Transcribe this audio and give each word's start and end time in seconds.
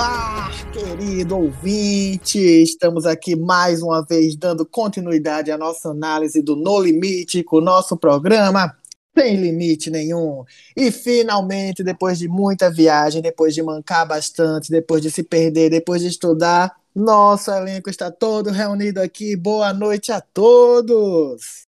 Olá, 0.00 0.50
querido 0.72 1.36
ouvinte! 1.36 2.38
Estamos 2.38 3.04
aqui 3.04 3.36
mais 3.36 3.82
uma 3.82 4.02
vez 4.02 4.34
dando 4.34 4.64
continuidade 4.64 5.50
à 5.52 5.58
nossa 5.58 5.90
análise 5.90 6.40
do 6.40 6.56
No 6.56 6.80
Limite 6.80 7.44
com 7.44 7.58
o 7.58 7.60
nosso 7.60 7.98
programa 7.98 8.74
Sem 9.14 9.36
Limite 9.36 9.90
Nenhum. 9.90 10.42
E 10.74 10.90
finalmente, 10.90 11.84
depois 11.84 12.18
de 12.18 12.28
muita 12.28 12.70
viagem, 12.70 13.20
depois 13.20 13.54
de 13.54 13.62
mancar 13.62 14.08
bastante, 14.08 14.70
depois 14.70 15.02
de 15.02 15.10
se 15.10 15.22
perder, 15.22 15.68
depois 15.68 16.00
de 16.00 16.08
estudar, 16.08 16.74
nosso 16.94 17.50
elenco 17.50 17.90
está 17.90 18.10
todo 18.10 18.48
reunido 18.48 19.02
aqui. 19.02 19.36
Boa 19.36 19.74
noite 19.74 20.10
a 20.12 20.22
todos! 20.22 21.66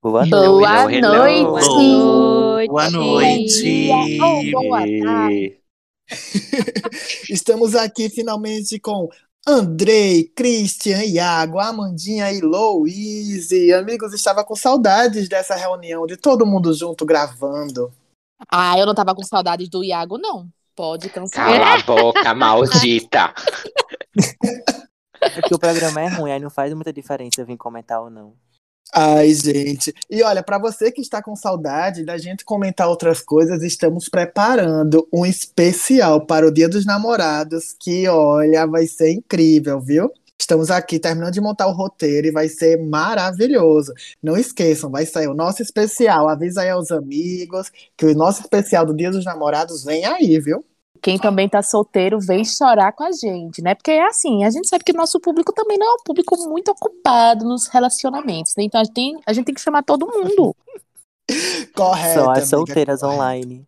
Boa 0.00 0.24
Hello, 0.24 0.60
noite. 0.60 0.98
hello, 0.98 1.26
hello. 1.26 1.50
noite. 1.50 2.68
Boa 2.68 2.90
noite. 2.92 3.90
Ou 4.22 4.52
boa 4.52 4.78
tarde. 5.02 5.65
Estamos 7.30 7.74
aqui 7.74 8.08
finalmente 8.08 8.78
com 8.78 9.08
Andrei, 9.46 10.24
Christian, 10.34 11.04
Iago, 11.04 11.60
Amandinha 11.60 12.32
e 12.32 12.40
Louise. 12.40 13.72
Amigos, 13.72 14.12
estava 14.12 14.44
com 14.44 14.56
saudades 14.56 15.28
dessa 15.28 15.54
reunião, 15.54 16.06
de 16.06 16.16
todo 16.16 16.46
mundo 16.46 16.74
junto 16.74 17.06
gravando. 17.06 17.92
Ah, 18.50 18.78
eu 18.78 18.84
não 18.84 18.94
tava 18.94 19.14
com 19.14 19.22
saudades 19.22 19.68
do 19.68 19.84
Iago, 19.84 20.18
não. 20.18 20.48
Pode 20.74 21.08
cancelar. 21.08 21.48
Cala 21.48 21.74
a 21.74 21.82
boca, 21.82 22.34
maldita. 22.34 23.32
É 25.20 25.42
que 25.42 25.54
o 25.54 25.58
programa 25.58 26.02
é 26.02 26.08
ruim, 26.08 26.32
aí 26.32 26.40
não 26.40 26.50
faz 26.50 26.74
muita 26.74 26.92
diferença 26.92 27.40
eu 27.40 27.46
vir 27.46 27.56
comentar 27.56 28.00
ou 28.00 28.10
não. 28.10 28.34
Ai, 28.94 29.32
gente. 29.34 29.92
E 30.08 30.22
olha, 30.22 30.42
para 30.42 30.58
você 30.58 30.90
que 30.90 31.00
está 31.00 31.22
com 31.22 31.36
saudade 31.36 32.04
da 32.04 32.16
gente 32.16 32.44
comentar 32.44 32.88
outras 32.88 33.20
coisas, 33.20 33.62
estamos 33.62 34.08
preparando 34.08 35.06
um 35.12 35.26
especial 35.26 36.24
para 36.24 36.46
o 36.46 36.52
Dia 36.52 36.68
dos 36.68 36.86
Namorados, 36.86 37.74
que 37.78 38.08
olha, 38.08 38.66
vai 38.66 38.86
ser 38.86 39.10
incrível, 39.10 39.80
viu? 39.80 40.10
Estamos 40.38 40.70
aqui 40.70 40.98
terminando 40.98 41.32
de 41.32 41.40
montar 41.40 41.66
o 41.66 41.72
roteiro 41.72 42.28
e 42.28 42.30
vai 42.30 42.48
ser 42.48 42.78
maravilhoso. 42.78 43.92
Não 44.22 44.36
esqueçam, 44.36 44.90
vai 44.90 45.04
sair 45.04 45.28
o 45.28 45.34
nosso 45.34 45.62
especial. 45.62 46.28
Avisa 46.28 46.62
aí 46.62 46.70
aos 46.70 46.90
amigos 46.90 47.70
que 47.96 48.06
o 48.06 48.14
nosso 48.14 48.42
especial 48.42 48.86
do 48.86 48.94
Dia 48.94 49.10
dos 49.10 49.24
Namorados 49.24 49.84
vem 49.84 50.04
aí, 50.04 50.38
viu? 50.38 50.64
Quem 51.06 51.20
também 51.20 51.48
tá 51.48 51.62
solteiro 51.62 52.18
vem 52.18 52.44
chorar 52.44 52.90
com 52.90 53.04
a 53.04 53.12
gente, 53.12 53.62
né? 53.62 53.76
Porque 53.76 53.92
é 53.92 54.04
assim, 54.08 54.42
a 54.42 54.50
gente 54.50 54.66
sabe 54.66 54.82
que 54.82 54.90
o 54.90 54.96
nosso 54.96 55.20
público 55.20 55.52
também 55.52 55.78
não 55.78 55.86
é 55.86 55.94
um 55.94 56.02
público 56.04 56.36
muito 56.48 56.72
ocupado 56.72 57.44
nos 57.44 57.68
relacionamentos, 57.68 58.54
né? 58.58 58.64
Então 58.64 58.80
a 58.80 58.82
gente 58.82 58.92
tem, 58.92 59.20
a 59.24 59.32
gente 59.32 59.44
tem 59.44 59.54
que 59.54 59.60
chamar 59.60 59.84
todo 59.84 60.04
mundo. 60.04 60.52
Correto. 61.72 62.14
Só 62.14 62.30
as 62.32 62.38
amiga, 62.38 62.46
solteiras 62.46 63.02
online. 63.04 63.64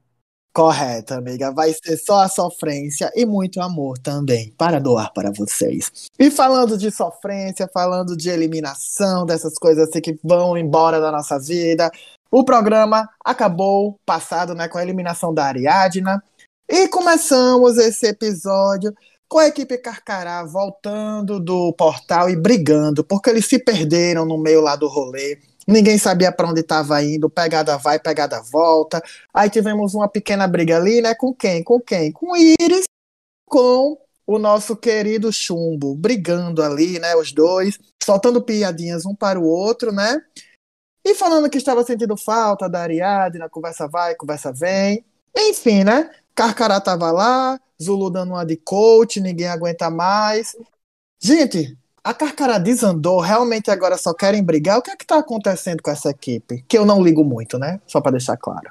Correto, 0.53 1.15
amiga. 1.15 1.53
Vai 1.53 1.73
ser 1.73 1.97
só 1.99 2.23
a 2.23 2.29
sofrência 2.29 3.09
e 3.15 3.25
muito 3.25 3.61
amor 3.61 3.97
também 3.99 4.53
para 4.59 4.81
doar 4.81 5.13
para 5.13 5.31
vocês. 5.31 6.09
E 6.19 6.33
falando 6.33 6.77
de 6.77 6.91
sofrência, 6.91 7.71
falando 7.73 8.17
de 8.17 8.31
eliminação, 8.31 9.25
dessas 9.25 9.55
coisas 9.55 9.89
assim 9.89 10.01
que 10.01 10.19
vão 10.25 10.59
embora 10.59 11.01
da 11.01 11.13
nossa 11.13 11.39
vida, 11.39 11.89
o 12.33 12.43
programa 12.43 13.09
acabou 13.25 13.97
passado 14.05 14.57
né, 14.57 14.67
com 14.67 14.77
a 14.77 14.83
eliminação 14.83 15.33
da 15.33 15.45
Ariadna. 15.45 16.21
E 16.71 16.87
começamos 16.87 17.79
esse 17.79 18.07
episódio 18.09 18.95
com 19.27 19.39
a 19.39 19.47
equipe 19.47 19.79
Carcará 19.79 20.45
voltando 20.45 21.41
do 21.41 21.73
portal 21.73 22.29
e 22.29 22.37
brigando, 22.37 23.03
porque 23.03 23.31
eles 23.31 23.47
se 23.47 23.59
perderam 23.59 24.27
no 24.27 24.37
meio 24.37 24.61
lá 24.61 24.77
do 24.77 24.87
rolê. 24.87 25.39
Ninguém 25.67 25.97
sabia 25.97 26.31
para 26.31 26.47
onde 26.47 26.61
estava 26.61 27.03
indo, 27.03 27.31
pegada 27.31 27.79
vai, 27.79 27.99
pegada 27.99 28.43
volta. 28.43 29.03
Aí 29.33 29.49
tivemos 29.49 29.95
uma 29.95 30.09
pequena 30.09 30.47
briga 30.47 30.77
ali, 30.77 31.01
né? 31.01 31.15
Com 31.15 31.35
quem? 31.35 31.65
Com 31.65 31.81
quem? 31.81 32.13
Com 32.13 32.37
Iris, 32.37 32.85
com 33.47 33.97
o 34.27 34.39
nosso 34.39 34.77
querido 34.77 35.33
Chumbo, 35.33 35.95
brigando 35.95 36.63
ali, 36.63 36.99
né? 36.99 37.17
Os 37.17 37.33
dois, 37.33 37.79
soltando 38.03 38.43
piadinhas 38.43 39.07
um 39.07 39.15
para 39.15 39.41
o 39.41 39.45
outro, 39.45 39.91
né? 39.91 40.21
E 41.03 41.15
falando 41.15 41.49
que 41.49 41.57
estava 41.57 41.83
sentindo 41.83 42.15
falta 42.15 42.69
da 42.69 42.83
Ariadne, 42.83 43.49
conversa 43.49 43.89
vai, 43.89 44.15
conversa 44.15 44.53
vem. 44.53 45.03
Enfim, 45.35 45.83
né? 45.85 46.11
Carcará 46.39 46.81
tava 46.81 47.11
lá, 47.11 47.61
Zulu 47.83 48.09
dando 48.11 48.35
uma 48.35 48.47
de 48.47 48.57
coach, 48.57 49.21
ninguém 49.21 49.49
aguenta 49.49 49.91
mais. 49.91 50.55
Gente, 51.21 51.77
a 52.05 52.15
Carcará 52.15 52.59
desandou, 52.59 53.19
realmente 53.19 53.73
agora 53.73 53.99
só 53.99 54.15
querem 54.15 54.41
brigar. 54.41 54.79
O 54.79 54.83
que 54.83 54.93
é 54.93 54.97
que 54.97 55.05
tá 55.05 55.19
acontecendo 55.19 55.83
com 55.83 55.91
essa 55.91 56.11
equipe? 56.11 56.65
Que 56.69 56.79
eu 56.79 56.87
não 56.87 57.03
ligo 57.03 57.25
muito, 57.25 57.59
né? 57.59 57.81
Só 57.89 58.01
para 58.01 58.13
deixar 58.13 58.37
claro. 58.37 58.71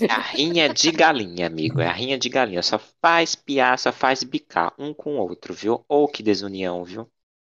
É 0.00 0.10
a 0.10 0.18
rinha 0.18 0.72
de 0.72 0.90
galinha, 0.90 1.46
amigo. 1.46 1.78
É 1.78 1.88
a 1.88 1.92
rinha 1.92 2.16
de 2.16 2.30
galinha. 2.30 2.62
Só 2.62 2.80
faz 3.02 3.34
piar, 3.34 3.78
só 3.78 3.92
faz 3.92 4.22
bicar 4.22 4.72
um 4.78 4.94
com 4.94 5.16
o 5.16 5.20
outro, 5.20 5.52
viu? 5.52 5.84
Ou 5.86 6.08
que 6.08 6.22
desunião, 6.22 6.84
viu? 6.84 7.06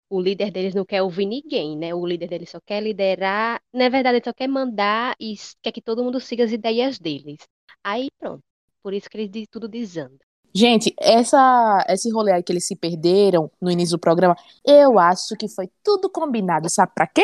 o 0.10 0.20
líder 0.20 0.52
deles 0.52 0.74
não 0.74 0.84
quer 0.84 1.04
ouvir 1.04 1.28
ninguém, 1.28 1.78
né? 1.78 1.94
O 1.94 2.06
líder 2.06 2.28
deles 2.28 2.50
só 2.50 2.60
quer 2.60 2.82
liderar, 2.82 3.62
na 3.72 3.88
verdade, 3.90 4.18
ele 4.18 4.26
só 4.26 4.34
quer 4.34 4.48
mandar 4.48 5.16
e 5.20 5.36
quer 5.62 5.72
que 5.72 5.84
todo 5.84 6.04
mundo 6.04 6.20
siga 6.20 6.44
as 6.44 6.52
ideias 6.52 6.98
deles. 6.98 7.38
Aí 7.84 8.10
pronto. 8.18 8.49
Por 8.84 8.94
isso 8.94 9.10
que 9.10 9.18
eles 9.18 9.30
de- 9.30 9.48
tudo 9.48 9.68
desanda. 9.68 10.18
Gente, 10.54 10.94
essa, 11.00 11.86
esse 11.88 12.10
rolê 12.12 12.32
aí 12.32 12.42
que 12.42 12.52
eles 12.52 12.66
se 12.66 12.76
perderam 12.76 13.52
no 13.62 13.70
início 13.70 13.96
do 13.98 14.00
programa, 14.02 14.36
eu 14.66 14.98
acho 14.98 15.36
que 15.38 15.48
foi 15.48 15.70
tudo 15.84 16.10
combinado, 16.10 16.68
sabe 16.70 16.92
pra 16.96 17.06
quê? 17.06 17.22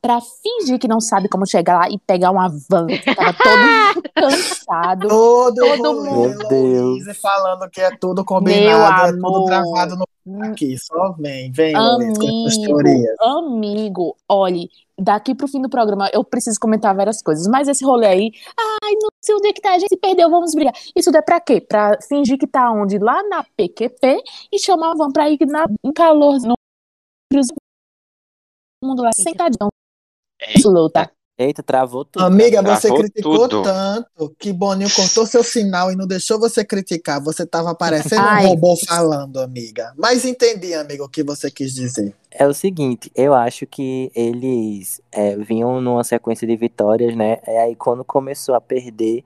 Pra 0.00 0.20
fingir 0.20 0.78
que 0.78 0.86
não 0.86 1.00
sabe 1.00 1.28
como 1.28 1.46
chegar 1.46 1.78
lá 1.78 1.90
e 1.90 1.98
pegar 1.98 2.30
uma 2.30 2.48
van. 2.48 2.86
Tava 3.16 3.34
todo 3.34 3.58
mundo 3.58 4.02
cansado. 4.14 5.08
Todo, 5.08 5.56
Todo 5.56 6.04
mundo. 6.04 6.48
Louise, 6.50 7.14
falando 7.14 7.68
que 7.68 7.80
é 7.80 7.96
tudo 7.96 8.24
combinado, 8.24 9.08
é 9.08 9.12
tudo 9.12 9.26
amor. 9.26 9.46
gravado 9.46 9.96
no 9.96 10.04
aqui. 10.44 10.76
Só 10.78 11.12
vem, 11.12 11.50
vem, 11.52 11.74
Amigo, 11.74 13.14
amigo, 13.20 14.16
olhe, 14.28 14.68
daqui 14.98 15.34
pro 15.34 15.48
fim 15.48 15.60
do 15.60 15.70
programa 15.70 16.10
eu 16.12 16.22
preciso 16.22 16.60
comentar 16.60 16.94
várias 16.94 17.22
coisas, 17.22 17.46
mas 17.46 17.66
esse 17.68 17.84
rolê 17.84 18.06
aí, 18.06 18.30
ai, 18.58 18.92
não 19.00 19.08
sei 19.22 19.34
onde 19.34 19.48
é 19.48 19.52
que 19.52 19.60
tá, 19.60 19.72
a 19.72 19.78
gente 19.78 19.88
se 19.88 19.96
perdeu, 19.96 20.30
vamos 20.30 20.54
brigar. 20.54 20.74
Isso 20.94 21.14
é 21.16 21.22
pra 21.22 21.40
quê? 21.40 21.60
Pra 21.60 21.98
fingir 22.08 22.38
que 22.38 22.46
tá 22.46 22.70
onde? 22.70 22.98
Lá 22.98 23.22
na 23.28 23.44
PQP 23.56 24.22
e 24.52 24.58
chamar 24.58 24.92
a 24.92 24.94
van 24.94 25.10
pra 25.10 25.30
ir 25.30 25.38
na, 25.46 25.66
em 25.82 25.92
calor, 25.92 26.38
no 26.42 26.54
mundo 28.82 29.02
lá 29.02 29.10
sentadão. 29.12 29.68
Luta. 30.64 31.10
Eita, 31.38 31.62
travou 31.62 32.04
tudo. 32.04 32.24
Amiga, 32.24 32.60
cara. 32.60 32.74
você 32.74 32.88
Travou 32.88 33.04
criticou 33.04 33.48
tudo. 33.48 33.62
tanto 33.62 34.34
que 34.40 34.52
Boninho 34.52 34.90
cortou 34.90 35.24
seu 35.24 35.44
sinal 35.44 35.92
e 35.92 35.94
não 35.94 36.04
deixou 36.04 36.36
você 36.36 36.64
criticar. 36.64 37.22
Você 37.22 37.46
tava 37.46 37.72
parecendo 37.76 38.22
Ai. 38.22 38.44
um 38.44 38.48
robô 38.48 38.76
falando, 38.84 39.38
amiga. 39.40 39.92
Mas 39.96 40.24
entendi, 40.24 40.74
amigo, 40.74 41.04
o 41.04 41.08
que 41.08 41.22
você 41.22 41.48
quis 41.48 41.72
dizer. 41.72 42.12
É 42.32 42.44
o 42.44 42.52
seguinte, 42.52 43.08
eu 43.14 43.34
acho 43.34 43.68
que 43.68 44.10
eles 44.16 45.00
é, 45.12 45.36
vinham 45.36 45.80
numa 45.80 46.02
sequência 46.02 46.44
de 46.44 46.56
vitórias, 46.56 47.14
né? 47.14 47.38
E 47.46 47.56
aí 47.56 47.76
quando 47.76 48.04
começou 48.04 48.56
a 48.56 48.60
perder, 48.60 49.22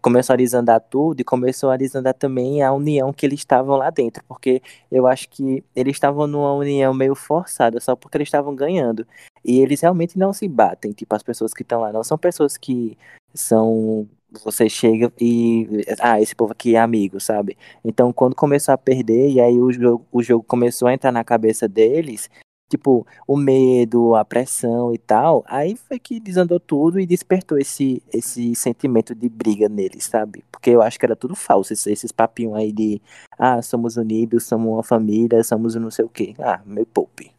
começou 0.00 0.34
a 0.34 0.36
desandar 0.36 0.80
tudo 0.80 1.20
e 1.20 1.24
começou 1.24 1.70
a 1.70 1.76
desandar 1.76 2.14
também 2.14 2.62
a 2.62 2.72
união 2.72 3.12
que 3.12 3.26
eles 3.26 3.40
estavam 3.40 3.76
lá 3.76 3.90
dentro, 3.90 4.22
porque 4.28 4.62
eu 4.90 5.06
acho 5.06 5.28
que 5.28 5.64
eles 5.74 5.96
estavam 5.96 6.26
numa 6.26 6.52
união 6.54 6.94
meio 6.94 7.14
forçada 7.14 7.80
só 7.80 7.96
porque 7.96 8.18
eles 8.18 8.28
estavam 8.28 8.54
ganhando. 8.54 9.06
E 9.46 9.60
eles 9.60 9.80
realmente 9.80 10.18
não 10.18 10.32
se 10.32 10.48
batem, 10.48 10.92
tipo, 10.92 11.14
as 11.14 11.22
pessoas 11.22 11.54
que 11.54 11.62
estão 11.62 11.80
lá 11.80 11.92
não 11.92 12.02
são 12.02 12.18
pessoas 12.18 12.56
que 12.56 12.98
são 13.32 14.08
você 14.44 14.68
chega 14.68 15.12
e 15.20 15.84
ah, 16.00 16.20
esse 16.20 16.34
povo 16.34 16.52
aqui 16.52 16.74
é 16.74 16.80
amigo, 16.80 17.20
sabe? 17.20 17.56
Então, 17.84 18.12
quando 18.12 18.34
começou 18.34 18.74
a 18.74 18.78
perder 18.78 19.30
e 19.30 19.40
aí 19.40 19.60
o 19.60 19.72
jogo, 19.72 20.04
o 20.12 20.22
jogo 20.22 20.44
começou 20.44 20.88
a 20.88 20.92
entrar 20.94 21.12
na 21.12 21.24
cabeça 21.24 21.68
deles, 21.68 22.28
tipo, 22.68 23.06
o 23.26 23.36
medo, 23.36 24.16
a 24.16 24.24
pressão 24.24 24.92
e 24.92 24.98
tal, 24.98 25.44
aí 25.46 25.76
foi 25.76 25.98
que 25.98 26.18
desandou 26.18 26.58
tudo 26.58 26.98
e 26.98 27.06
despertou 27.06 27.56
esse, 27.56 28.02
esse 28.12 28.54
sentimento 28.56 29.14
de 29.14 29.28
briga 29.28 29.68
neles, 29.68 30.04
sabe? 30.04 30.44
Porque 30.50 30.70
eu 30.70 30.82
acho 30.82 30.98
que 30.98 31.06
era 31.06 31.16
tudo 31.16 31.36
falso, 31.36 31.72
esses, 31.72 31.86
esses 31.86 32.12
papinhos 32.12 32.56
aí 32.56 32.72
de, 32.72 33.00
ah, 33.38 33.62
somos 33.62 33.96
unidos, 33.96 34.44
somos 34.44 34.72
uma 34.72 34.82
família, 34.82 35.42
somos 35.44 35.76
não 35.76 35.90
sei 35.90 36.04
o 36.04 36.08
quê. 36.08 36.34
Ah, 36.40 36.60
meu 36.66 36.84
poupe. 36.84 37.35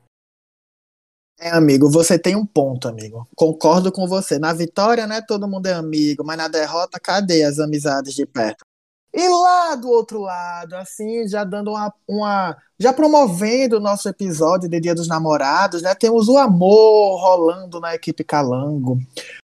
É, 1.39 1.49
amigo, 1.51 1.89
você 1.89 2.17
tem 2.17 2.35
um 2.35 2.45
ponto, 2.45 2.87
amigo. 2.87 3.27
Concordo 3.35 3.91
com 3.91 4.07
você. 4.07 4.39
Na 4.39 4.53
vitória, 4.53 5.05
né, 5.05 5.21
todo 5.21 5.47
mundo 5.47 5.67
é 5.67 5.73
amigo, 5.73 6.23
mas 6.25 6.37
na 6.37 6.47
derrota, 6.47 6.99
cadê 6.99 7.43
as 7.43 7.59
amizades 7.59 8.13
de 8.15 8.25
perto? 8.25 8.65
E 9.13 9.27
lá 9.29 9.75
do 9.75 9.89
outro 9.89 10.21
lado, 10.21 10.75
assim, 10.75 11.27
já 11.27 11.43
dando 11.43 11.71
uma, 11.71 11.93
uma 12.07 12.57
já 12.79 12.93
promovendo 12.93 13.77
o 13.77 13.79
nosso 13.79 14.07
episódio 14.09 14.69
de 14.69 14.79
Dia 14.79 14.93
dos 14.93 15.07
Namorados, 15.07 15.81
né? 15.81 15.95
Temos 15.95 16.27
o 16.27 16.37
amor 16.37 17.19
rolando 17.19 17.79
na 17.79 17.95
equipe 17.95 18.23
Calango. 18.23 18.99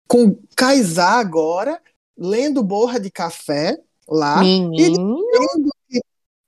Com 0.08 0.36
Kaysá 0.56 1.12
agora, 1.12 1.80
lendo 2.18 2.64
borra 2.64 3.00
de 3.00 3.10
café 3.10 3.80
lá. 4.10 4.40
Menino. 4.40 5.18
Que 5.18 5.72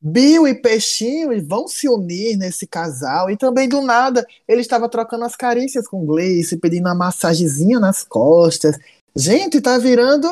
Bill 0.05 0.45
e 0.45 0.53
Peixinho 0.53 1.31
vão 1.47 1.65
se 1.65 1.88
unir 1.88 2.35
nesse 2.35 2.67
casal. 2.67 3.29
E 3.29 3.38
também, 3.38 3.69
do 3.69 3.81
nada, 3.81 4.25
ele 4.45 4.59
estava 4.59 4.89
trocando 4.89 5.23
as 5.23 5.33
carícias 5.33 5.88
com 5.88 6.05
Gleice, 6.05 6.57
pedindo 6.57 6.88
uma 6.88 6.95
massagenzinha 6.95 7.79
nas 7.79 8.03
costas. 8.03 8.77
Gente, 9.15 9.61
tá 9.61 9.77
virando 9.77 10.27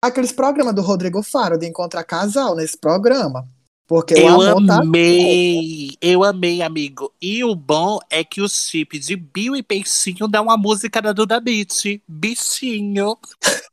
aqueles 0.00 0.30
programas 0.30 0.74
do 0.74 0.82
Rodrigo 0.82 1.24
Faro 1.24 1.58
de 1.58 1.66
encontrar 1.66 2.04
casal 2.04 2.54
nesse 2.54 2.78
programa. 2.78 3.48
Porque 3.86 4.14
o 4.14 4.42
Eu 4.42 4.66
tá. 4.66 4.80
amei, 4.80 5.96
eu 6.00 6.24
amei, 6.24 6.60
amigo. 6.60 7.12
E 7.22 7.44
o 7.44 7.54
bom 7.54 8.00
é 8.10 8.24
que 8.24 8.40
o 8.40 8.48
chip 8.48 8.98
de 8.98 9.14
Bill 9.14 9.54
e 9.54 9.62
Peixinho 9.62 10.26
dá 10.26 10.42
uma 10.42 10.56
música 10.56 11.00
da 11.00 11.12
Duda 11.12 11.38
Beat. 11.40 12.02
Bichinho. 12.08 13.16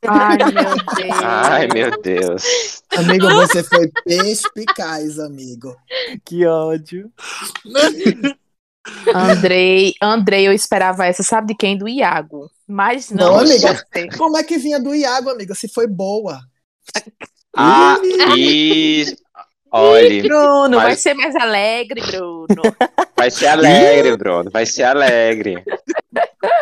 Ai, 0.07 0.37
meu 0.37 0.75
Deus. 0.95 1.17
Ai, 1.23 1.67
meu 1.67 2.01
Deus. 2.01 2.43
Amigo, 2.95 3.27
você 3.27 3.63
foi 3.63 3.89
perspicaz, 4.05 5.17
amigo. 5.17 5.75
Que 6.23 6.45
ódio. 6.45 7.11
Andrei, 9.15 9.95
Andrei, 10.01 10.47
eu 10.47 10.53
esperava 10.53 11.05
essa, 11.05 11.23
sabe 11.23 11.47
de 11.47 11.55
quem? 11.55 11.75
Do 11.77 11.87
Iago. 11.87 12.51
Mas 12.67 13.09
não. 13.09 13.33
Não, 13.33 13.39
amiga. 13.39 13.83
Como 14.17 14.37
é 14.37 14.43
que 14.43 14.59
vinha 14.59 14.79
do 14.79 14.93
Iago, 14.93 15.29
amiga? 15.29 15.55
Se 15.55 15.67
foi 15.67 15.87
boa. 15.87 16.39
Ah, 17.55 17.97
e. 18.37 19.05
Olha, 19.75 20.21
Bruno, 20.21 20.77
vai 20.77 20.95
ser 20.95 21.15
mais 21.15 21.35
alegre, 21.35 21.99
Bruno. 21.99 22.45
vai 23.17 23.31
ser 23.31 23.47
alegre, 23.47 24.15
Bruno. 24.15 24.51
Vai 24.51 24.67
ser 24.67 24.83
alegre. 24.83 25.63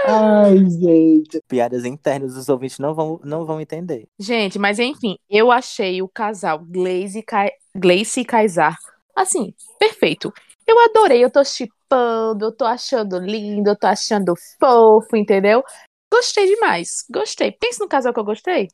Ai, 0.08 0.58
gente. 0.70 1.42
Piadas 1.46 1.84
internas, 1.84 2.38
os 2.38 2.48
ouvintes 2.48 2.80
não 2.80 2.94
vão, 2.96 3.20
não 3.22 3.46
vão 3.46 3.60
entender. 3.60 4.08
Gente, 4.18 4.58
mas 4.58 4.80
enfim, 4.80 5.18
eu 5.30 5.52
achei 5.52 6.02
o 6.02 6.08
casal 6.08 6.60
Glaze 6.60 7.20
e, 7.20 8.20
e 8.22 8.26
Kaysar, 8.26 8.78
assim, 9.14 9.54
perfeito. 9.78 10.32
Eu 10.66 10.80
adorei, 10.80 11.22
eu 11.22 11.30
tô 11.30 11.44
chipando, 11.44 12.46
eu 12.46 12.52
tô 12.54 12.64
achando 12.64 13.20
lindo, 13.20 13.72
eu 13.72 13.76
tô 13.76 13.88
achando 13.88 14.34
fofo, 14.58 15.18
entendeu? 15.18 15.62
Gostei 16.10 16.46
demais, 16.46 17.04
gostei. 17.10 17.52
Pensa 17.52 17.84
no 17.84 17.90
casal 17.90 18.14
que 18.14 18.20
eu 18.22 18.24
gostei. 18.24 18.70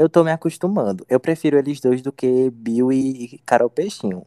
Eu 0.00 0.08
tô 0.08 0.24
me 0.24 0.30
acostumando. 0.30 1.04
Eu 1.10 1.20
prefiro 1.20 1.58
eles 1.58 1.78
dois 1.78 2.00
do 2.00 2.10
que 2.10 2.48
Bill 2.52 2.90
e 2.90 3.38
Carol 3.44 3.68
Peixinho. 3.68 4.24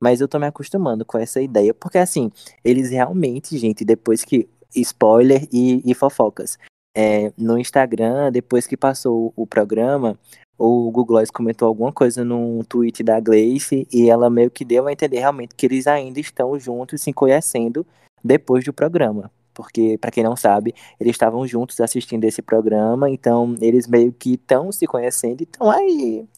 Mas 0.00 0.20
eu 0.20 0.28
tô 0.28 0.38
me 0.38 0.46
acostumando 0.46 1.04
com 1.04 1.18
essa 1.18 1.42
ideia. 1.42 1.74
Porque, 1.74 1.98
assim, 1.98 2.30
eles 2.62 2.90
realmente, 2.90 3.58
gente, 3.58 3.84
depois 3.84 4.24
que. 4.24 4.48
Spoiler 4.76 5.48
e, 5.52 5.82
e 5.84 5.94
fofocas. 5.94 6.56
É, 6.96 7.32
no 7.36 7.58
Instagram, 7.58 8.30
depois 8.30 8.68
que 8.68 8.76
passou 8.76 9.32
o 9.34 9.44
programa, 9.48 10.16
o 10.56 10.92
Google 10.92 11.06
Gloss 11.06 11.30
comentou 11.30 11.66
alguma 11.66 11.92
coisa 11.92 12.24
num 12.24 12.62
tweet 12.62 13.02
da 13.02 13.18
Gleice 13.18 13.88
e 13.92 14.08
ela 14.08 14.30
meio 14.30 14.50
que 14.50 14.64
deu 14.64 14.86
a 14.86 14.92
entender 14.92 15.18
realmente 15.18 15.56
que 15.56 15.66
eles 15.66 15.88
ainda 15.88 16.20
estão 16.20 16.56
juntos 16.56 17.02
se 17.02 17.12
conhecendo 17.12 17.84
depois 18.22 18.64
do 18.64 18.72
programa. 18.72 19.30
Porque, 19.56 19.96
pra 19.98 20.10
quem 20.10 20.22
não 20.22 20.36
sabe, 20.36 20.74
eles 21.00 21.12
estavam 21.12 21.46
juntos 21.46 21.80
assistindo 21.80 22.24
esse 22.24 22.42
programa, 22.42 23.08
então 23.08 23.54
eles 23.60 23.86
meio 23.86 24.12
que 24.12 24.34
estão 24.34 24.70
se 24.70 24.86
conhecendo 24.86 25.40
e 25.40 25.44
estão 25.44 25.70
aí 25.70 26.28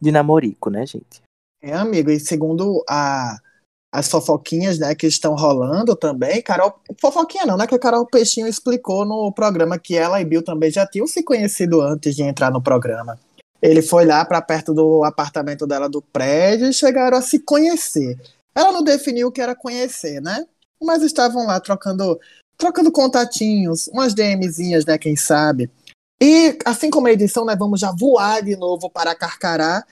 de 0.00 0.12
namorico, 0.12 0.70
né, 0.70 0.86
gente? 0.86 1.20
É, 1.60 1.74
amigo, 1.74 2.08
e 2.08 2.20
segundo 2.20 2.84
a, 2.88 3.36
as 3.92 4.08
fofoquinhas, 4.08 4.78
né, 4.78 4.94
que 4.94 5.08
estão 5.08 5.34
rolando 5.34 5.96
também, 5.96 6.40
Carol. 6.40 6.80
Fofoquinha 7.00 7.44
não, 7.44 7.56
né? 7.56 7.66
Que 7.66 7.74
a 7.74 7.78
Carol 7.78 8.06
Peixinho 8.06 8.46
explicou 8.46 9.04
no 9.04 9.32
programa 9.32 9.78
que 9.78 9.96
ela 9.96 10.20
e 10.20 10.24
Bill 10.24 10.44
também 10.44 10.70
já 10.70 10.86
tinham 10.86 11.06
se 11.06 11.22
conhecido 11.22 11.80
antes 11.80 12.14
de 12.14 12.22
entrar 12.22 12.50
no 12.50 12.62
programa. 12.62 13.18
Ele 13.60 13.82
foi 13.82 14.04
lá 14.04 14.24
para 14.24 14.40
perto 14.40 14.72
do 14.72 15.02
apartamento 15.02 15.66
dela 15.66 15.88
do 15.88 16.00
prédio 16.00 16.68
e 16.68 16.72
chegaram 16.72 17.18
a 17.18 17.22
se 17.22 17.40
conhecer. 17.40 18.16
Ela 18.54 18.70
não 18.70 18.84
definiu 18.84 19.28
o 19.28 19.32
que 19.32 19.40
era 19.40 19.54
conhecer, 19.54 20.20
né? 20.20 20.46
Mas 20.80 21.02
estavam 21.02 21.46
lá 21.46 21.58
trocando, 21.58 22.20
trocando 22.58 22.90
contatinhos, 22.90 23.86
umas 23.88 24.12
DMzinhas, 24.12 24.84
né? 24.84 24.98
Quem 24.98 25.16
sabe. 25.16 25.70
E 26.20 26.58
assim 26.64 26.90
como 26.90 27.06
a 27.06 27.12
edição, 27.12 27.44
né? 27.44 27.54
Vamos 27.56 27.78
já 27.78 27.92
voar 27.92 28.42
de 28.42 28.56
novo 28.56 28.90
para 28.90 29.14
Carcará. 29.14 29.84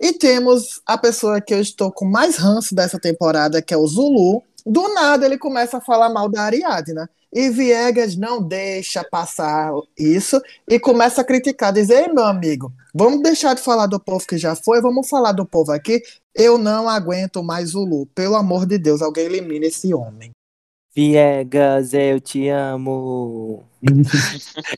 E 0.00 0.12
temos 0.12 0.80
a 0.86 0.98
pessoa 0.98 1.40
que 1.40 1.54
eu 1.54 1.60
estou 1.60 1.92
com 1.92 2.06
mais 2.06 2.36
ranço 2.36 2.74
dessa 2.74 2.98
temporada, 2.98 3.62
que 3.62 3.72
é 3.72 3.76
o 3.76 3.86
Zulu. 3.86 4.42
Do 4.66 4.92
nada 4.94 5.26
ele 5.26 5.36
começa 5.36 5.76
a 5.76 5.80
falar 5.80 6.08
mal 6.08 6.28
da 6.28 6.42
Ariadna. 6.42 7.08
E 7.32 7.50
Viegas 7.50 8.16
não 8.16 8.40
deixa 8.40 9.04
passar 9.04 9.72
isso 9.98 10.40
e 10.68 10.78
começa 10.78 11.20
a 11.20 11.24
criticar, 11.24 11.72
dizer, 11.72 12.04
Ei, 12.04 12.12
meu 12.12 12.24
amigo, 12.24 12.72
vamos 12.94 13.22
deixar 13.22 13.54
de 13.54 13.60
falar 13.60 13.86
do 13.86 13.98
povo 13.98 14.24
que 14.24 14.38
já 14.38 14.54
foi, 14.54 14.80
vamos 14.80 15.08
falar 15.08 15.32
do 15.32 15.44
povo 15.44 15.72
aqui. 15.72 16.00
Eu 16.32 16.56
não 16.56 16.88
aguento 16.88 17.42
mais 17.42 17.70
Zulu. 17.70 18.06
Pelo 18.14 18.36
amor 18.36 18.66
de 18.66 18.78
Deus, 18.78 19.02
alguém 19.02 19.26
elimine 19.26 19.66
esse 19.66 19.92
homem. 19.92 20.30
Viegas, 20.96 21.92
eu 21.92 22.20
te 22.20 22.48
amo. 22.48 23.68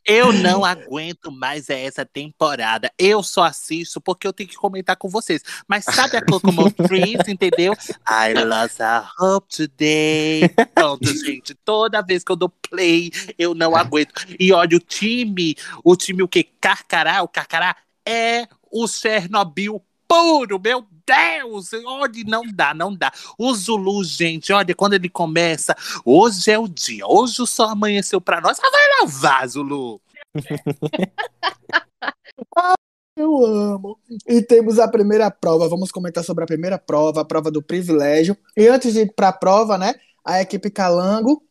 Eu 0.03 0.33
não 0.33 0.65
aguento 0.65 1.31
mais 1.31 1.69
essa 1.69 2.07
temporada. 2.07 2.91
Eu 2.99 3.23
só 3.23 3.45
assisto 3.45 4.01
porque 4.01 4.27
eu 4.27 4.33
tenho 4.33 4.49
que 4.49 4.57
comentar 4.57 4.97
com 4.97 5.11
vocês. 5.11 5.43
Mas 5.69 5.85
sabe 5.85 6.17
a 6.17 6.23
Locomotriz, 6.27 7.29
entendeu? 7.29 7.75
I 8.09 8.33
lost 8.45 8.81
a 8.81 9.07
hope 9.21 9.47
today. 9.55 10.49
Pronto, 10.75 11.07
gente. 11.07 11.55
Toda 11.55 12.01
vez 12.01 12.25
que 12.25 12.33
eu 12.33 12.37
dou 12.37 12.49
play, 12.49 13.11
eu 13.39 13.55
não 13.55 13.77
aguento. 13.77 14.13
E 14.41 14.53
olha, 14.55 14.77
o 14.77 14.81
time, 14.81 15.55
o 15.85 15.95
time 15.95 16.23
o 16.23 16.29
que? 16.29 16.43
Carcará, 16.43 17.23
o 17.23 17.29
Carcará 17.29 17.77
é 18.07 18.49
o 18.73 18.89
Chernobyl 18.89 19.85
puro, 20.09 20.59
meu 20.59 20.87
Deus! 21.07 21.73
Olha, 21.73 22.13
não 22.27 22.43
dá, 22.53 22.75
não 22.75 22.95
dá. 22.95 23.11
O 23.39 23.55
Zulu, 23.55 24.05
gente, 24.05 24.53
olha, 24.53 24.75
quando 24.75 24.95
ele 24.95 25.09
começa, 25.09 25.77
hoje 26.05 26.51
é 26.51 26.59
o 26.59 26.67
dia, 26.67 27.07
hoje 27.07 27.41
o 27.41 27.47
sol 27.47 27.69
amanheceu 27.69 28.21
pra 28.21 28.41
nós. 28.41 28.59
Ah, 28.61 28.71
vai 28.71 28.83
lavar, 29.01 29.49
Zulu! 29.49 30.01
Eu 33.19 33.47
amo. 33.47 33.99
E 34.29 34.43
temos 34.43 34.79
a 34.79 34.87
primeira 34.87 35.31
prova. 35.31 35.69
Vamos 35.69 35.91
comentar 35.91 36.23
sobre 36.23 36.45
a 36.45 36.47
primeira 36.47 36.79
prova, 36.79 37.23
a 37.23 37.25
prova 37.25 37.51
do 37.51 37.63
privilégio. 37.63 38.37
E 38.55 38.69
antes 38.69 38.93
de 38.93 39.01
ir 39.01 39.15
para 39.15 39.29
a 39.29 39.33
prova, 39.33 39.79
né, 39.79 39.95
a 40.23 40.43
equipe 40.43 40.69
Calango 40.69 41.43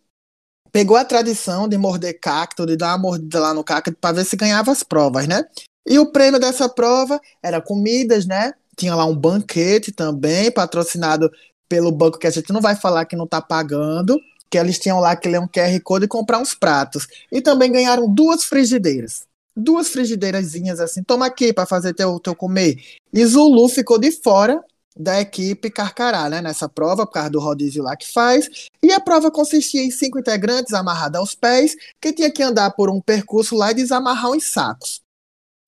pegou 0.71 0.95
a 0.95 1.05
tradição 1.05 1.67
de 1.67 1.77
morder 1.77 2.19
cacto, 2.19 2.65
de 2.65 2.77
dar 2.77 2.89
uma 2.89 2.97
mordida 2.97 3.39
lá 3.39 3.53
no 3.53 3.63
cacto 3.63 3.93
para 3.93 4.17
ver 4.17 4.25
se 4.25 4.35
ganhava 4.35 4.71
as 4.71 4.83
provas, 4.83 5.25
né? 5.25 5.43
E 5.87 5.97
o 5.97 6.11
prêmio 6.11 6.39
dessa 6.39 6.67
prova 6.67 7.19
era 7.41 7.61
comidas, 7.61 8.25
né? 8.25 8.53
Tinha 8.75 8.95
lá 8.95 9.05
um 9.05 9.15
banquete 9.15 9.91
também, 9.91 10.51
patrocinado 10.51 11.31
pelo 11.67 11.91
banco 11.91 12.19
que 12.19 12.27
a 12.27 12.31
gente 12.31 12.51
não 12.53 12.61
vai 12.61 12.75
falar 12.75 13.05
que 13.05 13.15
não 13.15 13.27
tá 13.27 13.41
pagando, 13.41 14.19
que 14.49 14.57
eles 14.57 14.79
tinham 14.79 14.99
lá 14.99 15.15
que 15.15 15.27
ler 15.27 15.39
um 15.39 15.47
QR 15.47 15.79
Code 15.83 16.05
e 16.05 16.07
comprar 16.07 16.39
uns 16.39 16.53
pratos. 16.53 17.07
E 17.31 17.41
também 17.41 17.71
ganharam 17.71 18.11
duas 18.13 18.43
frigideiras. 18.43 19.23
Duas 19.55 19.87
frigideirazinhas 19.87 20.79
assim, 20.79 21.01
toma 21.01 21.25
aqui 21.25 21.53
para 21.53 21.65
fazer 21.65 21.93
teu, 21.93 22.19
teu 22.19 22.35
comer. 22.35 22.77
E 23.13 23.25
Zulu 23.25 23.67
ficou 23.69 23.97
de 23.97 24.11
fora 24.11 24.61
da 24.97 25.19
equipe 25.19 25.69
Carcará, 25.69 26.29
né, 26.29 26.41
nessa 26.41 26.69
prova, 26.69 27.05
por 27.05 27.13
causa 27.13 27.29
do 27.29 27.39
rodízio 27.39 27.83
lá 27.83 27.95
que 27.95 28.11
faz. 28.11 28.49
E 28.81 28.91
a 28.93 28.99
prova 28.99 29.29
consistia 29.29 29.83
em 29.83 29.91
cinco 29.91 30.19
integrantes 30.19 30.73
amarrados 30.73 31.19
aos 31.19 31.35
pés, 31.35 31.75
que 31.99 32.13
tinha 32.13 32.31
que 32.31 32.41
andar 32.41 32.71
por 32.71 32.89
um 32.89 33.01
percurso 33.01 33.55
lá 33.55 33.71
e 33.71 33.75
desamarrar 33.75 34.31
uns 34.31 34.51
sacos. 34.51 35.01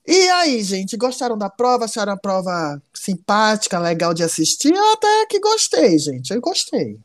E 0.08 0.30
aí, 0.30 0.64
gente, 0.64 0.96
gostaram 0.96 1.38
da 1.38 1.50
prova? 1.50 1.84
Acharam 1.84 2.14
a 2.14 2.18
prova 2.18 2.82
simpática, 2.94 3.78
legal 3.78 4.14
de 4.14 4.24
assistir? 4.24 4.74
Eu 4.74 4.94
até 4.94 5.26
que 5.26 5.38
gostei, 5.40 6.00
gente. 6.00 6.34
Eu 6.34 6.40
gostei. 6.40 6.98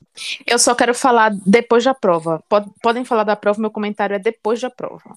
Eu 0.47 0.57
só 0.59 0.73
quero 0.73 0.95
falar 0.95 1.33
depois 1.45 1.83
da 1.83 1.95
prova. 1.95 2.43
Pod- 2.49 2.71
podem 2.81 3.05
falar 3.05 3.25
da 3.25 3.35
prova, 3.35 3.61
meu 3.61 3.73
comentário 3.73 4.15
é 4.15 4.21
depois 4.21 4.61
da 4.61 4.71
prova. 4.71 5.17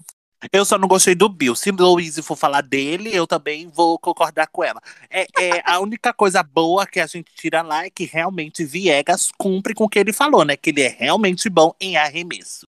Eu 0.51 0.65
só 0.65 0.77
não 0.77 0.88
gostei 0.88 1.13
do 1.15 1.30
Bill. 1.30 1.56
Se 1.56 1.72
Louise 1.72 2.22
for 2.24 2.36
falar 2.36 2.62
dele, 2.62 3.15
eu 3.15 3.27
também 3.27 3.68
vou 3.68 4.00
concordar 4.00 4.48
com 4.48 4.63
ela. 4.63 4.82
É, 5.10 5.25
é, 5.39 5.62
a 5.63 5.80
única 5.82 6.12
coisa 6.12 6.42
boa 6.42 6.86
que 6.88 7.00
a 7.00 7.06
gente 7.08 7.32
tira 7.36 7.62
lá 7.62 7.86
é 7.86 7.89
que 7.89 8.06
realmente 8.06 8.65
Viegas 8.65 9.30
cumpre 9.38 9.74
com 9.75 9.86
o 9.86 9.89
que 9.89 10.00
ele 10.00 10.13
falou, 10.13 10.44
né? 10.44 10.58
Que 10.58 10.72
ele 10.72 10.82
é 10.82 10.96
realmente 11.00 11.50
bom 11.50 11.74
em 11.80 11.98
arremesso. 11.98 12.68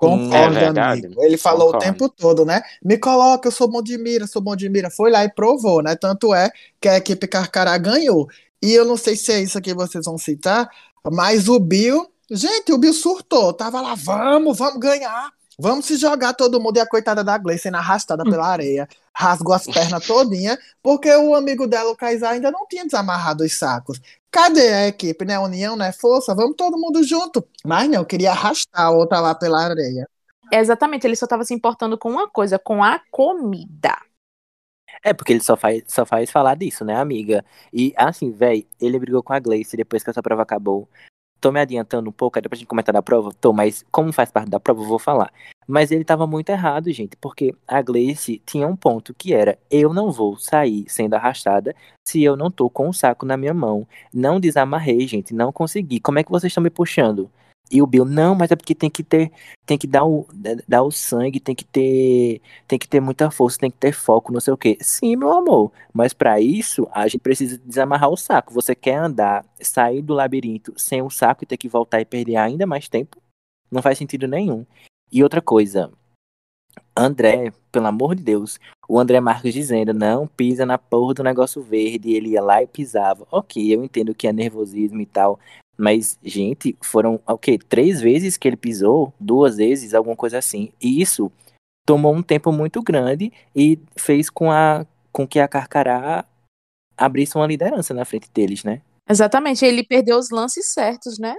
Concordo, 0.00 0.34
É 0.34 0.48
verdade, 0.48 1.06
amigo. 1.06 1.22
Ele 1.22 1.36
falou 1.36 1.66
concordo. 1.66 1.76
o 1.76 1.92
tempo 1.92 2.08
todo, 2.08 2.46
né? 2.46 2.62
Me 2.82 2.96
coloca, 2.96 3.48
eu 3.48 3.52
sou 3.52 3.68
bom 3.68 3.82
de 3.82 3.98
mira, 3.98 4.26
sou 4.26 4.40
bom 4.40 4.56
de 4.56 4.66
mira. 4.70 4.90
Foi 4.90 5.10
lá 5.10 5.22
e 5.26 5.28
provou, 5.28 5.82
né? 5.82 5.94
Tanto 5.94 6.34
é 6.34 6.50
que 6.80 6.88
a 6.88 6.96
equipe 6.96 7.28
Carcará 7.28 7.76
ganhou. 7.76 8.26
E 8.62 8.72
eu 8.72 8.86
não 8.86 8.96
sei 8.96 9.14
se 9.14 9.30
é 9.30 9.42
isso 9.42 9.60
que 9.60 9.74
vocês 9.74 10.06
vão 10.06 10.16
citar, 10.16 10.70
mas 11.12 11.48
o 11.48 11.60
Bill, 11.60 12.10
gente, 12.30 12.72
o 12.72 12.78
Bill 12.78 12.94
surtou. 12.94 13.52
Tava 13.52 13.82
lá, 13.82 13.94
vamos, 13.94 14.56
vamos 14.56 14.80
ganhar. 14.80 15.30
Vamos 15.58 15.84
se 15.84 15.96
jogar 15.96 16.32
todo 16.32 16.58
mundo 16.58 16.78
e 16.78 16.80
a 16.80 16.86
coitada 16.86 17.22
da 17.22 17.36
Gleice 17.36 17.64
sendo 17.64 17.76
arrastada 17.76 18.24
pela 18.24 18.46
areia. 18.46 18.88
Rasgou 19.20 19.54
as 19.54 19.66
pernas 19.66 20.06
todinha, 20.06 20.58
porque 20.82 21.14
o 21.14 21.34
amigo 21.34 21.66
dela, 21.66 21.90
o 21.90 21.96
Kaysar, 21.96 22.32
ainda 22.32 22.50
não 22.50 22.66
tinha 22.66 22.86
desamarrado 22.86 23.44
os 23.44 23.52
sacos. 23.52 24.00
Cadê 24.30 24.72
a 24.72 24.88
equipe, 24.88 25.26
né? 25.26 25.38
União, 25.38 25.76
né? 25.76 25.92
Força, 25.92 26.34
vamos 26.34 26.56
todo 26.56 26.78
mundo 26.78 27.02
junto. 27.02 27.46
Mas 27.62 27.86
não, 27.90 28.02
queria 28.02 28.30
arrastar 28.30 28.86
a 28.86 28.90
outra 28.90 29.20
lá 29.20 29.34
pela 29.34 29.62
areia. 29.62 30.08
Exatamente, 30.50 31.06
ele 31.06 31.16
só 31.16 31.26
tava 31.26 31.44
se 31.44 31.52
importando 31.52 31.98
com 31.98 32.10
uma 32.10 32.30
coisa, 32.30 32.58
com 32.58 32.82
a 32.82 32.98
comida. 33.10 33.94
É, 35.04 35.12
porque 35.12 35.34
ele 35.34 35.42
só 35.42 35.54
faz, 35.54 35.82
só 35.86 36.06
faz 36.06 36.30
falar 36.30 36.54
disso, 36.54 36.82
né, 36.82 36.96
amiga? 36.96 37.44
E 37.70 37.92
assim, 37.98 38.30
véi, 38.30 38.66
ele 38.80 38.98
brigou 38.98 39.22
com 39.22 39.34
a 39.34 39.38
Gleice 39.38 39.76
depois 39.76 40.02
que 40.02 40.08
essa 40.08 40.22
prova 40.22 40.42
acabou. 40.42 40.88
Tô 41.40 41.50
me 41.50 41.60
adiantando 41.60 42.10
um 42.10 42.12
pouco, 42.12 42.38
era 42.38 42.48
pra 42.48 42.56
gente 42.56 42.66
comentar 42.66 42.92
da 42.92 43.02
prova? 43.02 43.32
Tô, 43.40 43.52
mas 43.52 43.84
como 43.90 44.12
faz 44.12 44.30
parte 44.30 44.50
da 44.50 44.60
prova, 44.60 44.82
eu 44.82 44.86
vou 44.86 44.98
falar. 44.98 45.32
Mas 45.66 45.90
ele 45.90 46.04
tava 46.04 46.26
muito 46.26 46.50
errado, 46.50 46.90
gente, 46.92 47.16
porque 47.16 47.54
a 47.66 47.80
Gleice 47.80 48.42
tinha 48.44 48.66
um 48.66 48.76
ponto 48.76 49.14
que 49.14 49.32
era: 49.32 49.58
eu 49.70 49.92
não 49.94 50.10
vou 50.10 50.36
sair 50.36 50.84
sendo 50.88 51.14
arrastada 51.14 51.74
se 52.06 52.22
eu 52.22 52.36
não 52.36 52.50
tô 52.50 52.68
com 52.68 52.88
o 52.88 52.92
saco 52.92 53.24
na 53.24 53.36
minha 53.36 53.54
mão. 53.54 53.86
Não 54.12 54.40
desamarrei, 54.40 55.06
gente, 55.06 55.34
não 55.34 55.52
consegui. 55.52 56.00
Como 56.00 56.18
é 56.18 56.24
que 56.24 56.30
vocês 56.30 56.50
estão 56.50 56.62
me 56.62 56.70
puxando? 56.70 57.30
E 57.70 57.80
o 57.80 57.86
Bill, 57.86 58.04
não, 58.04 58.34
mas 58.34 58.50
é 58.50 58.56
porque 58.56 58.74
tem 58.74 58.90
que 58.90 59.04
ter, 59.04 59.30
tem 59.64 59.78
que 59.78 59.86
dar 59.86 60.04
o, 60.04 60.26
dar 60.66 60.82
o 60.82 60.90
sangue, 60.90 61.38
tem 61.38 61.54
que 61.54 61.64
ter, 61.64 62.40
tem 62.66 62.78
que 62.78 62.88
ter 62.88 63.00
muita 63.00 63.30
força, 63.30 63.58
tem 63.58 63.70
que 63.70 63.76
ter 63.78 63.92
foco, 63.92 64.32
não 64.32 64.40
sei 64.40 64.52
o 64.52 64.56
quê. 64.56 64.76
Sim, 64.80 65.14
meu 65.14 65.32
amor, 65.32 65.70
mas 65.92 66.12
para 66.12 66.40
isso 66.40 66.88
a 66.92 67.06
gente 67.06 67.20
precisa 67.20 67.58
desamarrar 67.58 68.10
o 68.10 68.16
saco. 68.16 68.52
Você 68.52 68.74
quer 68.74 68.96
andar, 68.96 69.44
sair 69.60 70.02
do 70.02 70.14
labirinto 70.14 70.74
sem 70.76 71.00
o 71.00 71.10
saco 71.10 71.44
e 71.44 71.46
ter 71.46 71.56
que 71.56 71.68
voltar 71.68 72.00
e 72.00 72.04
perder 72.04 72.36
ainda 72.36 72.66
mais 72.66 72.88
tempo? 72.88 73.22
Não 73.70 73.82
faz 73.82 73.96
sentido 73.98 74.26
nenhum. 74.26 74.66
E 75.12 75.22
outra 75.22 75.40
coisa, 75.40 75.92
André, 76.96 77.52
pelo 77.70 77.86
amor 77.86 78.14
de 78.14 78.22
Deus, 78.22 78.58
o 78.88 78.98
André 78.98 79.20
Marques 79.20 79.54
dizendo, 79.54 79.94
não 79.94 80.26
pisa 80.26 80.66
na 80.66 80.76
porra 80.76 81.14
do 81.14 81.22
negócio 81.22 81.62
verde, 81.62 82.12
ele 82.12 82.30
ia 82.30 82.42
lá 82.42 82.62
e 82.62 82.66
pisava. 82.66 83.26
Ok, 83.30 83.72
eu 83.72 83.84
entendo 83.84 84.14
que 84.14 84.26
é 84.26 84.32
nervosismo 84.32 85.00
e 85.00 85.06
tal, 85.06 85.38
mas, 85.80 86.18
gente, 86.22 86.76
foram 86.82 87.18
o 87.26 87.38
quê? 87.38 87.58
Três 87.58 88.02
vezes 88.02 88.36
que 88.36 88.46
ele 88.46 88.56
pisou? 88.56 89.14
Duas 89.18 89.56
vezes, 89.56 89.94
alguma 89.94 90.14
coisa 90.14 90.36
assim. 90.36 90.70
E 90.80 91.00
isso 91.00 91.32
tomou 91.86 92.14
um 92.14 92.22
tempo 92.22 92.52
muito 92.52 92.82
grande 92.82 93.32
e 93.56 93.78
fez 93.96 94.28
com, 94.28 94.52
a, 94.52 94.86
com 95.10 95.26
que 95.26 95.40
a 95.40 95.48
Carcará 95.48 96.26
abrisse 96.96 97.34
uma 97.34 97.46
liderança 97.46 97.94
na 97.94 98.04
frente 98.04 98.30
deles, 98.30 98.62
né? 98.62 98.82
Exatamente, 99.08 99.64
ele 99.64 99.82
perdeu 99.82 100.18
os 100.18 100.30
lances 100.30 100.70
certos, 100.70 101.18
né? 101.18 101.34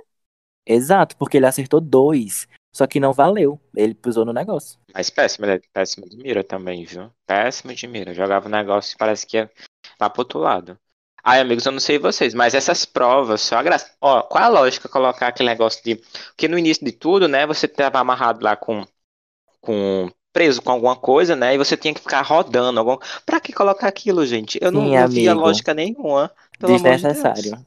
Exato, 0.65 1.15
porque 1.17 1.37
ele 1.37 1.45
acertou 1.45 1.79
dois. 1.79 2.47
Só 2.73 2.87
que 2.87 2.99
não 2.99 3.13
valeu. 3.13 3.59
Ele 3.75 3.93
pisou 3.93 4.25
no 4.25 4.33
negócio. 4.33 4.79
Mas 4.93 5.09
péssimo, 5.09 5.45
ele 5.45 5.55
é 5.55 5.61
péssimo 5.71 6.09
de 6.09 6.17
mira 6.17 6.43
também, 6.43 6.85
viu? 6.85 7.11
Péssimo 7.27 7.75
de 7.75 7.87
mira. 7.87 8.13
Jogava 8.13 8.47
o 8.47 8.51
negócio 8.51 8.95
e 8.95 8.97
parece 8.97 9.27
que 9.27 9.37
ia 9.37 9.51
lá 9.99 10.09
pro 10.09 10.21
outro 10.21 10.39
lado. 10.39 10.79
Ai, 11.23 11.39
amigos, 11.39 11.65
eu 11.65 11.71
não 11.71 11.79
sei 11.79 11.99
vocês, 11.99 12.33
mas 12.33 12.53
essas 12.53 12.85
provas, 12.85 13.41
só 13.41 13.57
a 13.57 13.63
graça. 13.63 13.91
Ó, 14.01 14.21
qual 14.23 14.43
a 14.43 14.47
lógica 14.47 14.89
colocar 14.89 15.27
aquele 15.27 15.49
negócio 15.49 15.83
de. 15.83 15.95
Porque 16.27 16.47
no 16.47 16.57
início 16.57 16.83
de 16.85 16.91
tudo, 16.91 17.27
né, 17.27 17.45
você 17.45 17.67
tava 17.67 17.99
amarrado 17.99 18.43
lá 18.43 18.55
com. 18.55 18.85
com 19.61 20.09
preso 20.33 20.61
com 20.61 20.71
alguma 20.71 20.95
coisa, 20.95 21.35
né? 21.35 21.53
E 21.53 21.57
você 21.57 21.75
tinha 21.75 21.93
que 21.93 21.99
ficar 21.99 22.21
rodando. 22.21 22.79
Algum... 22.79 22.97
Pra 23.25 23.39
que 23.39 23.51
colocar 23.51 23.87
aquilo, 23.87 24.25
gente? 24.25 24.57
Eu 24.61 24.71
não, 24.71 24.85
Sim, 24.85 24.95
não 24.97 25.07
via 25.09 25.33
lógica 25.33 25.73
nenhuma. 25.73 26.31
Pelo 26.57 26.75
amor 26.75 26.95
de 26.95 27.03
Deus. 27.03 27.15
Desnecessário. 27.15 27.65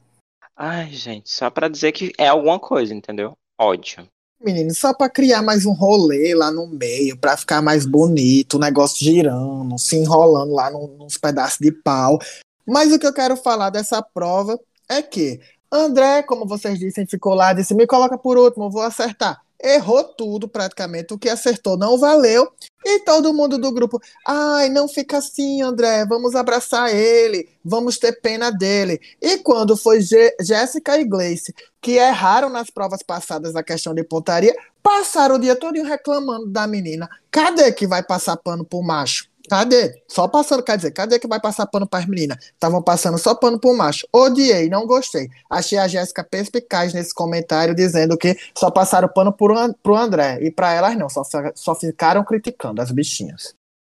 Ai, 0.57 0.89
gente, 0.91 1.29
só 1.29 1.49
pra 1.49 1.67
dizer 1.67 1.91
que 1.91 2.11
é 2.17 2.27
alguma 2.27 2.59
coisa, 2.59 2.93
entendeu? 2.93 3.37
Ódio. 3.59 4.07
Menino, 4.41 4.73
só 4.73 4.93
pra 4.93 5.09
criar 5.09 5.41
mais 5.41 5.65
um 5.65 5.73
rolê 5.73 6.33
lá 6.35 6.51
no 6.51 6.67
meio, 6.67 7.17
pra 7.17 7.37
ficar 7.37 7.61
mais 7.61 7.85
bonito, 7.85 8.55
o 8.55 8.59
negócio 8.59 9.03
girando, 9.03 9.77
se 9.77 9.95
enrolando 9.95 10.53
lá 10.53 10.69
num- 10.69 10.97
nos 10.97 11.17
pedaços 11.17 11.57
de 11.59 11.71
pau. 11.71 12.19
Mas 12.65 12.91
o 12.91 12.99
que 12.99 13.07
eu 13.07 13.13
quero 13.13 13.35
falar 13.37 13.69
dessa 13.69 14.01
prova 14.01 14.59
é 14.89 15.01
que 15.01 15.39
André, 15.71 16.23
como 16.23 16.47
vocês 16.47 16.79
dissem, 16.79 17.05
ficou 17.05 17.33
lá, 17.33 17.53
disse: 17.53 17.73
me 17.73 17.85
coloca 17.87 18.17
por 18.17 18.37
último, 18.37 18.65
eu 18.65 18.69
vou 18.71 18.81
acertar. 18.81 19.41
Errou 19.61 20.03
tudo 20.03 20.47
praticamente, 20.47 21.13
o 21.13 21.17
que 21.17 21.29
acertou 21.29 21.77
não 21.77 21.97
valeu. 21.97 22.51
E 22.85 22.99
todo 22.99 23.33
mundo 23.33 23.57
do 23.57 23.71
grupo, 23.71 23.99
ai, 24.27 24.69
não 24.69 24.87
fica 24.87 25.17
assim, 25.17 25.61
André, 25.61 26.05
vamos 26.05 26.35
abraçar 26.35 26.93
ele, 26.93 27.49
vamos 27.63 27.97
ter 27.97 28.21
pena 28.21 28.51
dele. 28.51 28.99
E 29.19 29.37
quando 29.39 29.75
foi 29.75 30.01
Gé- 30.01 30.35
Jéssica 30.39 30.99
e 30.99 31.05
Gleice, 31.05 31.55
que 31.81 31.93
erraram 31.93 32.49
nas 32.49 32.69
provas 32.69 33.01
passadas 33.01 33.53
na 33.53 33.63
questão 33.63 33.93
de 33.93 34.03
pontaria, 34.03 34.55
passaram 34.83 35.35
o 35.35 35.39
dia 35.39 35.55
todo 35.55 35.81
reclamando 35.81 36.47
da 36.47 36.67
menina. 36.67 37.09
Cadê 37.31 37.71
que 37.71 37.87
vai 37.87 38.03
passar 38.03 38.37
pano 38.37 38.63
pro 38.63 38.83
macho? 38.83 39.27
Cadê? 39.49 40.01
Só 40.07 40.27
passando, 40.27 40.63
quer 40.63 40.77
dizer, 40.77 40.91
cadê 40.91 41.19
que 41.19 41.27
vai 41.27 41.39
passar 41.39 41.65
pano 41.67 41.87
para 41.87 41.99
as 41.99 42.05
meninas? 42.05 42.37
Estavam 42.45 42.81
passando 42.81 43.17
só 43.17 43.35
pano 43.35 43.59
pro 43.59 43.75
macho. 43.75 44.07
Odiei, 44.11 44.69
não 44.69 44.87
gostei. 44.87 45.27
Achei 45.49 45.77
a 45.77 45.87
Jéssica 45.87 46.23
perspicaz 46.23 46.93
nesse 46.93 47.13
comentário 47.13 47.75
dizendo 47.75 48.17
que 48.17 48.35
só 48.57 48.71
passaram 48.71 49.07
pano 49.07 49.31
pro, 49.31 49.57
An- 49.57 49.73
pro 49.83 49.95
André. 49.95 50.39
E 50.41 50.51
para 50.51 50.73
elas 50.73 50.97
não, 50.97 51.09
só, 51.09 51.21
só 51.53 51.75
ficaram 51.75 52.23
criticando 52.23 52.81
as 52.81 52.91
bichinhas. 52.91 53.53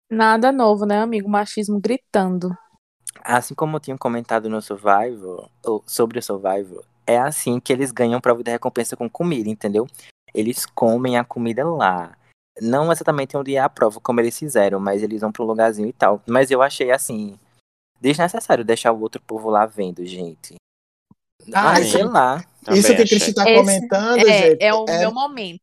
Nada 0.10 0.52
novo, 0.52 0.86
né, 0.86 1.00
amigo? 1.02 1.30
Machismo 1.30 1.80
gritando. 1.80 2.50
Assim 3.24 3.54
como 3.54 3.78
eu 3.78 3.80
tinha 3.80 3.98
comentado 3.98 4.50
no 4.50 4.62
Survival, 4.62 5.50
ou 5.66 5.84
sobre 5.86 6.20
o 6.20 6.24
Survival, 6.24 6.84
é 7.06 7.18
assim 7.18 7.60
que 7.60 7.72
eles 7.74 7.92
ganham 7.92 8.22
prova 8.22 8.44
de 8.44 8.52
recompensa 8.52 8.96
com 8.96 9.10
comida, 9.10 9.50
entendeu? 9.50 9.88
Eles 10.34 10.66
comem 10.66 11.18
a 11.18 11.24
comida 11.24 11.66
lá. 11.66 12.17
Não 12.62 12.92
exatamente 12.92 13.36
onde 13.38 13.56
é 13.56 13.60
a 13.60 13.70
prova, 13.70 14.00
como 14.00 14.20
eles 14.20 14.38
fizeram, 14.38 14.80
mas 14.80 15.04
eles 15.04 15.22
vão 15.22 15.32
para 15.32 15.44
um 15.44 15.48
lugarzinho 15.48 15.88
e 15.88 15.94
tal. 15.94 16.22
Mas 16.28 16.50
eu 16.52 16.62
achei 16.62 16.92
assim, 16.92 17.38
desnecessário 18.02 18.64
deixar 18.66 18.92
o 18.92 19.00
outro 19.02 19.22
povo 19.22 19.50
lá 19.50 19.66
vendo, 19.66 20.06
gente. 20.06 20.56
Ah, 21.54 21.74
Ah, 21.74 21.80
isso- 21.80 21.92
sei 21.92 22.04
lá. 22.04 22.44
Isso 22.72 22.88
que. 22.96 23.06
Cristi 23.06 23.30
está 23.30 23.50
Esse- 23.50 23.60
comentando, 23.60 24.20
É, 24.28 24.50
gente, 24.50 24.64
é 24.64 24.74
o 24.74 24.86
é, 24.90 25.00
meu 25.00 25.14
momento. 25.14 25.62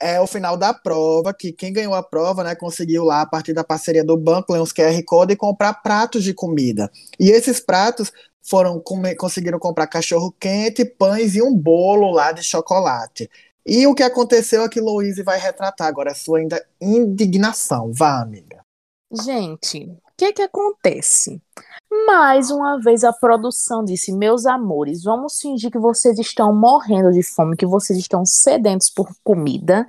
é 0.00 0.20
o 0.20 0.26
final 0.26 0.56
da 0.56 0.72
prova, 0.72 1.34
que 1.34 1.52
quem 1.52 1.72
ganhou 1.72 1.94
a 1.94 2.02
prova, 2.02 2.44
né, 2.44 2.54
conseguiu 2.54 3.02
lá, 3.02 3.22
a 3.22 3.26
partir 3.26 3.52
da 3.52 3.64
parceria 3.64 4.04
do 4.04 4.16
banco, 4.16 4.52
ler 4.52 4.60
uns 4.60 4.72
QR 4.72 5.02
Code 5.04 5.32
e 5.32 5.36
comprar 5.36 5.74
pratos 5.74 6.22
de 6.22 6.32
comida. 6.32 6.90
E 7.18 7.30
esses 7.30 7.58
pratos 7.58 8.12
foram 8.48 8.78
comer- 8.78 9.16
conseguiram 9.16 9.58
comprar 9.58 9.88
cachorro 9.88 10.30
quente, 10.38 10.84
pães 10.84 11.34
e 11.34 11.42
um 11.42 11.52
bolo 11.52 12.12
lá 12.12 12.30
de 12.30 12.44
chocolate. 12.44 13.28
E 13.66 13.84
o 13.86 13.94
que 13.94 14.04
aconteceu 14.04 14.62
é 14.62 14.68
que 14.68 14.80
Louise 14.80 15.24
vai 15.24 15.38
retratar 15.40 15.88
agora 15.88 16.12
a 16.12 16.14
sua 16.14 16.40
indignação. 16.80 17.90
Vá, 17.92 18.20
amiga. 18.22 18.60
Gente, 19.10 19.84
o 19.88 20.12
que 20.16 20.32
que 20.32 20.42
acontece? 20.42 21.42
Mais 22.06 22.50
uma 22.50 22.80
vez 22.80 23.02
a 23.02 23.12
produção 23.12 23.84
disse: 23.84 24.12
Meus 24.12 24.46
amores, 24.46 25.02
vamos 25.02 25.40
fingir 25.40 25.70
que 25.70 25.78
vocês 25.78 26.16
estão 26.18 26.54
morrendo 26.54 27.10
de 27.10 27.22
fome, 27.22 27.56
que 27.56 27.66
vocês 27.66 27.98
estão 27.98 28.24
sedentos 28.24 28.88
por 28.88 29.08
comida 29.24 29.84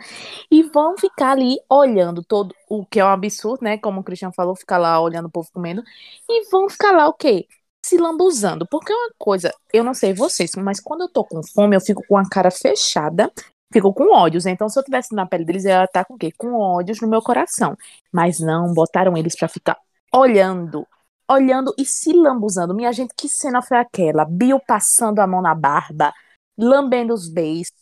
e 0.50 0.64
vão 0.64 0.98
ficar 0.98 1.32
ali 1.32 1.58
olhando 1.70 2.24
todo 2.24 2.56
o 2.70 2.86
que 2.86 3.00
é 3.00 3.06
um 3.06 3.10
absurdo, 3.10 3.64
né? 3.64 3.78
Como 3.78 4.02
o 4.02 4.04
Christian 4.04 4.32
falou, 4.32 4.56
ficar 4.56 4.80
lá 4.80 5.00
olhando 5.00 5.28
o 5.28 5.32
povo 5.32 5.50
comendo 5.54 5.84
e 6.28 6.50
vão 6.50 6.68
ficar 6.68 6.92
lá 6.94 7.08
o 7.08 7.14
quê? 7.14 7.48
Se 7.86 7.98
lambuzando. 7.98 8.68
Porque 8.70 8.92
é 8.92 8.96
uma 8.96 9.12
coisa, 9.18 9.54
eu 9.72 9.84
não 9.84 9.94
sei 9.94 10.14
vocês, 10.14 10.52
mas 10.58 10.80
quando 10.80 11.02
eu 11.02 11.10
tô 11.10 11.24
com 11.24 11.42
fome, 11.44 11.76
eu 11.76 11.82
fico 11.82 12.04
com 12.08 12.18
a 12.18 12.28
cara 12.30 12.52
fechada, 12.52 13.32
fico 13.72 13.94
com 13.94 14.14
ódios. 14.14 14.46
Então, 14.46 14.70
se 14.70 14.80
eu 14.80 14.84
tivesse 14.84 15.14
na 15.16 15.26
pele 15.26 15.46
deles, 15.46 15.66
eu 15.66 15.72
ia 15.72 15.84
estar 15.86 16.06
com 16.06 16.16
o 16.16 16.18
quê? 16.18 16.32
Com 16.38 16.54
ódios 16.54 17.02
no 17.02 17.08
meu 17.08 17.22
coração. 17.22 17.76
Mas 18.12 18.40
não, 18.40 18.74
botaram 18.74 19.18
eles 19.18 19.36
pra 19.36 19.48
ficar 19.48 19.78
olhando, 20.14 20.86
olhando 21.30 21.74
e 21.78 21.86
se 21.86 22.14
lambuzando. 22.14 22.74
Minha 22.74 22.92
gente, 22.94 23.14
que 23.16 23.28
cena 23.30 23.62
foi 23.62 23.78
aquela? 23.78 24.26
Bill 24.26 24.60
passando 24.66 25.20
a 25.20 25.28
mão 25.28 25.42
na 25.42 25.54
barba, 25.54 26.14
lambendo 26.58 27.14
os 27.14 27.30
beiços. 27.30 27.74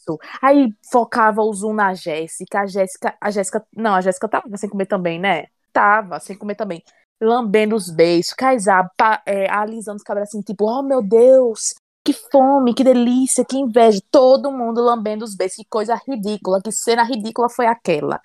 Aí 0.41 0.69
focava 0.91 1.41
o 1.41 1.53
zoom 1.53 1.73
na 1.73 1.93
Jéssica. 1.93 2.61
A 2.61 2.65
Jéssica, 2.67 3.15
a 3.21 3.31
Jéssica, 3.31 3.65
não, 3.75 3.95
a 3.95 4.01
Jéssica 4.01 4.27
tava 4.27 4.57
sem 4.57 4.69
comer 4.69 4.85
também, 4.85 5.19
né? 5.19 5.45
Tava 5.71 6.19
sem 6.19 6.37
comer 6.37 6.55
também. 6.55 6.83
Lambendo 7.21 7.75
os 7.75 7.89
beiços, 7.89 8.33
Kaysar, 8.33 8.89
pa- 8.97 9.21
é, 9.25 9.49
alisando 9.49 9.97
os 9.97 10.03
cabelos 10.03 10.29
assim, 10.29 10.41
tipo, 10.41 10.65
oh 10.65 10.83
meu 10.83 11.01
Deus, 11.01 11.73
que 12.05 12.13
fome, 12.13 12.75
que 12.75 12.83
delícia, 12.83 13.43
que 13.43 13.57
inveja. 13.57 13.99
Todo 14.11 14.51
mundo 14.51 14.79
lambendo 14.79 15.25
os 15.25 15.35
beiços, 15.35 15.57
que 15.57 15.65
coisa 15.67 15.99
ridícula, 16.07 16.61
que 16.61 16.71
cena 16.71 17.03
ridícula 17.03 17.49
foi 17.49 17.65
aquela. 17.65 18.21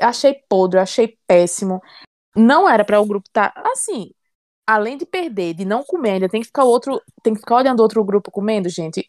Achei 0.00 0.34
podre, 0.48 0.80
achei 0.80 1.18
péssimo. 1.26 1.82
Não 2.34 2.66
era 2.66 2.84
para 2.86 2.98
o 2.98 3.06
grupo 3.06 3.28
estar 3.28 3.52
assim. 3.70 4.10
Além 4.66 4.96
de 4.96 5.04
perder, 5.04 5.52
de 5.52 5.66
não 5.66 5.84
comer, 5.84 6.12
ainda 6.12 6.28
tem 6.28 6.40
que 6.40 6.46
ficar 6.46 6.64
outro, 6.64 7.02
tem 7.22 7.34
que 7.34 7.40
ficar 7.40 7.56
olhando 7.56 7.80
outro 7.80 8.02
grupo 8.02 8.30
comendo, 8.30 8.70
gente. 8.70 9.06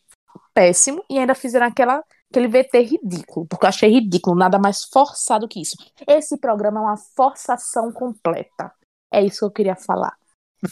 Péssimo. 0.54 1.02
E 1.10 1.18
ainda 1.18 1.34
fizeram 1.34 1.68
aquela, 1.68 2.04
aquele 2.30 2.50
VT 2.50 2.80
ridículo, 2.82 3.46
porque 3.48 3.66
eu 3.66 3.70
achei 3.70 3.90
ridículo, 3.90 4.36
nada 4.36 4.60
mais 4.60 4.84
forçado 4.84 5.48
que 5.48 5.62
isso. 5.62 5.78
Esse 6.06 6.38
programa 6.38 6.80
é 6.80 6.84
uma 6.84 6.98
forçação 6.98 7.90
completa. 7.94 8.74
É 9.14 9.24
isso 9.24 9.40
que 9.40 9.46
eu 9.46 9.52
queria 9.52 9.76
falar. 9.78 10.18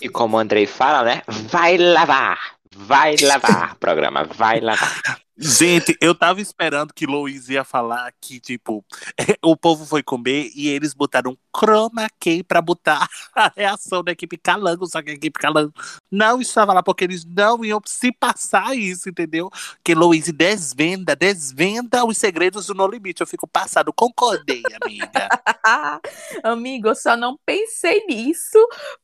E 0.02 0.10
como 0.10 0.36
o 0.36 0.40
Andrei 0.40 0.66
fala, 0.66 1.04
né? 1.04 1.22
Vai 1.50 1.78
lavar! 1.78 2.61
Vai 2.76 3.16
lavar, 3.22 3.76
programa, 3.76 4.24
vai 4.24 4.60
lavar. 4.62 5.22
Gente, 5.44 5.98
eu 6.00 6.14
tava 6.14 6.40
esperando 6.40 6.94
que 6.94 7.08
Luiz 7.08 7.50
ia 7.50 7.64
falar 7.64 8.14
que, 8.22 8.40
tipo, 8.40 8.86
o 9.44 9.58
povo 9.58 9.88
foi 9.88 10.04
comer 10.04 10.52
e 10.56 10.68
eles 10.68 10.94
botaram 10.94 11.36
chroma 11.52 12.08
key 12.20 12.44
pra 12.44 12.62
botar 12.62 13.08
a 13.34 13.52
reação 13.56 14.04
da 14.04 14.12
equipe 14.12 14.38
Calango, 14.38 14.86
só 14.86 15.02
que 15.02 15.10
a 15.10 15.14
equipe 15.14 15.40
Calango 15.40 15.74
não 16.12 16.40
estava 16.40 16.74
lá 16.74 16.84
porque 16.84 17.04
eles 17.04 17.26
não 17.26 17.66
iam 17.66 17.82
se 17.84 18.12
passar 18.12 18.78
isso, 18.78 19.10
entendeu? 19.10 19.50
Que 19.84 19.96
Luiz 19.96 20.32
desvenda, 20.32 21.16
desvenda 21.16 22.06
os 22.06 22.20
segredos 22.20 22.68
do 22.68 22.76
No 22.76 22.86
Limite. 22.88 23.22
Eu 23.22 23.28
fico 23.28 23.48
passado, 23.48 23.92
concordei, 23.92 24.62
amiga. 24.80 25.10
Amigo, 26.44 26.90
eu 26.90 26.96
só 26.96 27.18
não 27.18 27.38
pensei 27.46 28.06
nisso 28.06 28.60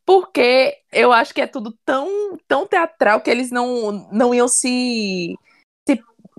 porque 0.06 0.78
eu 0.92 1.12
acho 1.12 1.34
que 1.34 1.42
é 1.42 1.48
tudo 1.48 1.76
tão, 1.84 2.38
tão 2.48 2.68
teatral 2.68 3.22
que 3.22 3.30
eles 3.30 3.50
não, 3.50 4.08
não 4.12 4.34
iam 4.34 4.48
se, 4.48 5.36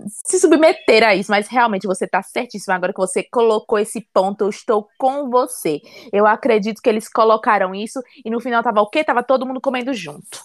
se 0.07 0.39
submeter 0.39 1.03
a 1.03 1.15
isso, 1.15 1.31
mas 1.31 1.47
realmente 1.47 1.87
você 1.87 2.07
tá 2.07 2.21
certíssimo. 2.21 2.73
Agora 2.73 2.93
que 2.93 2.99
você 2.99 3.23
colocou 3.23 3.79
esse 3.79 4.01
ponto, 4.13 4.43
eu 4.43 4.49
estou 4.49 4.87
com 4.97 5.29
você. 5.29 5.81
Eu 6.11 6.25
acredito 6.25 6.81
que 6.81 6.89
eles 6.89 7.09
colocaram 7.09 7.73
isso 7.73 8.01
e 8.23 8.29
no 8.29 8.39
final 8.39 8.63
tava 8.63 8.81
o 8.81 8.89
quê? 8.89 9.03
Tava 9.03 9.23
todo 9.23 9.45
mundo 9.45 9.61
comendo 9.61 9.93
junto. 9.93 10.43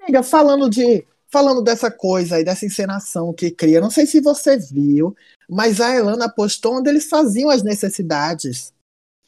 Amiga, 0.00 0.22
falando 0.22 0.68
de. 0.68 1.06
Falando 1.32 1.62
dessa 1.62 1.92
coisa 1.92 2.34
aí, 2.34 2.44
dessa 2.44 2.66
encenação 2.66 3.32
que 3.32 3.52
cria, 3.52 3.80
não 3.80 3.88
sei 3.88 4.04
se 4.04 4.20
você 4.20 4.56
viu, 4.58 5.14
mas 5.48 5.80
a 5.80 5.94
Elana 5.94 6.28
postou 6.28 6.78
onde 6.78 6.90
eles 6.90 7.08
faziam 7.08 7.48
as 7.48 7.62
necessidades 7.62 8.72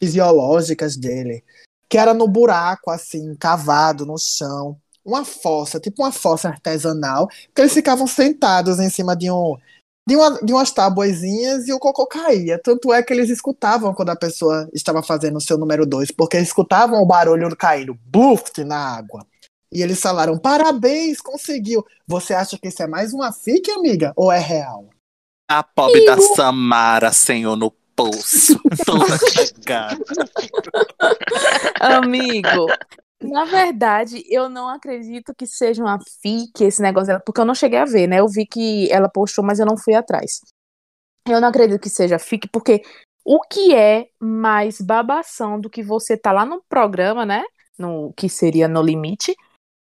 fisiológicas 0.01 0.97
dele. 0.97 1.45
Que 1.89 1.99
era 1.99 2.13
no 2.13 2.27
buraco, 2.27 2.91
assim, 2.91 3.37
cavado 3.37 4.05
no 4.05 4.19
chão. 4.19 4.77
Uma 5.05 5.25
fossa, 5.25 5.81
tipo 5.81 6.03
uma 6.03 6.13
fossa 6.13 6.49
artesanal, 6.49 7.29
que 7.55 7.61
eles 7.61 7.75
ficavam 7.75 8.07
sentados 8.07 8.79
em 8.79 8.91
cima 8.91 9.17
de 9.17 9.31
um. 9.31 9.57
De, 10.07 10.17
uma, 10.17 10.43
de 10.43 10.53
umas 10.53 10.73
tabuazinhas 10.73 11.69
e 11.69 11.73
o 11.73 11.79
cocô 11.79 12.07
caía. 12.07 12.59
Tanto 12.59 12.93
é 12.93 13.03
que 13.05 13.13
eles 13.13 13.31
escutavam 13.31 13.95
quando 13.95 14.11
a 14.11 14.17
pessoa 14.17 14.69
estava 14.73 15.01
fazendo 15.01 15.37
o 15.37 15.41
seu 15.41 15.57
número 15.57 15.87
dois, 15.87 16.11
porque 16.11 16.37
eles 16.37 16.49
escutavam 16.49 17.01
o 17.01 17.07
barulho 17.07 17.55
caindo, 17.57 17.97
bluft, 18.07 18.65
na 18.65 18.97
água. 18.97 19.25
E 19.73 19.81
eles 19.81 20.01
falaram: 20.01 20.39
parabéns, 20.39 21.21
conseguiu. 21.21 21.85
Você 22.07 22.35
acha 22.35 22.59
que 22.59 22.69
isso 22.69 22.83
é 22.83 22.87
mais 22.87 23.13
uma 23.13 23.33
fique, 23.33 23.71
amiga? 23.71 24.13
Ou 24.17 24.31
é 24.31 24.39
real? 24.39 24.91
A 25.49 25.63
pobre 25.63 26.05
da 26.05 26.19
Samara, 26.19 27.13
senhor, 27.13 27.57
no 27.57 27.71
poço. 27.97 28.61
Toda 28.85 29.19
cagada. 29.19 30.05
Amigo, 31.81 32.67
na 33.23 33.45
verdade, 33.45 34.25
eu 34.29 34.49
não 34.49 34.69
acredito 34.69 35.35
que 35.35 35.47
seja 35.47 35.83
uma 35.83 35.99
fique 36.21 36.65
esse 36.65 36.83
negócio 36.83 37.09
dela, 37.09 37.23
porque 37.25 37.41
eu 37.41 37.45
não 37.45 37.55
cheguei 37.55 37.79
a 37.79 37.85
ver, 37.85 38.07
né? 38.07 38.21
Eu 38.21 38.29
vi 38.29 38.47
que 38.47 38.91
ela 38.91 39.09
postou, 39.09 39.45
mas 39.45 39.59
eu 39.59 39.67
não 39.67 39.77
fui 39.77 39.95
atrás. 39.95 40.41
Eu 41.29 41.41
não 41.41 41.49
acredito 41.49 41.81
que 41.81 41.91
seja 41.91 42.19
fique, 42.19 42.49
porque 42.49 42.83
o 43.25 43.41
que 43.41 43.75
é 43.75 44.09
mais 44.21 44.81
babação 44.81 45.61
do 45.61 45.71
que 45.71 45.83
você 45.83 46.17
tá 46.17 46.33
lá 46.33 46.45
no 46.45 46.63
programa, 46.69 47.25
né? 47.25 47.45
No 47.79 48.13
que 48.15 48.29
seria 48.29 48.69
no 48.69 48.83
limite, 48.83 49.35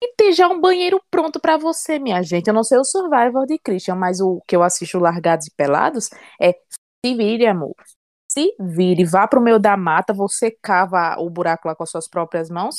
e 0.02 0.14
ter 0.14 0.32
já 0.32 0.48
um 0.48 0.60
banheiro 0.60 1.00
pronto 1.10 1.38
pra 1.38 1.58
você, 1.58 1.98
minha 1.98 2.22
gente. 2.22 2.48
Eu 2.48 2.54
não 2.54 2.64
sei 2.64 2.78
o 2.78 2.84
Survivor 2.84 3.46
de 3.46 3.58
Christian, 3.58 3.96
mas 3.96 4.20
o 4.20 4.40
que 4.46 4.56
eu 4.56 4.62
assisto 4.62 4.98
Largados 4.98 5.46
e 5.46 5.50
Pelados 5.54 6.08
é 6.40 6.52
se 7.04 7.14
vire, 7.14 7.46
amor. 7.46 7.74
Se 8.30 8.54
vire, 8.60 9.04
vá 9.04 9.26
pro 9.26 9.40
meio 9.40 9.58
da 9.58 9.76
mata, 9.76 10.14
você 10.14 10.50
cava 10.62 11.16
o 11.18 11.28
buraco 11.28 11.68
lá 11.68 11.74
com 11.74 11.82
as 11.82 11.90
suas 11.90 12.08
próprias 12.08 12.48
mãos, 12.48 12.76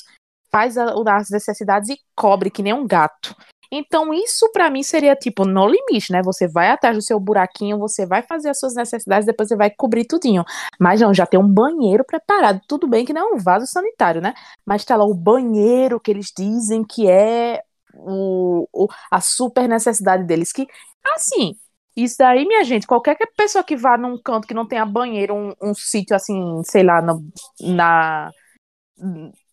faz 0.51 0.77
as 0.77 1.29
necessidades 1.29 1.89
e 1.89 1.97
cobre 2.15 2.49
que 2.49 2.63
nem 2.63 2.73
um 2.73 2.85
gato. 2.87 3.35
Então, 3.73 4.13
isso 4.13 4.51
pra 4.51 4.69
mim 4.69 4.83
seria 4.83 5.15
tipo 5.15 5.45
no 5.45 5.65
limite, 5.65 6.11
né? 6.11 6.21
Você 6.23 6.45
vai 6.45 6.69
atrás 6.69 6.93
do 6.97 7.01
seu 7.01 7.17
buraquinho, 7.19 7.79
você 7.79 8.05
vai 8.05 8.21
fazer 8.21 8.49
as 8.49 8.59
suas 8.59 8.75
necessidades, 8.75 9.25
depois 9.25 9.47
você 9.47 9.55
vai 9.55 9.69
cobrir 9.69 10.03
tudinho. 10.05 10.43
Mas 10.77 10.99
não, 10.99 11.13
já 11.13 11.25
tem 11.25 11.39
um 11.39 11.47
banheiro 11.47 12.03
preparado. 12.03 12.59
Tudo 12.67 12.85
bem 12.85 13.05
que 13.05 13.13
não 13.13 13.29
é 13.31 13.33
um 13.35 13.37
vaso 13.37 13.65
sanitário, 13.65 14.21
né? 14.21 14.33
Mas 14.65 14.83
tá 14.83 14.97
lá 14.97 15.05
o 15.05 15.13
banheiro 15.13 16.01
que 16.01 16.11
eles 16.11 16.33
dizem 16.37 16.83
que 16.83 17.09
é 17.09 17.61
o, 17.93 18.67
o- 18.73 18.87
a 19.09 19.21
super 19.21 19.69
necessidade 19.69 20.25
deles. 20.25 20.51
Que, 20.51 20.67
assim, 21.15 21.55
isso 21.95 22.15
daí, 22.19 22.45
minha 22.45 22.65
gente, 22.65 22.85
qualquer 22.85 23.15
que- 23.15 23.25
pessoa 23.37 23.63
que 23.63 23.77
vá 23.77 23.97
num 23.97 24.21
canto 24.21 24.47
que 24.47 24.53
não 24.53 24.67
tenha 24.67 24.85
banheiro, 24.85 25.33
um, 25.33 25.53
um 25.61 25.73
sítio 25.73 26.13
assim, 26.15 26.61
sei 26.65 26.83
lá, 26.83 27.01
no- 27.01 27.23
na, 27.61 28.31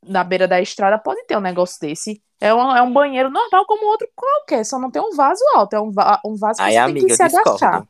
na 0.07 0.23
beira 0.25 0.47
da 0.49 0.61
estrada, 0.61 0.99
pode 0.99 1.25
ter 1.27 1.37
um 1.37 1.41
negócio 1.41 1.79
desse. 1.81 2.23
É 2.41 2.55
um, 2.55 2.77
é 2.77 2.83
um 2.83 2.93
banheiro 2.93 3.31
normal 3.31 3.67
como 3.67 3.87
outro 3.87 4.09
qualquer, 4.15 4.65
só 4.65 4.79
não 4.79 4.91
tem 4.91 5.03
um 5.03 5.15
vaso 5.15 5.43
alto. 5.55 5.75
É 5.75 5.81
um, 5.81 5.91
va- 5.91 6.21
um 6.25 6.37
vaso 6.37 6.59
que 6.59 6.65
Aí, 6.65 6.75
você 6.75 6.77
tem 6.85 6.91
amiga, 6.91 7.07
que 7.07 7.13
eu 7.13 7.17
se 7.17 7.23
agachar. 7.23 7.57
discordo. 7.57 7.89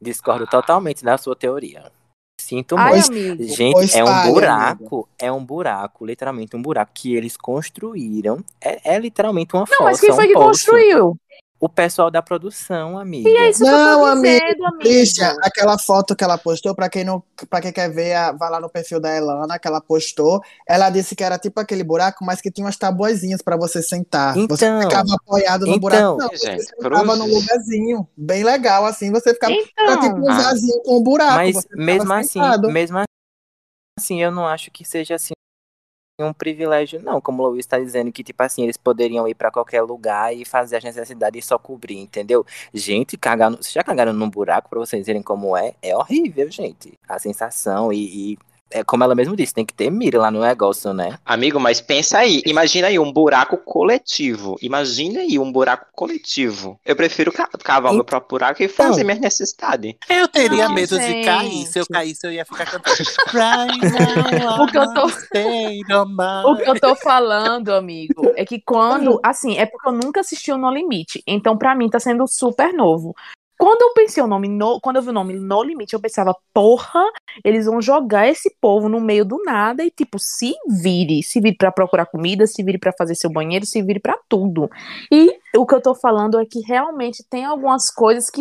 Discordo 0.00 0.46
totalmente 0.46 1.04
da 1.04 1.18
sua 1.18 1.36
teoria. 1.36 1.92
Sinto 2.40 2.76
Ai, 2.78 2.92
muito. 2.92 3.10
amigo. 3.10 3.44
Gente, 3.44 3.72
Pois 3.74 3.94
é 3.94 4.02
um 4.02 4.32
buraco, 4.32 5.08
é 5.18 5.30
um 5.30 5.44
buraco, 5.44 6.06
literalmente 6.06 6.56
um 6.56 6.62
buraco 6.62 6.90
que 6.94 7.14
eles 7.14 7.36
construíram. 7.36 8.42
É, 8.60 8.94
é 8.94 8.98
literalmente 8.98 9.54
uma 9.54 9.66
Não, 9.68 9.76
fossa, 9.76 9.84
mas 9.84 10.00
quem 10.00 10.12
foi 10.12 10.24
um 10.24 10.28
que 10.28 10.34
poço. 10.34 10.48
construiu? 10.48 11.16
O 11.62 11.68
pessoal 11.68 12.10
da 12.10 12.22
produção, 12.22 12.98
amiga. 12.98 13.28
E 13.28 13.36
é 13.36 13.50
isso 13.50 13.58
que 13.62 13.68
eu 13.68 13.70
Não, 13.70 14.00
tô 14.00 14.06
amigo, 14.06 14.22
dizendo, 14.38 14.64
amigo. 14.64 14.80
Christian, 14.80 15.36
aquela 15.42 15.78
foto 15.78 16.16
que 16.16 16.24
ela 16.24 16.38
postou, 16.38 16.74
pra 16.74 16.88
quem 16.88 17.04
não, 17.04 17.22
para 17.50 17.60
quem 17.60 17.70
quer 17.70 17.90
ver, 17.92 18.14
a- 18.14 18.32
vai 18.32 18.48
lá 18.50 18.58
no 18.58 18.70
perfil 18.70 18.98
da 18.98 19.14
Elana, 19.14 19.58
que 19.58 19.68
ela 19.68 19.78
postou. 19.78 20.40
Ela 20.66 20.88
disse 20.88 21.14
que 21.14 21.22
era 21.22 21.38
tipo 21.38 21.60
aquele 21.60 21.84
buraco, 21.84 22.24
mas 22.24 22.40
que 22.40 22.50
tinha 22.50 22.64
umas 22.64 22.78
tabuazinhas 22.78 23.42
pra 23.42 23.58
você 23.58 23.82
sentar. 23.82 24.34
você 24.48 24.66
Então, 24.66 24.80
ficava 24.80 25.14
apoiado 25.14 25.66
no 25.66 25.72
então. 25.74 25.80
buraco, 25.80 26.18
não, 26.18 26.28
você 26.30 26.46
Gente, 26.46 26.64
sentava 26.64 27.04
num 27.16 27.26
cruzes. 27.26 27.34
lugarzinho, 27.42 28.08
bem 28.16 28.42
legal 28.42 28.86
assim, 28.86 29.10
você 29.12 29.34
ficava 29.34 29.52
era 29.78 29.98
tipo 29.98 30.12
Então, 30.18 30.24
um 30.24 30.30
Ah. 30.30 30.42
vasinho 30.42 30.82
com 30.82 30.96
um 30.98 31.02
buraco, 31.02 31.34
Mas 31.34 31.54
você 31.56 31.68
ficava 31.68 31.82
mesmo 31.84 32.12
assim, 32.14 32.28
sentado. 32.28 32.70
mesmo 32.70 32.98
assim, 33.98 34.22
eu 34.22 34.30
não 34.30 34.46
acho 34.46 34.70
que 34.70 34.82
seja 34.82 35.16
assim 35.16 35.34
um 36.24 36.32
privilégio, 36.32 37.02
não. 37.02 37.20
Como 37.20 37.42
o 37.42 37.48
Luiz 37.48 37.60
está 37.64 37.78
dizendo, 37.78 38.12
que 38.12 38.22
tipo 38.22 38.42
assim, 38.42 38.62
eles 38.62 38.76
poderiam 38.76 39.26
ir 39.28 39.34
pra 39.34 39.50
qualquer 39.50 39.82
lugar 39.82 40.34
e 40.34 40.44
fazer 40.44 40.76
as 40.76 40.84
necessidades 40.84 41.44
e 41.44 41.46
só 41.46 41.58
cobrir, 41.58 41.98
entendeu? 41.98 42.44
Gente, 42.72 43.16
cagar 43.16 43.50
no... 43.50 43.56
vocês 43.58 43.72
já 43.72 43.82
cagaram 43.82 44.12
num 44.12 44.30
buraco 44.30 44.68
pra 44.68 44.78
vocês 44.78 45.06
verem 45.06 45.22
como 45.22 45.56
é? 45.56 45.74
É 45.82 45.96
horrível, 45.96 46.50
gente. 46.50 46.98
A 47.08 47.18
sensação 47.18 47.92
e, 47.92 48.32
e 48.32 48.38
é 48.70 48.84
como 48.84 49.02
ela 49.04 49.14
mesmo 49.14 49.34
disse, 49.36 49.52
tem 49.54 49.64
que 49.66 49.74
ter 49.74 49.90
mira 49.90 50.18
lá 50.18 50.30
no 50.30 50.40
negócio, 50.40 50.92
né? 50.92 51.18
Amigo, 51.24 51.58
mas 51.60 51.80
pensa 51.80 52.18
aí, 52.18 52.42
imagina 52.46 52.86
aí 52.88 52.98
um 52.98 53.12
buraco 53.12 53.56
coletivo. 53.58 54.56
Imagina 54.62 55.20
aí 55.20 55.38
um 55.38 55.50
buraco 55.50 55.86
coletivo. 55.92 56.78
Eu 56.84 56.94
prefiro 56.96 57.32
ca- 57.32 57.48
cavar 57.62 57.92
o 57.92 57.94
meu 57.94 58.04
próprio 58.04 58.38
buraco 58.38 58.62
e 58.62 58.68
fazer 58.68 58.92
Então. 59.00 59.04
minhas 59.06 59.20
necessidades. 59.20 59.94
Eu 60.08 60.28
teria 60.28 60.68
Não, 60.68 60.74
medo 60.74 60.98
de 60.98 61.22
cair. 61.24 61.66
Se 61.66 61.78
eu 61.78 61.82
gente. 61.84 61.92
caísse, 61.92 62.26
eu 62.26 62.32
ia 62.32 62.44
ficar 62.44 62.66
cantando. 62.66 62.96
O 64.62 64.66
que 64.66 64.78
eu 64.78 64.94
tô- 64.94 65.06
O 66.50 66.56
que 66.56 66.68
eu 66.70 66.80
tô 66.80 66.94
falando, 66.96 67.70
amigo, 67.72 68.32
é 68.36 68.44
que 68.44 68.60
quando. 68.60 69.20
Assim, 69.22 69.56
é 69.58 69.66
porque 69.66 69.88
eu 69.88 69.92
nunca 69.92 70.20
assisti 70.20 70.52
o 70.52 70.58
No 70.58 70.70
Limite. 70.70 71.22
Então, 71.26 71.56
pra 71.56 71.74
mim, 71.74 71.88
tá 71.88 71.98
sendo 71.98 72.26
super 72.26 72.72
novo. 72.72 73.14
Quando 73.60 73.82
eu 73.82 73.92
pensei 73.92 74.22
o 74.22 74.26
nome 74.26 74.48
no, 74.48 74.80
quando 74.80 74.96
eu 74.96 75.02
vi 75.02 75.10
o 75.10 75.12
nome 75.12 75.34
No 75.34 75.62
Limite, 75.62 75.92
eu 75.92 76.00
pensava, 76.00 76.34
porra, 76.54 77.04
eles 77.44 77.66
vão 77.66 77.82
jogar 77.82 78.26
esse 78.26 78.56
povo 78.58 78.88
no 78.88 78.98
meio 78.98 79.22
do 79.22 79.36
nada 79.44 79.84
e, 79.84 79.90
tipo, 79.90 80.18
se 80.18 80.54
vire. 80.66 81.22
Se 81.22 81.42
vire 81.42 81.58
pra 81.58 81.70
procurar 81.70 82.06
comida, 82.06 82.46
se 82.46 82.62
vire 82.62 82.78
pra 82.78 82.90
fazer 82.96 83.14
seu 83.14 83.30
banheiro, 83.30 83.66
se 83.66 83.82
vire 83.82 84.00
pra 84.00 84.18
tudo. 84.30 84.70
E 85.12 85.38
o 85.54 85.66
que 85.66 85.74
eu 85.74 85.82
tô 85.82 85.94
falando 85.94 86.40
é 86.40 86.46
que 86.46 86.60
realmente 86.60 87.22
tem 87.28 87.44
algumas 87.44 87.90
coisas 87.90 88.30
que 88.30 88.40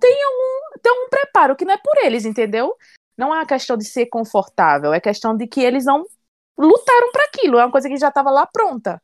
tem 0.00 0.24
algum, 0.24 0.80
tem 0.82 0.92
um 0.92 1.08
preparo, 1.08 1.54
que 1.54 1.64
não 1.64 1.74
é 1.74 1.78
por 1.78 1.96
eles, 2.04 2.24
entendeu? 2.24 2.74
Não 3.16 3.32
é 3.32 3.38
uma 3.38 3.46
questão 3.46 3.76
de 3.76 3.84
ser 3.84 4.06
confortável, 4.06 4.92
é 4.92 4.98
questão 4.98 5.36
de 5.36 5.46
que 5.46 5.60
eles 5.60 5.84
não 5.84 6.04
lutaram 6.58 7.12
pra 7.12 7.26
aquilo. 7.26 7.60
É 7.60 7.64
uma 7.64 7.70
coisa 7.70 7.88
que 7.88 7.96
já 7.96 8.10
tava 8.10 8.30
lá 8.32 8.44
pronta. 8.44 9.00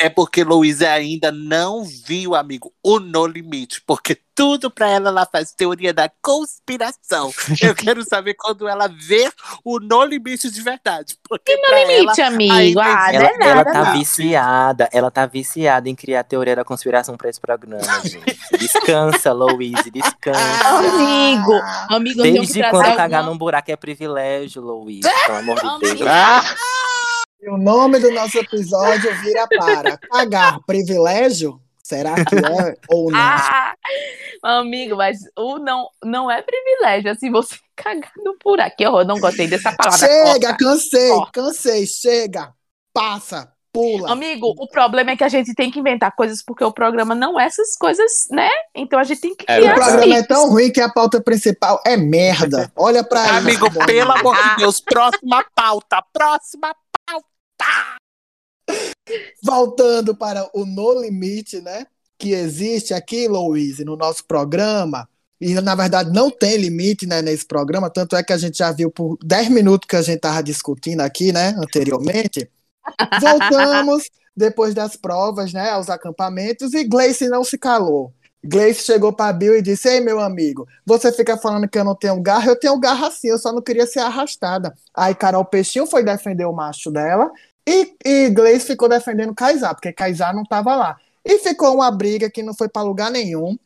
É 0.00 0.08
porque 0.08 0.44
Luísa 0.44 0.88
ainda 0.90 1.32
não 1.32 1.82
viu, 1.84 2.34
amigo, 2.36 2.72
o 2.84 3.00
No 3.00 3.26
Limite. 3.26 3.82
Porque 3.84 4.16
tudo 4.32 4.70
pra 4.70 4.88
ela 4.88 5.08
ela 5.08 5.26
faz 5.26 5.52
teoria 5.52 5.92
da 5.92 6.08
conspiração. 6.22 7.32
Eu 7.60 7.74
quero 7.74 8.04
saber 8.04 8.34
quando 8.34 8.68
ela 8.68 8.86
ver 8.86 9.32
o 9.64 9.80
No 9.80 10.04
Limite 10.04 10.48
de 10.52 10.62
verdade. 10.62 11.16
Porque 11.28 11.56
pra 11.58 11.80
ela, 11.80 11.92
Limite, 11.92 12.22
amigo. 12.22 12.78
ainda 12.80 12.82
Ah, 12.84 13.12
não 13.12 13.20
Ela, 13.20 13.26
é 13.28 13.34
ela 13.40 13.54
nada, 13.64 13.72
tá 13.72 13.84
não. 13.86 13.98
viciada, 13.98 14.88
ela 14.92 15.10
tá 15.10 15.26
viciada 15.26 15.88
em 15.88 15.96
criar 15.96 16.22
teoria 16.22 16.54
da 16.54 16.64
conspiração 16.64 17.16
pra 17.16 17.28
esse 17.28 17.40
programa, 17.40 17.82
gente. 18.06 18.38
Descansa, 18.56 19.32
Louise, 19.32 19.90
descansa. 19.90 20.68
Amigo, 20.68 21.52
amigo, 21.90 22.22
que 22.22 22.30
Desde 22.32 22.60
quando 22.70 22.76
alguma- 22.76 22.96
cagar 22.96 23.24
num 23.24 23.36
buraco 23.36 23.68
é 23.72 23.74
privilégio, 23.76 24.62
Louise, 24.62 25.08
pelo 25.26 25.38
amor 25.38 25.56
de 25.56 25.62
Deus. 25.80 25.90
Amigo. 25.92 26.04
Ah! 26.08 26.44
O 27.50 27.56
nome 27.58 27.98
do 27.98 28.10
nosso 28.12 28.38
episódio 28.38 29.14
vira 29.22 29.46
para 29.48 29.96
cagar 29.98 30.60
privilégio? 30.66 31.60
Será 31.82 32.14
que 32.22 32.34
é 32.36 32.74
ou 32.90 33.10
não? 33.10 33.18
Ah, 33.18 33.74
amigo, 34.42 34.96
mas 34.96 35.18
o 35.38 35.58
não, 35.58 35.88
não 36.04 36.30
é 36.30 36.42
privilégio, 36.42 37.10
assim, 37.10 37.30
você 37.30 37.56
cagar 37.74 38.12
no 38.22 38.36
buraco. 38.44 38.76
Que 38.76 38.86
horror, 38.86 39.06
não 39.06 39.18
gostei 39.18 39.46
dessa 39.46 39.72
palavra. 39.72 39.98
chega, 39.98 40.48
corta. 40.48 40.56
cansei, 40.64 41.08
Corta. 41.08 41.32
cansei, 41.32 41.86
chega, 41.86 42.52
passa, 42.92 43.50
pula. 43.72 44.12
Amigo, 44.12 44.52
o 44.58 44.68
problema 44.68 45.12
é 45.12 45.16
que 45.16 45.24
a 45.24 45.30
gente 45.30 45.54
tem 45.54 45.70
que 45.70 45.78
inventar 45.80 46.14
coisas 46.14 46.42
porque 46.44 46.62
o 46.62 46.70
programa 46.72 47.14
não 47.14 47.40
é 47.40 47.46
essas 47.46 47.74
coisas, 47.74 48.12
né? 48.30 48.50
Então 48.74 48.98
a 48.98 49.04
gente 49.04 49.20
tem 49.22 49.34
que 49.34 49.46
É 49.48 49.56
O 49.56 49.60
criar 49.62 49.74
programa 49.74 50.04
é 50.14 50.20
mitos. 50.20 50.26
tão 50.28 50.50
ruim 50.50 50.70
que 50.70 50.82
a 50.82 50.90
pauta 50.92 51.22
principal 51.22 51.80
é 51.86 51.96
merda. 51.96 52.70
Olha 52.76 53.02
pra 53.02 53.24
isso. 53.24 53.34
Amigo, 53.34 53.70
Boninho. 53.70 53.86
pelo 53.86 54.12
amor 54.12 54.36
de 54.36 54.56
Deus, 54.56 54.78
próxima 54.78 55.42
pauta, 55.54 56.04
próxima 56.12 56.74
Voltando 59.42 60.14
para 60.14 60.48
o 60.52 60.66
No 60.66 61.00
Limite, 61.00 61.60
né? 61.60 61.86
Que 62.18 62.32
existe 62.32 62.92
aqui, 62.92 63.28
Louise, 63.28 63.84
no 63.84 63.96
nosso 63.96 64.24
programa. 64.24 65.08
E 65.40 65.54
na 65.54 65.74
verdade 65.74 66.10
não 66.12 66.30
tem 66.30 66.56
limite 66.56 67.06
né, 67.06 67.22
nesse 67.22 67.46
programa, 67.46 67.88
tanto 67.88 68.16
é 68.16 68.22
que 68.24 68.32
a 68.32 68.36
gente 68.36 68.58
já 68.58 68.72
viu 68.72 68.90
por 68.90 69.16
10 69.22 69.50
minutos 69.50 69.86
que 69.88 69.94
a 69.94 70.02
gente 70.02 70.16
estava 70.16 70.42
discutindo 70.42 71.00
aqui, 71.00 71.32
né, 71.32 71.54
anteriormente. 71.58 72.50
Voltamos 73.20 74.10
depois 74.36 74.74
das 74.74 74.96
provas, 74.96 75.52
né, 75.52 75.70
aos 75.70 75.88
acampamentos, 75.88 76.74
e 76.74 76.82
Gleice 76.82 77.28
não 77.28 77.44
se 77.44 77.56
calou. 77.56 78.12
Gleice 78.44 78.84
chegou 78.84 79.12
pra 79.12 79.32
Bill 79.32 79.56
e 79.56 79.62
disse: 79.62 79.88
Ei, 79.88 80.00
meu 80.00 80.20
amigo, 80.20 80.66
você 80.86 81.12
fica 81.12 81.36
falando 81.36 81.68
que 81.68 81.78
eu 81.78 81.84
não 81.84 81.94
tenho 81.94 82.20
garra, 82.20 82.46
eu 82.46 82.58
tenho 82.58 82.78
garra 82.78 83.10
sim, 83.10 83.28
eu 83.28 83.38
só 83.38 83.52
não 83.52 83.60
queria 83.60 83.84
ser 83.84 83.98
arrastada. 83.98 84.74
Aí 84.94 85.14
Carol 85.14 85.44
Peixinho 85.44 85.86
foi 85.86 86.04
defender 86.04 86.44
o 86.44 86.52
macho 86.52 86.90
dela 86.90 87.30
e, 87.68 87.96
e 88.04 88.30
Gleice 88.30 88.66
ficou 88.66 88.88
defendendo 88.88 89.34
Kaysar, 89.34 89.74
porque 89.74 89.92
Kaysar 89.92 90.34
não 90.34 90.42
tava 90.42 90.74
lá. 90.74 90.96
E 91.22 91.38
ficou 91.38 91.74
uma 91.74 91.90
briga 91.90 92.30
que 92.30 92.42
não 92.42 92.54
foi 92.54 92.68
pra 92.68 92.80
lugar 92.80 93.10
nenhum. 93.10 93.58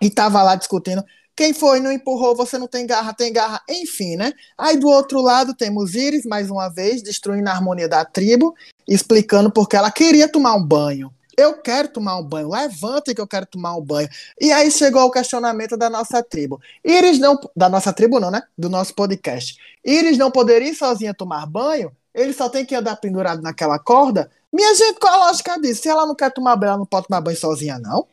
E 0.00 0.08
tava 0.08 0.42
lá 0.42 0.54
discutindo. 0.54 1.04
Quem 1.34 1.52
foi, 1.52 1.80
não 1.80 1.90
empurrou, 1.90 2.36
você 2.36 2.56
não 2.58 2.68
tem 2.68 2.86
garra, 2.86 3.12
tem 3.12 3.32
garra, 3.32 3.60
enfim, 3.68 4.16
né? 4.16 4.32
Aí 4.56 4.76
do 4.76 4.86
outro 4.86 5.20
lado 5.20 5.54
temos 5.54 5.94
Iris, 5.94 6.24
mais 6.24 6.50
uma 6.50 6.68
vez, 6.68 7.02
destruindo 7.02 7.48
a 7.48 7.52
harmonia 7.52 7.88
da 7.88 8.04
tribo, 8.04 8.54
explicando 8.86 9.50
porque 9.50 9.74
ela 9.74 9.90
queria 9.90 10.28
tomar 10.28 10.54
um 10.54 10.62
banho. 10.62 11.12
Eu 11.36 11.60
quero 11.60 11.88
tomar 11.88 12.18
um 12.18 12.22
banho, 12.22 12.50
levanta 12.50 13.14
que 13.14 13.20
eu 13.20 13.26
quero 13.26 13.46
tomar 13.46 13.74
um 13.74 13.82
banho. 13.82 14.08
E 14.40 14.52
aí 14.52 14.70
chegou 14.70 15.02
o 15.04 15.10
questionamento 15.10 15.76
da 15.76 15.88
nossa 15.88 16.22
tribo. 16.22 16.60
Iris 16.84 17.18
não. 17.18 17.40
Da 17.56 17.68
nossa 17.68 17.92
tribo, 17.92 18.20
não, 18.20 18.30
né? 18.30 18.42
Do 18.56 18.68
nosso 18.68 18.94
podcast. 18.94 19.56
Iris 19.84 20.18
não 20.18 20.30
poderia 20.30 20.68
ir 20.68 20.74
sozinha 20.74 21.14
tomar 21.14 21.46
banho? 21.46 21.90
Ele 22.14 22.32
só 22.32 22.48
tem 22.48 22.64
que 22.64 22.74
andar 22.74 22.96
pendurado 22.96 23.40
naquela 23.42 23.78
corda? 23.78 24.30
Minha 24.52 24.74
gente, 24.74 24.98
qual 24.98 25.14
a 25.14 25.26
lógica 25.28 25.58
disso? 25.58 25.82
Se 25.82 25.88
ela 25.88 26.06
não 26.06 26.14
quer 26.14 26.30
tomar 26.32 26.56
banho, 26.56 26.70
ela 26.70 26.78
não 26.78 26.86
pode 26.86 27.06
tomar 27.06 27.20
banho 27.20 27.36
sozinha, 27.36 27.78
não? 27.78 28.06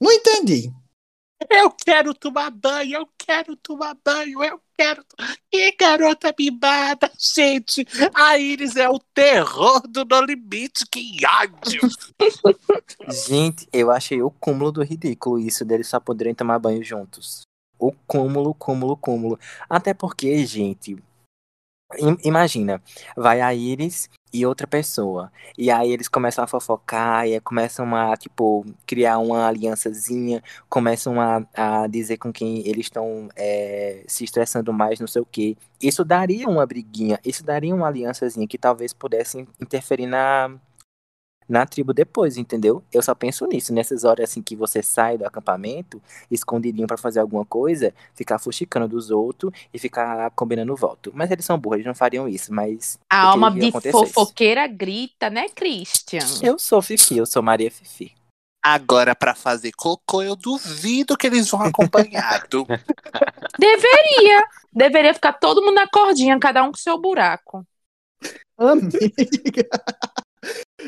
Não 0.00 0.12
entendi. 0.12 0.70
Eu 1.50 1.70
quero 1.70 2.14
tomar 2.14 2.50
banho, 2.50 2.96
eu 2.96 3.08
quero 3.18 3.56
tomar 3.56 3.94
banho, 4.02 4.42
eu 4.42 4.60
quero. 4.76 5.04
Que 5.50 5.72
garota 5.72 6.34
mimada, 6.38 7.10
gente! 7.18 7.86
A 8.14 8.38
Iris 8.38 8.76
é 8.76 8.88
o 8.88 8.98
terror 8.98 9.82
do 9.86 10.04
No 10.04 10.22
Limite, 10.22 10.86
que 10.90 11.18
ódio! 11.26 11.80
Gente, 13.28 13.68
eu 13.72 13.90
achei 13.90 14.22
o 14.22 14.30
cúmulo 14.30 14.72
do 14.72 14.82
ridículo 14.82 15.38
isso 15.38 15.64
deles 15.64 15.86
só 15.86 16.00
poderem 16.00 16.34
tomar 16.34 16.58
banho 16.58 16.82
juntos. 16.82 17.42
O 17.78 17.92
cúmulo, 18.06 18.54
cúmulo, 18.54 18.96
cúmulo. 18.96 19.38
Até 19.68 19.92
porque, 19.92 20.44
gente, 20.46 20.96
imagina, 22.24 22.82
vai 23.16 23.40
a 23.40 23.54
Iris 23.54 24.08
e 24.32 24.44
outra 24.44 24.66
pessoa. 24.66 25.32
E 25.56 25.70
aí 25.70 25.90
eles 25.90 26.08
começam 26.08 26.44
a 26.44 26.46
fofocar, 26.46 27.26
e 27.26 27.40
começam 27.40 27.94
a, 27.94 28.16
tipo, 28.16 28.64
criar 28.86 29.18
uma 29.18 29.46
aliançazinha, 29.46 30.42
começam 30.68 31.20
a, 31.20 31.42
a 31.54 31.86
dizer 31.86 32.18
com 32.18 32.32
quem 32.32 32.66
eles 32.66 32.86
estão 32.86 33.28
é, 33.36 34.04
se 34.06 34.24
estressando 34.24 34.72
mais, 34.72 35.00
não 35.00 35.06
sei 35.06 35.22
o 35.22 35.26
quê. 35.26 35.56
Isso 35.80 36.04
daria 36.04 36.48
uma 36.48 36.66
briguinha, 36.66 37.18
isso 37.24 37.44
daria 37.44 37.74
uma 37.74 37.88
aliançazinha 37.88 38.46
que 38.46 38.58
talvez 38.58 38.92
pudesse 38.92 39.46
interferir 39.60 40.06
na, 40.06 40.50
na 41.48 41.64
tribo 41.64 41.92
depois, 41.92 42.36
entendeu? 42.36 42.82
Eu 42.92 43.02
só 43.02 43.14
penso 43.14 43.46
nisso, 43.46 43.72
nessas 43.72 44.04
horas 44.04 44.30
assim 44.30 44.42
que 44.42 44.56
você 44.56 44.82
sai 44.82 45.16
do 45.16 45.26
acampamento, 45.26 46.02
escondidinho 46.30 46.86
pra 46.86 46.96
fazer 46.96 47.20
alguma 47.20 47.44
coisa, 47.44 47.94
ficar 48.14 48.38
fuxicando 48.38 48.88
dos 48.88 49.10
outros 49.10 49.52
e 49.72 49.78
ficar 49.78 50.30
combinando 50.32 50.72
o 50.72 50.76
voto. 50.76 51.12
Mas 51.14 51.30
eles 51.30 51.44
são 51.44 51.58
burros, 51.58 51.76
eles 51.76 51.86
não 51.86 51.94
fariam 51.94 52.28
isso, 52.28 52.52
mas 52.52 52.98
A 53.10 53.22
alma 53.22 53.50
de 53.50 53.70
fofoqueira 53.72 54.66
grita, 54.66 55.30
né, 55.30 55.48
Christian? 55.48 56.20
Eu 56.42 56.58
sou 56.58 56.82
Fifi, 56.82 57.16
eu 57.16 57.26
sou 57.26 57.42
Maria 57.42 57.70
Fifi. 57.70 58.12
Agora, 58.64 59.14
pra 59.14 59.32
fazer 59.32 59.70
cocô, 59.70 60.22
eu 60.22 60.34
duvido 60.34 61.16
que 61.16 61.28
eles 61.28 61.48
vão 61.48 61.62
acompanhado. 61.62 62.66
Deveria. 63.56 64.44
Deveria 64.72 65.14
ficar 65.14 65.34
todo 65.34 65.62
mundo 65.62 65.76
na 65.76 65.86
cordinha, 65.88 66.36
cada 66.40 66.64
um 66.64 66.72
com 66.72 66.76
seu 66.76 67.00
buraco. 67.00 67.64
Amiga. 68.58 69.68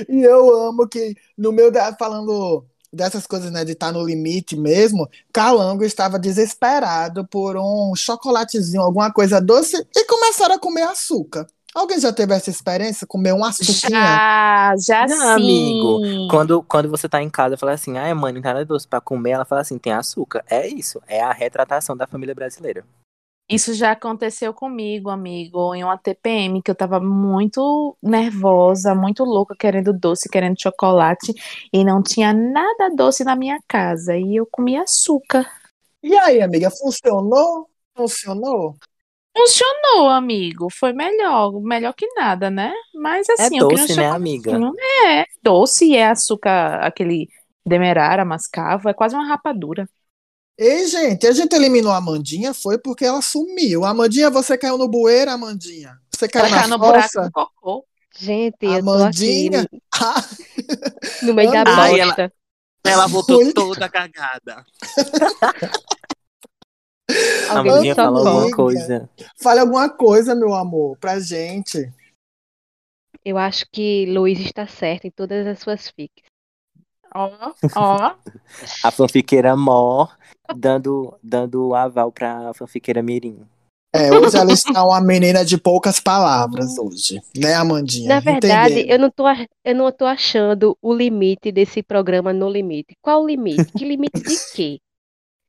E 0.09 0.23
eu 0.23 0.69
amo 0.69 0.87
que, 0.87 1.15
no 1.37 1.53
meio 1.53 1.71
da. 1.71 1.95
Falando 1.95 2.65
dessas 2.93 3.27
coisas, 3.27 3.51
né, 3.51 3.65
de 3.65 3.73
estar 3.73 3.93
no 3.93 4.05
limite 4.05 4.57
mesmo, 4.57 5.09
Calango 5.33 5.85
estava 5.85 6.19
desesperado 6.19 7.27
por 7.27 7.57
um 7.57 7.95
chocolatezinho, 7.95 8.83
alguma 8.83 9.13
coisa 9.13 9.41
doce, 9.41 9.77
e 9.95 10.05
começaram 10.07 10.55
a 10.55 10.59
comer 10.59 10.83
açúcar. 10.83 11.47
Alguém 11.75 12.01
já 12.01 12.13
teve 12.13 12.35
essa 12.35 12.51
experiência? 12.51 13.07
Comer 13.07 13.35
um 13.35 13.45
açuquinha? 13.45 13.79
Já, 13.91 14.75
já 14.79 15.07
Não, 15.07 15.17
sim. 15.17 15.43
amigo. 15.43 16.29
Quando, 16.31 16.63
quando 16.63 16.89
você 16.89 17.09
tá 17.09 17.23
em 17.23 17.29
casa, 17.29 17.57
fala 17.57 17.73
assim, 17.73 17.99
ai, 17.99 18.13
mãe, 18.15 18.33
não 18.33 18.41
tem 18.41 18.53
nada 18.53 18.65
doce 18.65 18.89
pra 18.89 19.01
comer, 19.01 19.33
ela 19.33 19.45
fala 19.45 19.61
assim, 19.61 19.79
tem 19.79 19.93
açúcar. 19.93 20.43
É 20.49 20.67
isso, 20.67 21.01
é 21.07 21.21
a 21.21 21.33
retratação 21.33 21.97
da 21.97 22.07
família 22.07 22.35
brasileira. 22.35 22.85
Isso 23.51 23.73
já 23.73 23.93
aconteceu 23.93 24.53
comigo, 24.53 25.09
amigo, 25.09 25.75
em 25.75 25.83
uma 25.83 25.97
TPM, 25.97 26.61
que 26.61 26.71
eu 26.71 26.75
tava 26.75 27.01
muito 27.01 27.97
nervosa, 28.03 28.95
muito 28.95 29.25
louca, 29.25 29.57
querendo 29.59 29.91
doce, 29.91 30.29
querendo 30.29 30.61
chocolate, 30.61 31.33
e 31.73 31.83
não 31.83 32.03
tinha 32.03 32.35
nada 32.35 32.95
doce 32.95 33.25
na 33.25 33.35
minha 33.35 33.59
casa, 33.67 34.15
e 34.17 34.37
eu 34.37 34.47
comia 34.51 34.83
açúcar. 34.83 35.51
E 36.03 36.15
aí, 36.19 36.43
amiga, 36.43 36.71
funcionou? 36.71 37.71
Funcionou? 37.97 38.77
Funcionou, 39.35 40.11
amigo, 40.11 40.69
foi 40.71 40.93
melhor, 40.93 41.53
melhor 41.61 41.95
que 41.95 42.07
nada, 42.15 42.51
né? 42.51 42.75
Mas 42.95 43.31
assim, 43.31 43.59
é 43.59 43.63
eu 43.63 43.69
queria 43.69 43.85
um 43.85 43.87
doce, 43.87 43.97
né, 43.97 44.11
amiga? 44.11 44.51
chocolatinho. 44.51 44.75
É, 45.07 45.25
doce 45.43 45.87
e 45.87 45.97
é 45.97 46.09
açúcar, 46.09 46.81
aquele 46.83 47.29
demerara, 47.65 48.25
mascavo, 48.25 48.89
é 48.91 48.95
quase 48.95 49.15
uma 49.15 49.27
rapadura. 49.27 49.89
Ei, 50.59 50.87
gente, 50.89 51.27
a 51.27 51.33
gente 51.33 51.55
eliminou 51.55 51.93
a 51.93 51.99
Amandinha 51.99 52.53
foi 52.53 52.79
porque 52.79 53.05
ela 53.05 53.23
sumiu. 53.23 53.85
Amandinha, 53.85 54.29
você 54.29 54.59
caiu 54.59 54.77
no 54.77 54.89
bueiro, 54.89 55.31
Amandinha? 55.31 55.97
Você 56.13 56.29
caiu 56.29 56.47
Ela 56.47 56.51
na 56.57 56.61
caiu 56.63 56.71
no 56.71 56.79
buraco 56.79 57.21
do 57.23 57.31
cocô. 57.33 57.87
Gente, 58.19 58.57
eu 58.63 58.83
tô 58.85 58.91
Amandinha? 58.91 59.69
Ah, 60.01 60.23
no 61.23 61.35
meio 61.35 61.51
da 61.51 61.65
Ai, 61.67 61.99
ela- 62.01 62.07
bosta. 62.15 62.33
Ela 62.85 63.07
voltou 63.09 63.43
Foi. 63.43 63.53
toda 63.53 63.89
cagada. 63.89 64.65
A 67.51 67.59
Alguém 67.59 67.73
Mandinha 67.73 67.93
me 67.93 67.97
falou 67.97 68.19
socorre. 68.23 68.37
alguma 68.45 68.57
coisa. 68.57 69.11
fale 69.43 69.61
alguma 69.61 69.89
coisa, 69.89 70.35
meu 70.35 70.55
amor, 70.55 70.97
pra 70.99 71.19
gente. 71.19 71.91
Eu 73.25 73.39
acho 73.39 73.65
que 73.73 74.05
Luiz 74.07 74.39
está 74.41 74.67
certo 74.67 75.07
em 75.07 75.11
todas 75.11 75.47
as 75.47 75.59
suas 75.59 75.89
fics. 75.89 76.23
Ó, 77.15 77.55
ó. 77.77 78.15
A 78.85 78.91
fanfiqueira 78.91 79.57
Mor 79.57 80.17
dando, 80.57 81.15
dando 81.23 81.75
aval 81.75 82.13
pra 82.13 82.53
fanfiqueira 82.55 83.03
Mirim. 83.03 83.47
É, 83.95 84.13
hoje 84.13 84.37
ela 84.37 84.53
está 84.53 84.85
uma 84.85 85.01
menina 85.01 85.45
de 85.45 85.57
poucas 85.57 85.99
palavras 85.99 86.77
hoje, 86.79 87.23
né, 87.35 87.55
Amandinha? 87.55 88.09
Na 88.09 88.21
verdade, 88.21 88.85
eu 88.87 88.99
não 88.99 89.11
tô, 89.11 89.25
eu 89.65 89.75
não 89.75 89.91
tô 89.91 90.05
achando 90.05 90.77
o 90.83 90.93
limite 90.93 91.51
desse 91.51 91.83
programa 91.83 92.33
no 92.33 92.51
limite. 92.51 92.95
Qual 93.01 93.23
o 93.23 93.27
limite? 93.27 93.73
Que 93.73 93.85
limite 93.87 94.21
de 94.21 94.37
quê? 94.55 94.79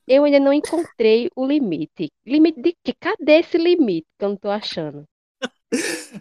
Eu 0.08 0.24
ainda 0.24 0.40
não 0.40 0.54
encontrei 0.54 1.30
o 1.36 1.46
limite. 1.46 2.10
Limite 2.26 2.62
de 2.62 2.74
quê? 2.82 2.94
Cadê 2.98 3.40
esse 3.40 3.58
limite 3.58 4.08
que 4.18 4.26
eu 4.26 4.30
não 4.30 4.38
tô 4.38 4.50
achando? 4.50 5.04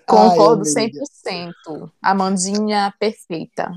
Concordo 0.04 0.64
Ai, 0.76 0.84
amiga. 0.84 1.02
100%. 1.24 1.90
Amandinha 2.02 2.92
perfeita. 2.98 3.70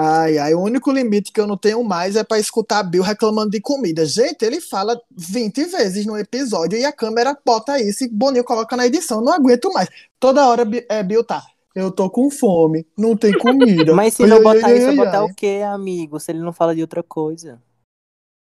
Ai, 0.00 0.38
ai, 0.38 0.54
o 0.54 0.60
único 0.60 0.92
limite 0.92 1.32
que 1.32 1.40
eu 1.40 1.46
não 1.46 1.56
tenho 1.56 1.82
mais 1.82 2.14
é 2.14 2.22
pra 2.22 2.38
escutar 2.38 2.84
Bill 2.84 3.02
reclamando 3.02 3.50
de 3.50 3.60
comida. 3.60 4.06
Gente, 4.06 4.44
ele 4.44 4.60
fala 4.60 4.96
20 5.10 5.64
vezes 5.64 6.06
no 6.06 6.16
episódio 6.16 6.78
e 6.78 6.84
a 6.84 6.92
câmera 6.92 7.36
bota 7.44 7.80
isso 7.80 8.04
e 8.04 8.08
Boninho 8.08 8.44
coloca 8.44 8.76
na 8.76 8.86
edição. 8.86 9.20
Não 9.20 9.32
aguento 9.32 9.72
mais. 9.72 9.88
Toda 10.20 10.46
hora 10.46 10.64
é, 10.88 11.02
Bill 11.02 11.24
tá. 11.24 11.44
Eu 11.74 11.90
tô 11.90 12.08
com 12.08 12.30
fome, 12.30 12.86
não 12.96 13.16
tem 13.16 13.36
comida. 13.36 13.92
Mas 13.94 14.14
se 14.14 14.24
não 14.24 14.40
botar 14.40 14.72
isso, 14.72 14.94
botar 14.94 15.24
o 15.24 15.34
quê, 15.34 15.62
amigo? 15.66 16.20
Se 16.20 16.30
ele 16.30 16.38
não 16.38 16.52
fala 16.52 16.76
de 16.76 16.80
outra 16.80 17.02
coisa. 17.02 17.60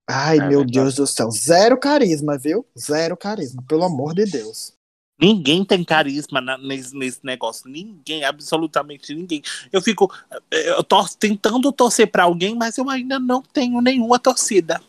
Ai, 0.06 0.40
É 0.40 0.42
meu 0.42 0.60
verdade. 0.60 0.72
Deus 0.74 0.96
do 0.96 1.08
céu. 1.08 1.32
Zero 1.32 1.80
carisma, 1.80 2.38
viu? 2.38 2.66
Zero 2.78 3.16
carisma, 3.16 3.64
pelo 3.66 3.86
amor 3.86 4.14
de 4.14 4.26
Deus. 4.26 4.77
Ninguém 5.20 5.66
tem 5.66 5.84
carisma 5.84 6.40
na- 6.40 6.58
nesse, 6.60 6.96
nesse 6.96 7.26
negócio. 7.26 7.68
Ninguém, 7.70 8.24
absolutamente 8.24 9.14
ninguém. 9.16 9.42
Eu 9.72 9.82
fico 9.82 10.14
eh, 10.52 10.70
eu 10.70 10.84
tor 10.84 11.10
tentando 11.10 11.72
torcer 11.72 12.12
pra 12.12 12.24
alguém, 12.26 12.56
mas 12.56 12.78
eu 12.78 12.88
ainda 12.90 13.18
não 13.20 13.42
tenho 13.42 13.82
nenhuma 13.82 14.20
torcida. 14.20 14.80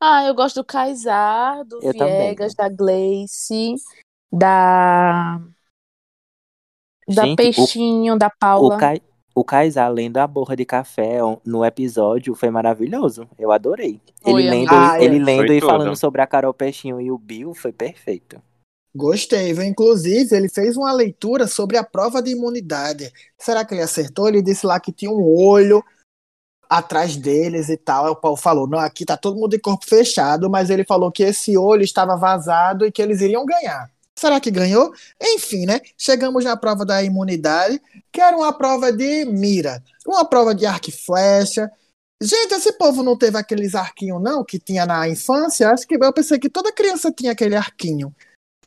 Ah, 0.00 0.24
eu 0.24 0.34
gosto 0.34 0.56
do 0.56 0.64
Kaysar, 0.64 1.64
do 1.64 1.80
Eu 1.82 1.92
também. 1.92 2.28
Viegas, 2.28 2.54
da 2.54 2.68
Gleice, 2.68 3.74
da. 4.32 5.40
Da 7.08 7.24
Gente, 7.24 7.32
o- 7.32 7.36
Peixinho, 7.36 8.16
da 8.16 8.28
O, 8.28 8.32
Paula. 8.38 8.78
Kai, 8.78 9.02
o 9.34 9.44
Kaysar 9.44 9.90
lendo 9.92 10.18
a 10.18 10.26
borra 10.28 10.54
de 10.56 10.64
café 10.64 11.18
no 11.44 11.64
episódio 11.64 12.36
foi 12.36 12.50
maravilhoso. 12.50 13.28
Eu 13.36 13.50
adorei. 13.50 14.00
Foi, 14.22 14.40
ele 14.42 14.50
lendo, 14.50 14.70
amiga. 14.72 15.02
ele 15.04 15.16
Ai, 15.18 15.24
lendo 15.24 15.46
foi 15.48 15.56
e 15.56 15.60
falando 15.60 15.88
tudo. 15.88 15.96
sobre 15.98 16.22
a 16.22 16.26
Carol 16.26 16.54
Peixinho 16.54 17.00
e 17.00 17.10
o 17.10 17.18
Bill 17.18 17.52
foi 17.52 17.72
perfeito. 17.72 18.40
Gostei, 18.94 19.52
viu? 19.52 19.62
Inclusive, 19.62 20.34
ele 20.34 20.48
fez 20.48 20.76
uma 20.76 20.92
leitura 20.92 21.46
sobre 21.46 21.76
a 21.76 21.84
prova 21.84 22.20
de 22.20 22.32
imunidade. 22.32 23.12
Será 23.38 23.64
que 23.64 23.72
ele 23.74 23.82
acertou? 23.82 24.28
Ele 24.28 24.42
disse 24.42 24.66
lá 24.66 24.80
que 24.80 24.92
tinha 24.92 25.10
um 25.10 25.22
olho 25.22 25.82
atrás 26.68 27.16
deles 27.16 27.68
e 27.68 27.76
tal. 27.76 28.06
Aí 28.06 28.10
o 28.10 28.16
Paulo 28.16 28.36
falou: 28.36 28.66
não, 28.66 28.78
aqui 28.80 29.04
tá 29.04 29.16
todo 29.16 29.36
mundo 29.36 29.50
de 29.50 29.60
corpo 29.60 29.86
fechado, 29.86 30.50
mas 30.50 30.70
ele 30.70 30.84
falou 30.84 31.10
que 31.12 31.22
esse 31.22 31.56
olho 31.56 31.82
estava 31.82 32.16
vazado 32.16 32.84
e 32.84 32.92
que 32.92 33.00
eles 33.00 33.20
iriam 33.20 33.46
ganhar. 33.46 33.88
Será 34.18 34.40
que 34.40 34.50
ganhou? 34.50 34.92
Enfim, 35.22 35.66
né? 35.66 35.80
Chegamos 35.96 36.44
na 36.44 36.56
prova 36.56 36.84
da 36.84 37.02
imunidade, 37.02 37.80
que 38.12 38.20
era 38.20 38.36
uma 38.36 38.52
prova 38.52 38.92
de 38.92 39.24
mira, 39.24 39.82
uma 40.06 40.24
prova 40.24 40.54
de 40.54 40.66
arco 40.66 40.90
e 40.90 40.92
flecha. 40.92 41.70
Gente, 42.22 42.52
esse 42.54 42.72
povo 42.72 43.02
não 43.02 43.16
teve 43.16 43.38
aqueles 43.38 43.74
arquinhos, 43.74 44.20
não, 44.22 44.44
que 44.44 44.58
tinha 44.58 44.84
na 44.84 45.08
infância? 45.08 45.70
Acho 45.70 45.86
que 45.86 45.94
eu 45.94 46.12
pensei 46.12 46.38
que 46.38 46.50
toda 46.50 46.72
criança 46.72 47.10
tinha 47.10 47.32
aquele 47.32 47.56
arquinho 47.56 48.14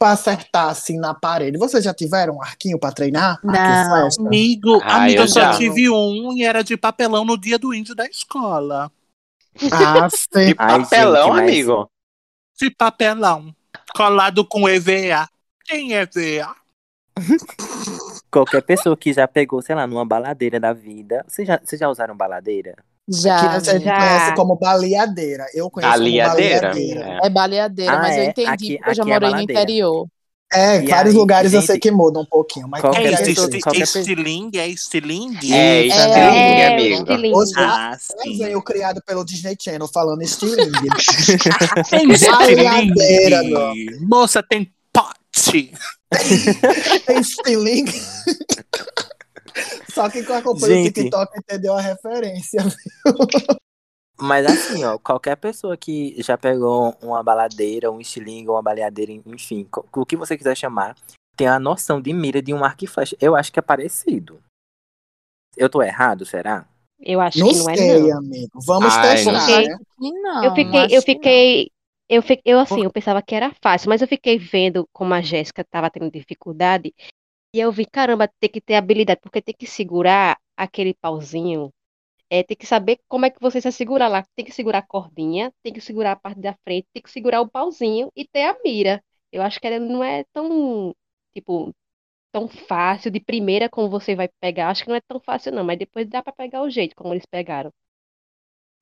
pra 0.03 0.11
acertar 0.11 0.67
assim 0.67 0.99
na 0.99 1.13
parede. 1.13 1.57
Vocês 1.57 1.81
já 1.81 1.93
tiveram 1.93 2.35
um 2.35 2.41
arquinho 2.41 2.77
pra 2.77 2.91
treinar? 2.91 3.39
Não. 3.41 4.09
Amigo, 4.27 4.81
Ah, 4.83 5.03
amiga, 5.03 5.21
eu 5.21 5.27
já. 5.27 5.53
tive 5.57 5.89
um 5.89 6.33
e 6.33 6.43
era 6.43 6.61
de 6.61 6.75
papelão 6.75 7.23
no 7.23 7.37
dia 7.37 7.57
do 7.57 7.73
índio 7.73 7.95
da 7.95 8.05
escola. 8.05 8.91
Ah, 9.71 10.09
sim. 10.11 10.47
De 10.47 10.55
Ai, 10.57 10.81
papelão, 10.81 11.27
gente, 11.27 11.35
mas- 11.35 11.49
amigo. 11.49 11.91
De 12.59 12.69
papelão. 12.69 13.55
Colado 13.95 14.45
com 14.45 14.67
EVA. 14.67 15.29
Tem 15.65 15.93
EVA? 15.93 16.53
Qualquer 18.29 18.61
pessoa 18.63 18.97
que 18.97 19.13
já 19.13 19.25
pegou, 19.25 19.61
sei 19.61 19.73
lá, 19.75 19.87
numa 19.87 20.05
baladeira 20.05 20.59
da 20.59 20.73
vida. 20.73 21.23
Vocês 21.27 21.47
já, 21.47 21.59
vocês 21.63 21.79
já 21.79 21.87
usaram 21.87 22.17
baladeira? 22.17 22.75
Que 23.05 23.21
Já. 23.21 23.51
a 23.51 23.59
gente 23.59 23.83
já. 23.83 23.97
conhece 23.97 24.35
como 24.35 24.55
baleadeira. 24.55 25.45
Eu 25.53 25.69
conheço 25.69 25.91
Baleadeira? 25.91 26.69
como 26.69 26.73
baleadeira. 26.73 27.19
É. 27.21 27.27
É 27.27 27.29
baleadeira, 27.29 27.91
Ah, 27.93 27.99
mas 28.01 28.15
eu 28.17 28.23
é? 28.23 28.25
entendi 28.27 28.47
Aqui- 28.49 28.77
porque 28.77 28.89
eu 28.89 28.95
já 28.95 29.03
é 29.03 29.05
morei 29.05 29.19
no 29.29 29.31
baladeira. 29.35 29.61
interior. 29.61 30.07
É, 30.55 30.83
E 30.83 30.87
vários 30.87 31.13
aí, 31.15 31.19
lugares 31.19 31.51
eu 31.53 31.61
gente, 31.61 31.67
sei 31.67 31.79
que 31.79 31.89
muda 31.89 32.19
um 32.19 32.25
pouquinho, 32.25 32.67
mas 32.69 32.79
qualquer 32.79 33.11
É 33.11 33.17
pessoa- 33.17 33.47
esti- 33.47 33.59
qualquer 33.59 33.81
estilingue? 33.81 34.59
É 34.59 34.67
estilingue? 34.67 35.51
É, 35.51 35.87
estilingue, 35.87 36.15
é, 36.15 36.67
amigo. 36.67 36.93
estilingue. 37.01 37.35
Hoje 37.35 37.51
Ah, 37.57 37.91
eu 37.93 38.21
sim. 38.31 38.37
venho 38.37 38.61
criado 38.61 39.01
pelo 39.03 39.25
Disney 39.25 39.57
Channel 39.59 39.87
falando 39.91 40.21
estilingue. 40.21 40.89
Tem 41.89 42.07
Baleadeira, 42.29 43.37
estilingue. 43.43 44.05
Moça, 44.05 44.43
tem 44.47 44.71
pote. 44.93 45.73
Tem 47.07 47.17
estilingue. 47.19 47.99
Só 49.93 50.09
que 50.09 50.23
quem 50.23 50.35
acompanha 50.35 50.73
o 50.73 50.83
Gente. 50.83 50.93
TikTok 50.93 51.37
entendeu 51.37 51.73
a 51.73 51.81
referência. 51.81 52.61
Mas 54.19 54.45
assim, 54.45 54.83
ó, 54.83 54.97
qualquer 54.97 55.35
pessoa 55.35 55.75
que 55.75 56.15
já 56.21 56.37
pegou 56.37 56.95
uma 57.01 57.23
baladeira, 57.23 57.91
um 57.91 57.99
estilingue, 57.99 58.49
uma 58.49 58.61
baleadeira, 58.61 59.11
enfim, 59.11 59.67
o 59.95 60.05
que 60.05 60.15
você 60.15 60.37
quiser 60.37 60.55
chamar, 60.55 60.95
tem 61.35 61.47
a 61.47 61.59
noção 61.59 62.01
de 62.01 62.13
mira 62.13 62.41
de 62.41 62.53
um 62.53 62.63
arco 62.63 62.85
e 62.85 62.87
flecha. 62.87 63.17
Eu 63.19 63.35
acho 63.35 63.51
que 63.51 63.59
é 63.59 63.61
parecido. 63.61 64.41
Eu 65.57 65.69
tô 65.69 65.81
errado, 65.81 66.25
será? 66.25 66.67
Eu 66.99 67.19
acho 67.19 67.39
Não 67.39 67.49
que 67.49 67.55
não 67.55 67.69
é, 67.69 67.75
sei, 67.75 68.01
não. 68.01 68.17
amigo. 68.17 68.59
Vamos 68.65 68.93
Ai, 68.93 69.15
testar, 69.15 69.31
não 69.33 69.47
né? 69.47 69.77
Não, 69.99 70.43
Eu 70.45 70.55
fiquei, 70.55 70.83
eu 70.85 70.87
que 70.87 71.01
fiquei, 71.01 71.71
eu 72.07 72.21
fiquei, 72.21 72.53
eu 72.53 72.59
assim, 72.59 72.83
eu 72.83 72.91
pensava 72.91 73.21
que 73.21 73.35
era 73.35 73.53
fácil, 73.61 73.89
mas 73.89 74.01
eu 74.01 74.07
fiquei 74.07 74.37
vendo 74.37 74.87
como 74.93 75.13
a 75.13 75.21
Jéssica 75.21 75.63
estava 75.63 75.89
tendo 75.89 76.09
dificuldade, 76.09 76.93
e 77.53 77.59
eu 77.59 77.71
vi, 77.71 77.85
caramba, 77.85 78.27
tem 78.39 78.49
que 78.49 78.61
ter 78.61 78.75
habilidade, 78.75 79.19
porque 79.21 79.41
tem 79.41 79.55
que 79.57 79.67
segurar 79.67 80.37
aquele 80.57 80.93
pauzinho, 80.95 81.71
é, 82.29 82.43
tem 82.43 82.57
que 82.57 82.65
saber 82.67 82.99
como 83.07 83.25
é 83.25 83.29
que 83.31 83.41
você 83.41 83.61
se 83.61 83.71
segura 83.71 84.07
lá, 84.07 84.25
tem 84.35 84.45
que 84.45 84.51
segurar 84.51 84.79
a 84.79 84.83
cordinha, 84.87 85.53
tem 85.63 85.73
que 85.73 85.81
segurar 85.81 86.13
a 86.13 86.15
parte 86.17 86.41
da 86.41 86.55
frente, 86.63 86.87
tem 86.93 87.03
que 87.03 87.11
segurar 87.11 87.41
o 87.41 87.49
pauzinho 87.49 88.11
e 88.15 88.27
ter 88.27 88.43
a 88.45 88.57
mira. 88.63 89.03
Eu 89.31 89.41
acho 89.43 89.59
que 89.59 89.67
ela 89.67 89.79
não 89.79 90.03
é 90.03 90.23
tão, 90.33 90.95
tipo, 91.35 91.73
tão 92.31 92.47
fácil 92.49 93.11
de 93.11 93.19
primeira 93.21 93.69
como 93.69 93.89
você 93.89 94.15
vai 94.15 94.29
pegar, 94.41 94.69
acho 94.69 94.83
que 94.83 94.89
não 94.89 94.97
é 94.97 95.01
tão 95.01 95.19
fácil 95.21 95.51
não, 95.53 95.63
mas 95.65 95.79
depois 95.79 96.07
dá 96.09 96.23
pra 96.23 96.33
pegar 96.33 96.61
o 96.63 96.69
jeito 96.71 96.95
como 96.95 97.13
eles 97.13 97.25
pegaram. 97.27 97.71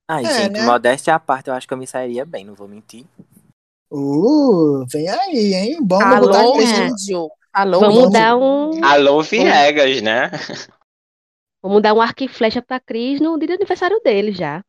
Ai, 0.07 0.25
É, 0.25 0.29
gente, 0.29 0.49
né? 0.49 0.61
modéstia 0.61 1.15
à 1.15 1.19
parte, 1.19 1.47
eu 1.49 1.53
acho 1.53 1.67
que 1.67 1.73
eu 1.73 1.77
me 1.77 1.87
sairia 1.87 2.25
bem, 2.25 2.43
não 2.45 2.53
vou 2.55 2.67
mentir. 2.67 3.05
Uh, 3.91 4.85
vem 4.91 5.09
aí, 5.09 5.53
hein? 5.55 5.79
Vamos 5.87 6.17
mudar 6.17 6.41
Alô, 6.41 6.43
aqui. 6.43 6.65
Alô, 7.53 7.79
Vamos 7.79 7.95
vamos- 7.95 8.13
dar 8.13 8.35
um 8.37 8.83
Alô, 8.83 9.21
Viegas, 9.21 10.01
né? 10.01 10.31
Vamos 11.61 11.81
dar 11.81 11.93
um 11.93 12.01
arco 12.01 12.23
e 12.23 12.27
flecha 12.27 12.61
pra 12.61 12.79
Cris 12.79 13.19
no 13.19 13.37
dia 13.37 13.47
do 13.49 13.53
aniversário 13.53 13.99
dele 14.03 14.31
já. 14.31 14.63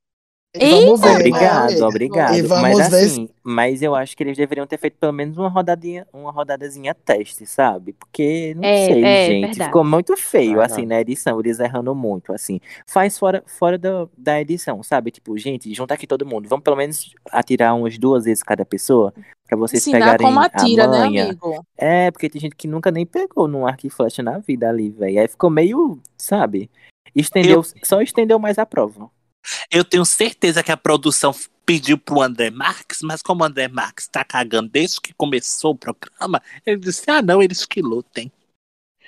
Vamos 0.55 1.01
ver. 1.01 1.11
Obrigado, 1.13 1.71
né? 1.73 1.83
obrigado. 1.87 2.47
Vamos 2.47 2.63
mas 2.79 2.91
ver 2.91 3.05
assim, 3.07 3.29
mas 3.43 3.81
eu 3.81 3.95
acho 3.95 4.15
que 4.15 4.23
eles 4.23 4.37
deveriam 4.37 4.67
ter 4.67 4.77
feito 4.79 4.99
pelo 4.99 5.13
menos 5.13 5.39
uma 5.39 5.49
rodadinha, 5.49 6.07
uma 6.13 6.31
rodadazinha 6.31 6.95
teste, 6.95 7.47
sabe? 7.47 7.95
Porque 7.95 8.53
não 8.55 8.63
É, 8.63 8.87
sei, 8.87 9.03
é, 9.05 9.27
gente, 9.27 9.47
verdade. 9.47 9.65
ficou 9.65 9.83
muito 9.83 10.15
feio 10.15 10.61
Ah, 10.61 10.67
assim 10.67 10.83
não. 10.83 10.89
na 10.89 11.01
edição, 11.01 11.41
eles 11.41 11.59
errando 11.59 11.95
muito, 11.95 12.35
assim. 12.35 12.61
Faz 12.87 13.19
fora 13.19 13.43
fora 13.47 13.79
da, 13.79 14.07
da 14.17 14.41
edição, 14.43 14.83
sabe? 14.83 15.11
Tipo, 15.11 15.39
gente, 15.39 15.73
junta 15.73 15.95
aqui 15.95 16.07
todo 16.07 16.27
mundo, 16.27 16.47
vamos 16.49 16.63
pelo 16.65 16.77
menos 16.77 17.15
atirar 17.31 17.75
umas 17.75 17.97
duas 17.97 18.25
vezes 18.27 18.43
cada 18.43 18.65
pessoa, 18.67 19.15
pra 19.49 19.57
vocês 19.57 19.81
Ensinar 19.87 20.01
pegarem 20.19 20.27
como 20.27 20.39
atira, 20.39 20.85
a 20.85 20.89
né, 20.89 20.99
manha. 20.99 21.25
amigo? 21.25 21.65
É, 21.79 22.11
porque 22.11 22.29
tem 22.29 22.41
gente 22.43 22.57
que 22.57 22.69
nunca 22.69 22.91
nem 22.91 23.07
pegou 23.07 23.49
num 23.49 23.67
arco 23.67 23.87
e 23.87 23.91
flecha 23.91 24.23
na 24.23 24.39
vida 24.39 24.69
ali, 24.69 24.91
velho. 24.91 25.19
Aí 25.19 25.29
ficou 25.29 25.49
meio, 25.49 25.99
sabe? 26.19 26.71
Estendeu, 27.17 27.63
só 27.83 28.03
estendeu 28.03 28.39
mais 28.39 28.59
a 28.59 28.67
prova. 28.67 29.11
Eu 29.71 29.85
tenho 29.85 30.05
certeza 30.05 30.63
que 30.63 30.73
a 30.73 30.77
produção 30.77 31.35
pediu 31.65 31.97
pro 31.97 32.21
André 32.21 32.51
Marques, 32.51 32.99
mas 33.03 33.23
como 33.23 33.43
o 33.43 33.47
André 33.47 33.69
Marques 33.69 34.09
tá 34.09 34.25
cagando 34.25 34.69
desde 34.69 35.01
que 35.01 35.15
começou 35.15 35.73
o 35.73 35.79
programa, 35.79 36.43
ele 36.67 36.79
disse: 36.79 37.11
ah, 37.11 37.23
não, 37.23 37.43
eles 37.43 37.65
que 37.65 37.81
lutem. 37.81 38.31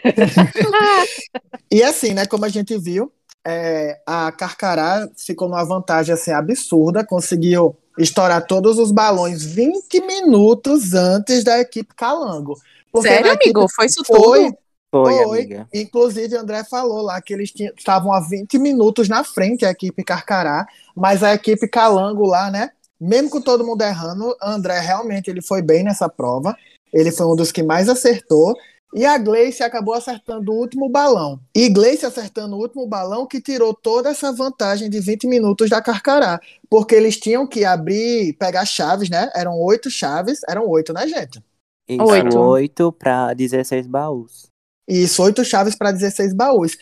E 1.70 1.82
assim, 1.82 2.14
né, 2.14 2.24
como 2.26 2.44
a 2.44 2.48
gente 2.48 2.78
viu, 2.78 3.10
é, 3.44 4.00
a 4.06 4.30
Carcará 4.30 5.08
ficou 5.16 5.48
numa 5.48 5.64
vantagem 5.64 6.14
assim, 6.14 6.30
absurda, 6.30 7.04
conseguiu 7.04 7.76
estourar 7.98 8.46
todos 8.46 8.78
os 8.78 8.92
balões 8.92 9.44
20 9.44 10.00
minutos 10.06 10.94
antes 10.94 11.42
da 11.42 11.58
equipe 11.58 11.94
Calango. 11.94 12.54
Porque 12.92 13.08
Sério, 13.08 13.32
equipe- 13.32 13.44
amigo? 13.58 13.66
Foi 13.74 13.86
isso 13.86 14.04
Foi, 14.04 14.44
tudo? 14.44 14.58
Foi, 15.02 15.12
Foi. 15.24 15.38
amiga. 15.40 15.68
Inclusive, 15.74 16.36
André 16.36 16.62
falou 16.64 17.02
lá 17.02 17.20
que 17.20 17.32
eles 17.34 17.50
tinham- 17.50 17.72
estavam 17.76 18.12
a 18.12 18.20
20 18.20 18.58
minutos 18.58 19.08
na 19.08 19.24
frente, 19.24 19.64
a 19.64 19.70
equipe 19.70 20.04
Carcará, 20.04 20.66
mas 20.94 21.22
a 21.22 21.34
equipe 21.34 21.66
Calango 21.66 22.24
lá, 22.26 22.50
né? 22.50 22.70
Mesmo 23.00 23.28
com 23.28 23.40
todo 23.40 23.66
mundo 23.66 23.82
errando, 23.82 24.36
André 24.40 24.78
realmente 24.80 25.28
ele 25.28 25.42
foi 25.42 25.60
bem 25.60 25.82
nessa 25.82 26.08
prova. 26.08 26.56
Ele 26.92 27.10
foi 27.10 27.26
um 27.26 27.34
dos 27.34 27.50
que 27.50 27.62
mais 27.62 27.88
acertou. 27.88 28.54
E 28.94 29.04
a 29.04 29.18
Gleice 29.18 29.64
acabou 29.64 29.92
acertando 29.94 30.52
o 30.52 30.54
último 30.54 30.88
balão. 30.88 31.40
E 31.52 31.68
Gleice 31.68 32.06
acertando 32.06 32.54
o 32.54 32.60
último 32.60 32.86
balão 32.86 33.26
que 33.26 33.40
tirou 33.40 33.74
toda 33.74 34.10
essa 34.10 34.30
vantagem 34.32 34.88
de 34.88 35.00
20 35.00 35.26
minutos 35.26 35.68
da 35.68 35.82
Carcará. 35.82 36.38
Porque 36.70 36.94
eles 36.94 37.16
tinham 37.16 37.44
que 37.44 37.64
abrir, 37.64 38.34
pegar 38.34 38.64
chaves, 38.64 39.10
né? 39.10 39.28
Eram 39.34 39.58
oito 39.60 39.90
chaves. 39.90 40.38
Eram 40.48 40.68
oito, 40.68 40.92
né, 40.92 41.08
gente? 41.08 41.42
Isso, 41.88 42.02
Oito. 42.04 42.38
8 42.38 42.92
pra 42.92 43.34
16 43.34 43.86
baús. 43.88 44.46
Isso, 44.86 45.22
oito 45.22 45.44
chaves 45.44 45.74
para 45.74 45.92
16 45.92 46.34
baús. 46.34 46.76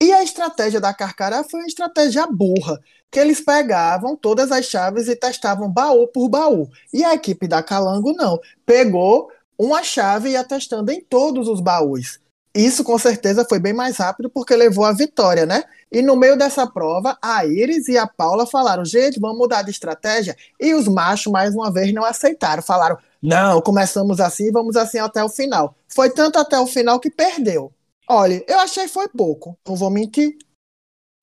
E 0.00 0.12
a 0.12 0.22
estratégia 0.22 0.80
da 0.80 0.94
Carcará 0.94 1.42
foi 1.42 1.60
uma 1.60 1.66
estratégia 1.66 2.26
burra, 2.26 2.80
que 3.10 3.18
eles 3.18 3.40
pegavam 3.40 4.16
todas 4.16 4.52
as 4.52 4.66
chaves 4.66 5.08
e 5.08 5.16
testavam 5.16 5.68
baú 5.68 6.06
por 6.06 6.28
baú. 6.28 6.68
E 6.92 7.04
a 7.04 7.14
equipe 7.14 7.48
da 7.48 7.62
Calango 7.62 8.12
não. 8.12 8.38
Pegou 8.64 9.30
uma 9.58 9.82
chave 9.82 10.28
e 10.28 10.32
ia 10.32 10.44
testando 10.44 10.92
em 10.92 11.00
todos 11.00 11.48
os 11.48 11.60
baús. 11.60 12.20
Isso 12.54 12.82
com 12.82 12.98
certeza 12.98 13.44
foi 13.48 13.58
bem 13.58 13.72
mais 13.72 13.96
rápido 13.96 14.30
porque 14.30 14.54
levou 14.54 14.84
a 14.84 14.92
vitória, 14.92 15.44
né? 15.44 15.64
E 15.92 16.00
no 16.02 16.16
meio 16.16 16.36
dessa 16.36 16.66
prova, 16.66 17.16
a 17.20 17.44
Iris 17.44 17.88
e 17.88 17.98
a 17.98 18.06
Paula 18.06 18.46
falaram: 18.46 18.84
gente, 18.84 19.20
vamos 19.20 19.38
mudar 19.38 19.62
de 19.62 19.70
estratégia. 19.70 20.36
E 20.60 20.74
os 20.74 20.88
machos, 20.88 21.30
mais 21.32 21.54
uma 21.54 21.72
vez, 21.72 21.92
não 21.92 22.04
aceitaram. 22.04 22.62
Falaram: 22.62 22.98
não, 23.22 23.60
começamos 23.60 24.20
assim, 24.20 24.50
vamos 24.52 24.76
assim 24.76 24.98
até 24.98 25.22
o 25.22 25.28
final. 25.28 25.74
Foi 25.88 26.10
tanto 26.10 26.38
até 26.38 26.58
o 26.58 26.66
final 26.66 27.00
que 27.00 27.10
perdeu. 27.10 27.72
Olha, 28.08 28.42
eu 28.48 28.58
achei 28.60 28.84
que 28.84 28.92
foi 28.92 29.08
pouco, 29.08 29.58
não 29.66 29.76
vou 29.76 29.90
mentir. 29.90 30.36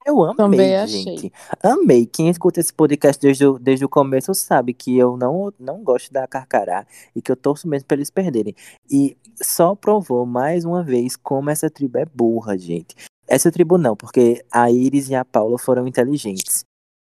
Eu 0.06 0.22
amei, 0.22 0.36
Também 0.36 0.76
achei. 0.76 1.04
gente. 1.04 1.34
Amei. 1.64 2.06
Quem 2.06 2.30
escuta 2.30 2.60
esse 2.60 2.72
podcast 2.72 3.20
desde 3.20 3.44
o, 3.44 3.58
desde 3.58 3.86
o 3.86 3.90
começo 3.90 4.36
sabe 4.36 4.72
que 4.72 4.96
eu 4.96 5.18
não, 5.18 5.52
não 5.60 5.84
gosto 5.84 6.14
da 6.14 6.28
Carcará 6.28 6.86
e 7.16 7.24
que 7.24 7.32
eu 7.32 7.36
torço 7.36 7.68
mesmo 7.68 7.88
pra 7.88 7.98
eles 7.98 8.12
perderem. 8.12 8.54
E 8.88 9.18
só 9.42 9.74
provou 9.74 10.24
mais 10.24 10.64
uma 10.64 10.84
vez 10.84 11.16
como 11.16 11.50
essa 11.50 11.72
tribo 11.72 11.98
é 11.98 12.06
burra, 12.06 12.56
gente. 12.56 12.96
Essa 13.28 13.52
tribo 13.52 13.80
não, 13.80 13.96
porque 13.96 14.46
a 14.52 14.70
Iris 14.70 15.10
e 15.10 15.16
a 15.16 15.26
Paula 15.26 15.58
foram 15.58 15.88
inteligentes. 15.88 16.64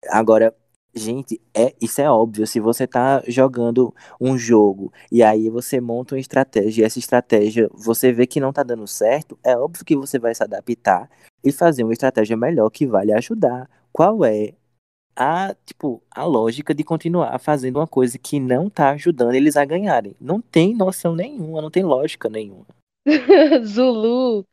Agora, 0.10 0.54
gente, 0.94 1.42
é, 1.54 1.74
isso 1.82 2.02
é 2.02 2.10
óbvio. 2.10 2.46
Se 2.48 2.60
você 2.60 2.88
tá 2.88 3.24
jogando 3.28 3.94
um 4.20 4.38
jogo 4.38 4.92
e 5.12 5.24
aí 5.24 5.50
você 5.50 5.80
monta 5.80 6.16
uma 6.16 6.20
estratégia 6.22 6.82
e 6.82 6.86
essa 6.86 7.00
estratégia 7.00 7.70
você 7.74 8.12
vê 8.12 8.26
que 8.28 8.40
não 8.40 8.54
tá 8.54 8.64
dando 8.64 8.88
certo, 8.88 9.38
é 9.44 9.56
óbvio 9.58 9.86
que 9.86 9.96
você 9.96 10.20
vai 10.20 10.34
se 10.34 10.44
adaptar 10.44 11.10
e 11.44 11.52
fazer 11.52 11.84
uma 11.84 11.94
estratégia 11.94 12.36
melhor 12.36 12.70
que 12.70 12.86
vai 12.86 13.06
lhe 13.06 13.14
ajudar. 13.14 13.70
Qual 13.92 14.24
é 14.26 14.54
a, 15.16 15.56
tipo, 15.66 16.02
a 16.10 16.24
lógica 16.24 16.74
de 16.74 16.84
continuar 16.84 17.38
fazendo 17.40 17.78
uma 17.78 17.88
coisa 17.88 18.18
que 18.18 18.40
não 18.40 18.70
tá 18.70 18.92
ajudando 18.92 19.34
eles 19.34 19.58
a 19.58 19.66
ganharem? 19.66 20.16
Não 20.20 20.42
tem 20.42 20.74
noção 20.76 21.16
nenhuma, 21.16 21.62
não 21.62 21.70
tem 21.70 21.84
lógica 21.84 22.30
nenhuma. 22.30 22.66
Zulu 23.66 24.46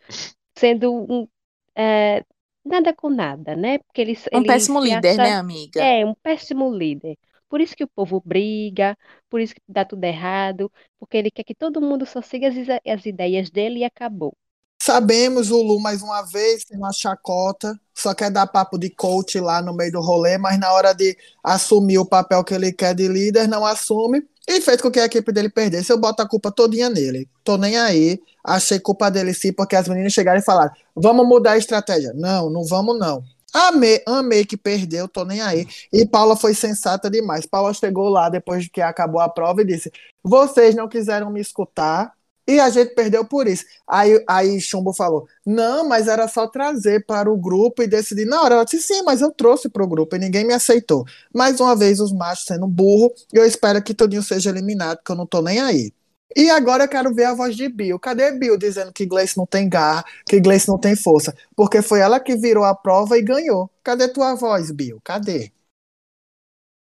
sendo 0.58 0.92
um 0.92 1.28
é, 1.76 2.24
nada 2.66 2.94
com 2.94 3.08
nada, 3.10 3.56
né? 3.56 3.78
Porque 3.78 4.00
ele, 4.00 4.14
Um 4.32 4.40
ele 4.40 4.44
péssimo 4.44 4.78
se 4.80 4.90
líder, 4.90 5.18
acha- 5.18 5.18
né, 5.18 5.34
amiga? 5.34 5.92
É, 5.92 6.04
um 6.06 6.14
péssimo 6.14 6.70
líder. 6.74 7.18
Por 7.48 7.60
isso 7.60 7.76
que 7.76 7.84
o 7.84 7.88
povo 7.88 8.20
briga, 8.24 8.96
por 9.30 9.40
isso 9.40 9.54
que 9.54 9.60
dá 9.68 9.84
tudo 9.84 10.04
errado, 10.04 10.72
porque 10.98 11.16
ele 11.16 11.30
quer 11.30 11.44
que 11.44 11.54
todo 11.54 11.80
mundo 11.80 12.04
só 12.06 12.20
siga 12.22 12.48
as, 12.48 12.56
as 12.86 13.06
ideias 13.06 13.50
dele 13.50 13.80
e 13.80 13.84
acabou. 13.84 14.36
Sabemos 14.80 15.50
o 15.50 15.60
Lu 15.62 15.80
mais 15.80 16.00
uma 16.02 16.22
vez 16.22 16.64
tem 16.64 16.76
uma 16.78 16.92
chacota, 16.92 17.78
só 17.94 18.14
quer 18.14 18.30
dar 18.30 18.46
papo 18.46 18.78
de 18.78 18.88
coach 18.90 19.40
lá 19.40 19.60
no 19.60 19.74
meio 19.74 19.90
do 19.90 20.00
rolê, 20.00 20.38
mas 20.38 20.58
na 20.60 20.72
hora 20.72 20.92
de 20.94 21.16
assumir 21.42 21.98
o 21.98 22.06
papel 22.06 22.44
que 22.44 22.54
ele 22.54 22.72
quer 22.72 22.94
de 22.94 23.08
líder, 23.08 23.48
não 23.48 23.64
assume 23.66 24.22
e 24.46 24.60
fez 24.60 24.80
com 24.80 24.90
que 24.90 25.00
a 25.00 25.06
equipe 25.06 25.32
dele 25.32 25.48
perdesse. 25.48 25.90
Eu 25.90 25.98
boto 25.98 26.22
a 26.22 26.28
culpa 26.28 26.52
todinha 26.52 26.88
nele. 26.88 27.28
Tô 27.42 27.56
nem 27.56 27.76
aí. 27.76 28.20
Achei 28.44 28.78
culpa 28.78 29.10
dele 29.10 29.34
sim, 29.34 29.52
porque 29.52 29.74
as 29.74 29.88
meninas 29.88 30.12
chegaram 30.12 30.38
e 30.38 30.44
falaram: 30.44 30.70
vamos 30.94 31.26
mudar 31.26 31.52
a 31.52 31.58
estratégia. 31.58 32.12
Não, 32.14 32.48
não 32.48 32.64
vamos 32.64 32.98
não. 32.98 33.22
Amei, 33.52 34.02
amei 34.06 34.44
que 34.44 34.56
perdeu, 34.56 35.08
tô 35.08 35.24
nem 35.24 35.40
aí. 35.40 35.66
E 35.92 36.06
Paula 36.06 36.36
foi 36.36 36.52
sensata 36.52 37.10
demais. 37.10 37.46
Paula 37.46 37.72
chegou 37.72 38.08
lá 38.08 38.28
depois 38.28 38.64
de 38.64 38.70
que 38.70 38.80
acabou 38.82 39.20
a 39.20 39.28
prova 39.28 39.62
e 39.62 39.64
disse: 39.64 39.90
Vocês 40.22 40.74
não 40.74 40.88
quiseram 40.88 41.30
me 41.30 41.40
escutar 41.40 42.12
e 42.46 42.60
a 42.60 42.70
gente 42.70 42.94
perdeu 42.94 43.24
por 43.24 43.46
isso. 43.48 43.64
Aí, 43.86 44.22
aí 44.28 44.60
Chumbo 44.60 44.92
falou: 44.92 45.28
Não, 45.44 45.88
mas 45.88 46.06
era 46.06 46.28
só 46.28 46.46
trazer 46.46 47.04
para 47.04 47.30
o 47.30 47.36
grupo 47.36 47.82
e 47.82 47.86
decidir. 47.86 48.24
Na 48.24 48.42
hora 48.42 48.54
ela 48.54 48.64
disse: 48.64 48.86
Sim, 48.86 49.02
mas 49.02 49.20
eu 49.20 49.32
trouxe 49.32 49.68
para 49.68 49.82
o 49.82 49.88
grupo 49.88 50.14
e 50.14 50.18
ninguém 50.18 50.46
me 50.46 50.54
aceitou. 50.54 51.04
Mais 51.34 51.60
uma 51.60 51.74
vez, 51.74 51.98
os 52.00 52.12
machos 52.12 52.44
sendo 52.44 52.66
burro. 52.68 53.12
E 53.32 53.36
eu 53.38 53.44
espero 53.44 53.82
que 53.82 53.94
Todinho 53.94 54.22
seja 54.22 54.50
eliminado, 54.50 55.00
que 55.04 55.10
eu 55.10 55.16
não 55.16 55.26
tô 55.26 55.42
nem 55.42 55.60
aí. 55.60 55.92
E 56.36 56.50
agora 56.50 56.84
eu 56.84 56.88
quero 56.88 57.14
ver 57.14 57.24
a 57.24 57.34
voz 57.34 57.56
de 57.56 57.68
Bill. 57.68 57.98
Cadê 57.98 58.30
Bill 58.32 58.58
dizendo 58.58 58.92
que 58.92 59.06
Gleice 59.06 59.38
não 59.38 59.46
tem 59.46 59.68
garra, 59.68 60.04
que 60.26 60.38
Gleice 60.38 60.68
não 60.68 60.78
tem 60.78 60.94
força? 60.94 61.34
Porque 61.56 61.80
foi 61.80 62.00
ela 62.00 62.20
que 62.20 62.36
virou 62.36 62.64
a 62.64 62.74
prova 62.74 63.16
e 63.16 63.22
ganhou. 63.22 63.70
Cadê 63.82 64.06
tua 64.08 64.34
voz, 64.34 64.70
Bill? 64.70 65.00
Cadê? 65.02 65.50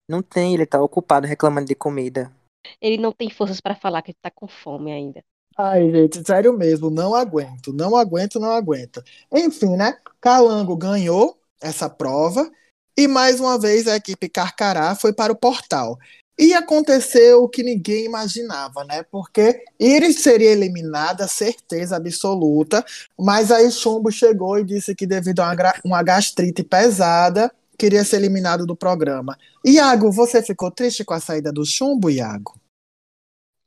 Não 0.09 0.23
tem, 0.23 0.55
ele 0.55 0.67
tá 0.67 0.81
ocupado 0.81 1.27
reclamando 1.27 1.67
de 1.67 1.75
comida. 1.75 2.33
Ele 2.81 2.99
não 2.99 3.13
tem 3.13 3.31
forças 3.31 3.61
para 3.61 3.75
falar 3.75 4.03
que 4.03 4.11
ele 4.11 4.19
tá 4.21 4.31
com 4.31 4.47
fome 4.47 4.93
ainda. 4.93 5.25
Ai, 5.61 5.91
gente, 5.91 6.23
sério 6.25 6.53
mesmo, 6.57 6.89
não 6.89 7.17
aguento, 7.17 7.73
não 7.73 7.97
aguento, 7.97 8.39
não 8.39 8.53
aguento. 8.53 9.03
Enfim, 9.33 9.77
né? 9.77 9.99
Calango 10.21 10.77
ganhou 10.77 11.37
essa 11.61 11.91
prova 11.91 12.49
e 12.97 13.09
mais 13.09 13.41
uma 13.41 13.59
vez 13.59 13.89
a 13.89 13.97
equipe 13.97 14.29
Carcará 14.29 14.95
foi 14.95 15.13
para 15.13 15.33
o 15.33 15.37
portal. 15.37 15.99
E 16.39 16.55
aconteceu 16.55 17.43
o 17.43 17.49
que 17.49 17.65
ninguém 17.65 18.05
imaginava, 18.05 18.85
né? 18.85 19.03
Porque 19.11 19.65
Iris 19.81 20.21
seria 20.23 20.53
eliminada, 20.53 21.27
certeza 21.27 21.97
absoluta, 21.97 22.85
mas 23.19 23.51
aí 23.51 23.69
Chumbo 23.73 24.13
chegou 24.13 24.61
e 24.61 24.65
disse 24.65 24.95
que 24.95 25.09
devido 25.09 25.41
a 25.41 25.57
uma, 25.85 26.03
gastrite 26.05 26.63
pesada, 26.63 27.53
queria 27.77 28.05
ser 28.05 28.19
eliminado 28.19 28.65
do 28.65 28.77
programa. 28.77 29.37
Iago, 29.67 30.13
você 30.13 30.41
ficou 30.41 30.71
triste 30.71 31.05
com 31.05 31.15
a 31.15 31.21
saída 31.21 31.53
do 31.53 31.67
Chumbo, 31.67 32.09
Iago? 32.09 32.55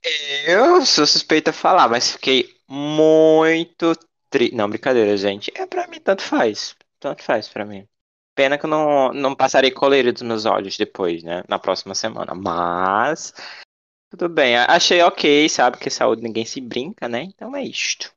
Eu 0.03 0.85
sou 0.85 1.05
suspeita 1.05 1.51
a 1.51 1.53
falar, 1.53 1.87
mas 1.87 2.13
fiquei 2.13 2.55
muito 2.67 3.93
triste. 4.29 4.55
Não, 4.55 4.69
brincadeira, 4.69 5.15
gente. 5.15 5.51
É 5.55 5.65
pra 5.65 5.87
mim, 5.87 5.99
tanto 5.99 6.23
faz. 6.23 6.75
Tanto 6.99 7.23
faz 7.23 7.47
pra 7.47 7.65
mim. 7.65 7.87
Pena 8.35 8.57
que 8.57 8.65
eu 8.65 8.69
não, 8.69 9.13
não 9.13 9.35
passarei 9.35 9.71
coleira 9.71 10.11
dos 10.11 10.21
meus 10.21 10.45
olhos 10.45 10.77
depois, 10.77 11.21
né? 11.23 11.43
Na 11.47 11.59
próxima 11.59 11.93
semana. 11.93 12.33
Mas. 12.33 13.33
Tudo 14.09 14.27
bem. 14.29 14.57
Achei 14.57 15.01
ok, 15.01 15.47
sabe? 15.49 15.77
Que 15.77 15.89
saúde 15.89 16.23
ninguém 16.23 16.45
se 16.45 16.59
brinca, 16.61 17.07
né? 17.07 17.23
Então 17.23 17.55
é 17.55 17.63
isto. 17.63 18.11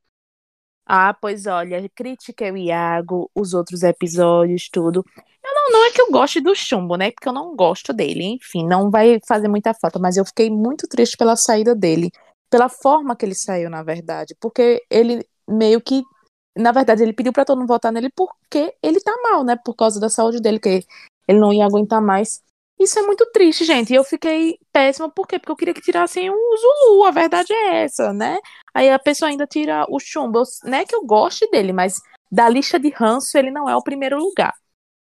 Ah, 0.87 1.15
pois 1.15 1.47
olha, 1.47 1.89
critiquei 1.95 2.51
o 2.51 2.57
Iago, 2.57 3.31
os 3.35 3.55
outros 3.55 3.83
episódios, 3.83 4.69
tudo. 4.71 5.05
Eu 5.43 5.55
não, 5.55 5.71
não 5.73 5.87
é 5.87 5.91
que 5.93 6.01
eu 6.01 6.11
goste 6.11 6.41
do 6.41 6.55
Chumbo, 6.55 6.97
né? 6.97 7.11
Porque 7.11 7.29
eu 7.29 7.33
não 7.33 7.55
gosto 7.57 7.93
dele. 7.93 8.25
Enfim, 8.25 8.67
não 8.67 8.91
vai 8.91 9.19
fazer 9.27 9.49
muita 9.49 9.75
falta, 9.75 9.99
mas 9.99 10.17
eu 10.17 10.25
fiquei 10.25 10.51
muito 10.51 10.87
triste 10.89 11.17
pela 11.17 11.37
saída 11.37 11.75
dele. 11.75 12.11
Pela 12.51 12.69
forma 12.69 13.17
que 13.17 13.25
ele 13.25 13.35
saiu, 13.35 13.71
na 13.71 13.83
verdade. 13.83 14.35
Porque 14.41 14.83
ele 14.91 15.27
meio 15.49 15.81
que. 15.81 16.03
Na 16.57 16.71
verdade, 16.73 17.03
ele 17.03 17.13
pediu 17.13 17.33
pra 17.33 17.45
todo 17.45 17.59
mundo 17.59 17.69
votar 17.69 17.93
nele 17.93 18.11
porque 18.15 18.75
ele 18.83 19.01
tá 19.01 19.13
mal, 19.23 19.43
né? 19.45 19.57
Por 19.65 19.75
causa 19.75 19.99
da 19.99 20.09
saúde 20.09 20.41
dele, 20.41 20.61
que 20.61 20.85
ele 21.29 21.39
não 21.39 21.53
ia 21.53 21.65
aguentar 21.65 22.01
mais. 22.01 22.43
Isso 22.79 22.99
é 22.99 23.03
muito 23.03 23.25
triste, 23.33 23.65
gente. 23.65 23.93
E 23.93 23.97
eu 23.97 24.05
fiquei 24.05 24.59
péssima, 24.73 25.09
por 25.11 25.27
quê? 25.27 25.39
Porque 25.39 25.53
eu 25.53 25.57
queria 25.57 25.75
que 25.75 25.81
tirassem 25.81 26.29
o 26.31 26.57
Zulu, 26.57 27.05
a 27.05 27.11
verdade 27.11 27.53
é 27.53 27.85
essa, 27.85 28.13
né? 28.13 28.39
Aí 28.75 28.91
a 28.91 28.99
pessoa 28.99 29.29
ainda 29.31 29.47
tira 29.47 29.87
o 29.89 29.99
chumbo. 30.01 30.41
Eu- 30.41 30.45
Não 30.65 30.79
é 30.79 30.85
que 30.85 30.95
eu 30.95 31.05
goste 31.07 31.49
dele, 31.51 31.73
mas 31.73 32.01
da 32.31 32.49
lista 32.49 32.79
de 32.79 32.91
ranço 32.91 33.39
ele 33.39 33.51
não 33.51 33.69
é 33.69 33.77
o 33.77 33.83
primeiro 33.83 34.19
lugar. 34.19 34.53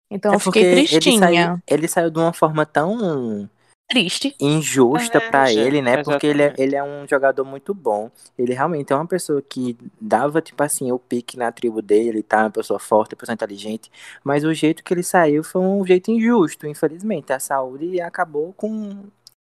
Então 0.10 0.34
eu 0.34 0.40
fiquei 0.40 0.64
ele 0.64 0.86
tristinha. 0.88 1.12
saiu, 1.12 1.60
ele 1.68 1.88
saiu 1.88 2.10
de 2.10 2.20
uma 2.20 2.34
forma 2.34 2.66
tão 2.66 3.50
Triste. 3.90 4.36
injusta 4.40 5.18
É, 5.18 5.30
pra 5.30 5.46
gente, 5.46 5.60
ele, 5.60 5.82
né? 5.82 6.04
Porque 6.04 6.28
ele 6.28 6.42
é, 6.42 6.46
exatamente. 6.48 6.62
ele 6.62 6.76
é 6.76 6.84
um 6.84 7.08
jogador 7.08 7.46
muito 7.46 7.74
bom. 7.74 8.12
Ele 8.38 8.54
realmente 8.54 8.92
é 8.92 8.96
uma 8.96 9.08
pessoa 9.08 9.42
que 9.42 9.78
dava, 10.00 10.42
tipo 10.42 10.62
assim, 10.62 10.92
o 10.92 11.00
pique 11.00 11.38
na 11.38 11.52
tribo 11.54 11.82
dele, 11.82 12.22
tá? 12.22 12.42
Uma 12.42 12.52
pessoa 12.52 12.80
forte, 12.80 13.14
uma 13.14 13.20
pessoa 13.20 13.34
inteligente. 13.34 13.90
Mas 14.24 14.44
o 14.44 14.54
jeito 14.54 14.84
que 14.84 14.94
ele 14.94 15.04
saiu 15.04 15.42
foi 15.42 15.62
um 15.62 15.86
jeito 15.86 16.12
injusto, 16.12 16.68
infelizmente. 16.68 17.32
A 17.32 17.40
saúde 17.40 18.02
acabou 18.02 18.54
com 18.54 19.06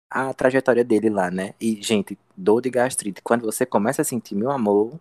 a 0.08 0.32
trajetória 0.32 0.84
dele 0.84 1.10
lá, 1.10 1.30
né? 1.30 1.54
E, 1.60 1.82
gente, 1.82 2.16
dor 2.36 2.60
de 2.60 2.70
gastrite. 2.70 3.20
Quando 3.22 3.42
você 3.42 3.66
começa 3.66 4.02
a 4.02 4.04
sentir, 4.04 4.36
meu 4.36 4.52
amor, 4.52 4.92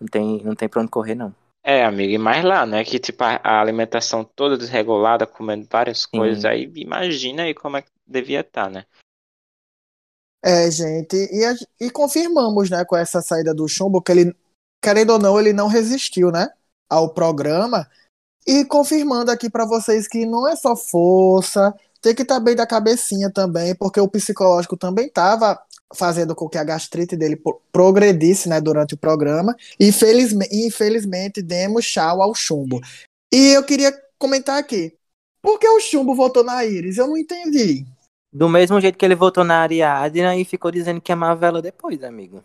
não 0.00 0.08
tem, 0.08 0.42
não 0.42 0.54
tem 0.56 0.68
pra 0.68 0.82
onde 0.82 0.90
correr, 0.90 1.14
não. 1.14 1.32
É, 1.66 1.82
amigo, 1.82 2.12
e 2.12 2.18
mais 2.18 2.44
lá, 2.44 2.66
né? 2.66 2.84
Que 2.84 2.98
tipo, 2.98 3.24
a, 3.24 3.40
a 3.42 3.60
alimentação 3.60 4.22
toda 4.22 4.58
desregulada, 4.58 5.26
comendo 5.26 5.66
várias 5.70 6.04
coisas, 6.04 6.44
aí 6.44 6.70
imagina 6.76 7.44
aí 7.44 7.54
como 7.54 7.78
é 7.78 7.82
que 7.82 7.90
devia 8.06 8.40
estar, 8.40 8.70
né? 8.70 8.84
É, 10.44 10.70
gente, 10.70 11.16
e, 11.32 11.42
a- 11.44 11.54
e 11.80 11.90
confirmamos, 11.90 12.68
né, 12.68 12.84
com 12.84 12.94
essa 12.96 13.22
saída 13.22 13.54
do 13.54 13.66
Chumbo, 13.66 14.02
que 14.02 14.12
ele, 14.12 14.36
querendo 14.82 15.14
ou 15.14 15.18
não, 15.18 15.40
ele 15.40 15.54
não 15.54 15.68
resistiu, 15.68 16.30
né, 16.30 16.50
ao 16.88 17.14
programa. 17.14 17.88
E 18.46 18.64
confirmando 18.66 19.30
aqui 19.30 19.50
pra 19.50 19.66
vocês 19.66 20.08
que 20.08 20.26
não 20.26 20.48
é 20.48 20.56
só 20.56 20.76
força, 20.76 21.74
tem 22.04 22.14
que 22.14 22.22
estar 22.22 22.38
bem 22.38 22.54
da 22.54 22.66
cabecinha 22.66 23.30
também, 23.30 23.74
porque 23.74 23.98
o 23.98 24.06
psicológico 24.06 24.76
também 24.76 25.08
tava 25.08 25.58
fazendo 25.94 26.34
com 26.34 26.48
que 26.48 26.58
a 26.58 26.64
gastrite 26.64 27.16
dele 27.16 27.34
pro- 27.34 27.60
progredisse, 27.72 28.46
né, 28.46 28.60
durante 28.60 28.94
o 28.94 28.98
programa. 28.98 29.56
E 29.80 29.90
felizme- 29.90 30.48
infelizmente 30.52 31.40
demos 31.40 31.86
tchau 31.86 32.20
ao 32.20 32.34
Chumbo. 32.34 32.80
E 33.32 33.54
eu 33.54 33.64
queria 33.64 33.92
comentar 34.18 34.58
aqui, 34.58 34.92
por 35.40 35.58
que 35.58 35.66
o 35.66 35.80
Chumbo 35.80 36.14
votou 36.14 36.44
na 36.44 36.64
Iris? 36.64 36.98
Eu 36.98 37.06
não 37.06 37.16
entendi. 37.16 37.86
Do 38.32 38.48
mesmo 38.48 38.78
jeito 38.80 38.98
que 38.98 39.04
ele 39.04 39.14
votou 39.14 39.44
na 39.44 39.62
Ariadna 39.62 40.36
e 40.36 40.44
ficou 40.44 40.70
dizendo 40.70 41.00
que 41.00 41.12
amava 41.12 41.46
ela 41.46 41.62
depois, 41.62 42.02
amigo. 42.02 42.42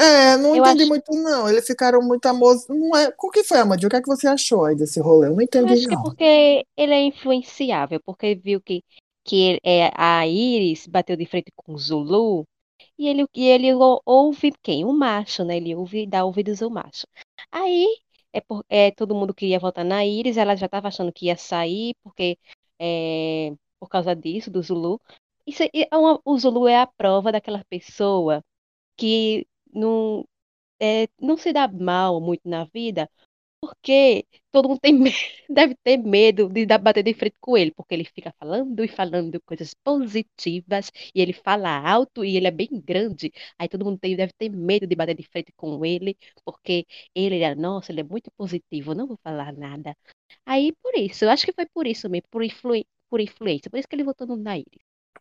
É, 0.00 0.36
não 0.36 0.54
Eu 0.56 0.62
entendi 0.64 0.82
acho- 0.82 0.88
muito, 0.88 1.12
não. 1.12 1.48
Eles 1.48 1.66
ficaram 1.66 2.00
muito 2.02 2.26
amorosos. 2.26 2.66
Não 2.68 2.96
é... 2.96 3.12
O 3.22 3.30
que 3.30 3.44
foi, 3.44 3.58
Amandinha? 3.58 3.86
O 3.88 3.90
que 3.90 3.96
é 3.96 4.00
que 4.02 4.06
você 4.08 4.26
achou 4.26 4.64
aí 4.64 4.74
desse 4.76 5.00
rolê? 5.00 5.26
Eu 5.28 5.30
não 5.32 5.36
Eu 5.38 5.44
entendi, 5.44 5.72
acho 5.72 5.88
que 5.88 5.94
é 5.94 5.96
não. 5.96 6.02
porque 6.02 6.66
ele 6.76 6.94
é 6.94 7.02
influenciável, 7.04 8.00
porque 8.04 8.34
viu 8.34 8.60
que, 8.60 8.82
que 9.24 9.58
é, 9.62 9.90
a 9.94 10.26
Iris 10.26 10.86
bateu 10.86 11.16
de 11.16 11.26
frente 11.26 11.50
com 11.54 11.74
o 11.74 11.78
Zulu, 11.78 12.44
e 12.98 13.08
ele, 13.08 13.26
e 13.34 13.46
ele 13.46 13.72
ou- 13.74 14.00
ouve 14.04 14.52
quem? 14.62 14.84
O 14.84 14.92
macho, 14.92 15.44
né? 15.44 15.56
Ele 15.56 15.74
ouve, 15.74 16.06
dá 16.06 16.24
ouvidos 16.24 16.62
ao 16.62 16.70
macho. 16.70 17.06
Aí, 17.50 17.86
é, 18.32 18.40
por, 18.40 18.64
é 18.68 18.90
todo 18.92 19.14
mundo 19.14 19.34
queria 19.34 19.58
votar 19.58 19.84
na 19.84 20.04
Iris, 20.04 20.36
ela 20.36 20.56
já 20.56 20.66
estava 20.66 20.88
achando 20.88 21.12
que 21.12 21.26
ia 21.26 21.36
sair, 21.36 21.94
porque 22.02 22.38
é, 22.78 23.52
por 23.78 23.88
causa 23.88 24.14
disso, 24.14 24.50
do 24.50 24.62
Zulu. 24.62 25.00
Isso, 25.46 25.62
é- 25.62 25.70
é 25.90 25.96
uma- 25.96 26.20
o 26.24 26.38
Zulu 26.38 26.68
é 26.68 26.78
a 26.80 26.86
prova 26.86 27.32
daquela 27.32 27.62
pessoa 27.68 28.42
que 28.96 29.46
não, 29.74 30.26
é, 30.80 31.08
não 31.20 31.36
se 31.36 31.52
dá 31.52 31.68
mal 31.68 32.20
muito 32.20 32.48
na 32.48 32.64
vida, 32.64 33.10
porque 33.60 34.26
todo 34.52 34.68
mundo 34.68 34.80
tem 34.80 34.94
deve 35.50 35.74
ter 35.84 35.96
medo 35.98 36.48
de 36.48 36.66
bater 36.66 37.02
de 37.04 37.14
frente 37.14 37.36
com 37.40 37.56
ele, 37.56 37.72
porque 37.72 37.94
ele 37.94 38.04
fica 38.04 38.34
falando 38.38 38.84
e 38.84 38.88
falando 38.88 39.40
coisas 39.42 39.74
positivas, 39.84 40.90
e 41.14 41.20
ele 41.20 41.32
fala 41.32 41.70
alto 41.78 42.24
e 42.24 42.36
ele 42.36 42.46
é 42.48 42.50
bem 42.50 42.68
grande. 42.84 43.32
Aí 43.58 43.68
todo 43.68 43.84
mundo 43.84 43.98
tem, 43.98 44.16
deve 44.16 44.32
ter 44.38 44.48
medo 44.50 44.86
de 44.86 44.96
bater 44.96 45.14
de 45.16 45.24
frente 45.24 45.52
com 45.56 45.84
ele, 45.84 46.16
porque 46.44 46.86
ele 47.14 47.40
é, 47.42 47.54
nossa, 47.54 47.92
ele 47.92 48.00
é 48.00 48.04
muito 48.04 48.30
positivo, 48.32 48.94
não 48.94 49.06
vou 49.06 49.18
falar 49.22 49.52
nada. 49.52 49.96
Aí 50.46 50.72
por 50.82 50.94
isso, 50.96 51.24
eu 51.24 51.30
acho 51.30 51.46
que 51.46 51.52
foi 51.52 51.66
por 51.66 51.86
isso 51.86 52.08
mesmo, 52.10 52.26
por, 52.30 52.42
influi, 52.44 52.84
por 53.10 53.20
influência, 53.20 53.70
por 53.70 53.78
isso 53.78 53.88
que 53.88 53.96
ele 53.96 54.04
votou 54.04 54.26
no 54.26 54.36
Nair. 54.36 54.66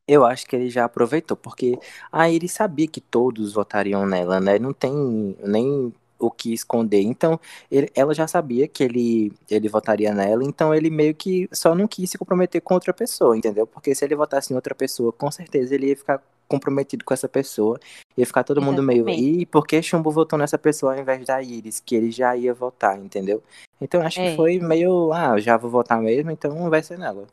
Eu 0.08 0.26
acho 0.26 0.46
que 0.48 0.56
ele 0.56 0.70
já 0.70 0.86
aproveitou, 0.86 1.38
porque 1.38 1.78
a 2.12 2.30
Iris 2.30 2.54
sabia 2.54 2.88
que 2.88 3.00
todos 3.00 3.54
votariam 3.54 4.06
nela, 4.08 4.40
né? 4.40 4.58
Não 4.58 4.74
tem 4.74 5.36
nem 5.44 5.94
o 6.18 6.32
que 6.32 6.52
esconder. 6.52 7.02
Então, 7.02 7.40
ele- 7.72 7.90
ela 7.96 8.14
já 8.14 8.28
sabia 8.28 8.68
que 8.68 8.84
ele, 8.84 9.32
ele 9.50 9.70
votaria 9.70 10.14
nela, 10.14 10.44
então 10.44 10.74
ele 10.74 10.90
meio 10.90 11.14
que 11.14 11.48
só 11.52 11.74
não 11.76 11.88
quis 11.88 12.10
se 12.10 12.18
comprometer 12.18 12.60
com 12.60 12.74
outra 12.74 12.92
pessoa, 12.94 13.38
entendeu? 13.38 13.66
Porque 13.68 13.94
se 13.96 14.04
ele 14.04 14.16
votasse 14.16 14.52
em 14.52 14.56
outra 14.56 14.74
pessoa, 14.76 15.14
com 15.14 15.30
certeza 15.32 15.76
ele 15.76 15.88
ia 15.90 15.96
ficar 15.96 16.22
comprometido 16.48 17.06
com 17.06 17.14
essa 17.14 17.30
pessoa, 17.30 17.80
ia 18.18 18.26
ficar 18.26 18.44
todo 18.44 18.62
mundo 18.62 18.82
meio, 18.82 19.08
Exatamente. 19.08 19.42
e 19.42 19.46
por 19.46 19.68
que 19.68 19.80
Chumbo 19.82 20.10
votou 20.12 20.38
nessa 20.40 20.58
pessoa 20.58 20.96
ao 20.96 21.00
invés 21.00 21.24
da 21.26 21.42
Iris, 21.42 21.80
que 21.80 21.96
ele 21.96 22.10
já 22.12 22.36
ia 22.36 22.54
votar, 22.54 22.98
entendeu? 22.98 23.44
Então, 23.80 24.02
acho 24.02 24.20
É. 24.20 24.32
que 24.32 24.36
foi 24.36 24.58
meio, 24.60 25.14
ah, 25.14 25.40
já 25.40 25.56
vou 25.56 25.70
votar 25.70 26.02
mesmo, 26.02 26.32
então 26.32 26.68
vai 26.70 26.82
ser 26.82 26.98
nela. 26.98 27.28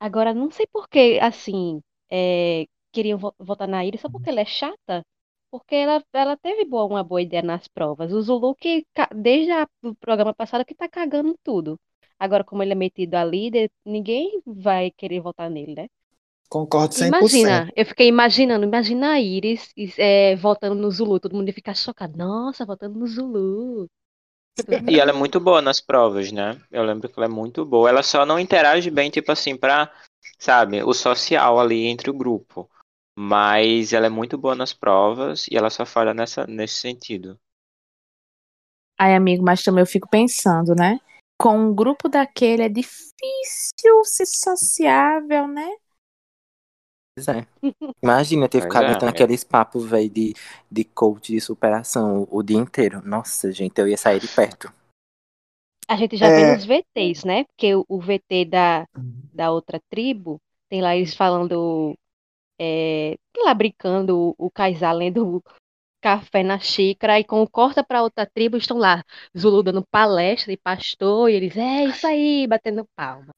Agora, 0.00 0.32
não 0.34 0.50
sei 0.50 0.66
por 0.70 0.86
que, 0.88 1.18
assim, 1.18 1.80
é, 2.10 2.66
queriam 2.92 3.18
vo- 3.18 3.34
votar 3.38 3.68
na 3.68 3.84
Iris 3.84 4.00
só 4.00 4.08
porque 4.10 4.30
ela 4.30 4.40
é 4.40 4.44
chata. 4.44 5.04
Porque 5.50 5.74
ela, 5.74 6.04
ela 6.12 6.36
teve 6.36 6.64
boa, 6.66 6.84
uma 6.84 7.02
boa 7.04 7.22
ideia 7.22 7.42
nas 7.42 7.66
provas. 7.68 8.12
O 8.12 8.20
Zulu 8.20 8.54
que, 8.54 8.86
desde 9.16 9.50
o 9.82 9.94
programa 9.96 10.34
passado, 10.34 10.64
que 10.64 10.74
tá 10.74 10.88
cagando 10.88 11.36
tudo. 11.42 11.80
Agora, 12.18 12.44
como 12.44 12.62
ele 12.62 12.72
é 12.72 12.74
metido 12.74 13.14
a 13.14 13.24
líder, 13.24 13.70
ninguém 13.84 14.42
vai 14.46 14.90
querer 14.90 15.20
votar 15.20 15.48
nele, 15.50 15.74
né? 15.74 15.88
Concordo 16.54 16.94
100%. 16.94 17.66
Imagina, 17.66 17.70
eu 17.76 17.86
fiquei 17.86 18.08
imaginando, 18.08 18.64
imagina 18.64 19.12
a 19.12 19.20
Iris 19.20 19.72
é, 19.98 20.34
votando 20.36 20.74
no 20.74 20.90
Zulu, 20.90 21.20
todo 21.20 21.34
mundo 21.36 21.48
ia 21.48 21.54
ficar 21.54 21.74
chocado. 21.74 22.16
Nossa, 22.18 22.66
votando 22.66 22.98
no 22.98 23.06
Zulu. 23.06 23.88
E 24.86 24.98
ela 24.98 25.10
é 25.10 25.14
muito 25.14 25.38
boa 25.38 25.62
nas 25.62 25.80
provas, 25.80 26.32
né? 26.32 26.60
Eu 26.70 26.82
lembro 26.82 27.08
que 27.08 27.18
ela 27.18 27.26
é 27.26 27.28
muito 27.28 27.64
boa. 27.64 27.88
Ela 27.88 28.02
só 28.02 28.26
não 28.26 28.38
interage 28.40 28.90
bem, 28.90 29.10
tipo 29.10 29.30
assim, 29.30 29.56
pra, 29.56 29.90
sabe, 30.38 30.82
o 30.82 30.94
social 30.94 31.58
ali 31.58 31.86
entre 31.86 32.10
o 32.10 32.14
grupo. 32.14 32.70
Mas 33.18 33.92
ela 33.92 34.06
é 34.06 34.10
muito 34.10 34.38
boa 34.38 34.54
nas 34.54 34.72
provas 34.72 35.46
e 35.50 35.56
ela 35.56 35.70
só 35.70 35.84
falha 35.84 36.14
nessa, 36.14 36.46
nesse 36.46 36.76
sentido. 36.76 37.38
Ai, 38.96 39.14
amigo, 39.14 39.44
mas 39.44 39.62
também 39.62 39.82
eu 39.82 39.86
fico 39.86 40.08
pensando, 40.08 40.74
né? 40.74 41.00
Com 41.36 41.56
um 41.56 41.74
grupo 41.74 42.08
daquele 42.08 42.62
é 42.62 42.68
difícil 42.68 44.04
ser 44.04 44.26
sociável, 44.26 45.48
né? 45.48 45.68
Pois 47.16 47.28
é. 47.28 47.46
Imagina 48.02 48.48
ter 48.48 48.60
Pois 48.60 48.72
ficado 48.72 49.04
é. 49.04 49.08
aqueles 49.08 49.42
papos, 49.42 49.84
velho, 49.84 50.08
de, 50.08 50.34
de 50.70 50.84
coach 50.84 51.32
de 51.32 51.40
superação 51.40 52.22
o, 52.22 52.38
o 52.38 52.42
dia 52.42 52.56
inteiro. 52.56 53.02
Nossa, 53.04 53.50
gente, 53.50 53.80
eu 53.80 53.88
ia 53.88 53.96
sair 53.96 54.20
de 54.20 54.28
perto. 54.28 54.72
A 55.88 55.96
gente 55.96 56.16
já 56.16 56.26
É. 56.26 56.30
vê 56.30 56.52
nos 56.52 56.64
VTs, 56.64 57.26
né? 57.26 57.44
Porque 57.44 57.74
o, 57.74 57.84
o 57.88 58.00
VT 58.00 58.44
da, 58.44 58.86
da 59.32 59.50
outra 59.50 59.80
tribo, 59.90 60.38
tem 60.68 60.82
lá 60.82 60.94
eles 60.94 61.14
falando, 61.14 61.96
é, 62.60 63.16
lá 63.44 63.54
brincando, 63.54 64.34
o, 64.38 64.46
o 64.46 64.50
Kaysar 64.50 64.94
lendo 64.94 65.42
café 66.02 66.42
na 66.42 66.58
xícara, 66.58 67.18
e 67.18 67.24
quando 67.24 67.50
corta 67.50 67.82
pra 67.82 68.02
outra 68.02 68.26
tribo, 68.26 68.56
estão 68.56 68.78
lá, 68.78 69.02
Zulu 69.36 69.62
dando 69.62 69.84
palestra 69.90 70.52
e 70.52 70.56
pastor, 70.56 71.30
e 71.30 71.34
eles, 71.34 71.56
é 71.56 71.86
isso 71.86 72.06
aí, 72.06 72.46
batendo 72.46 72.86
palma. 72.94 73.28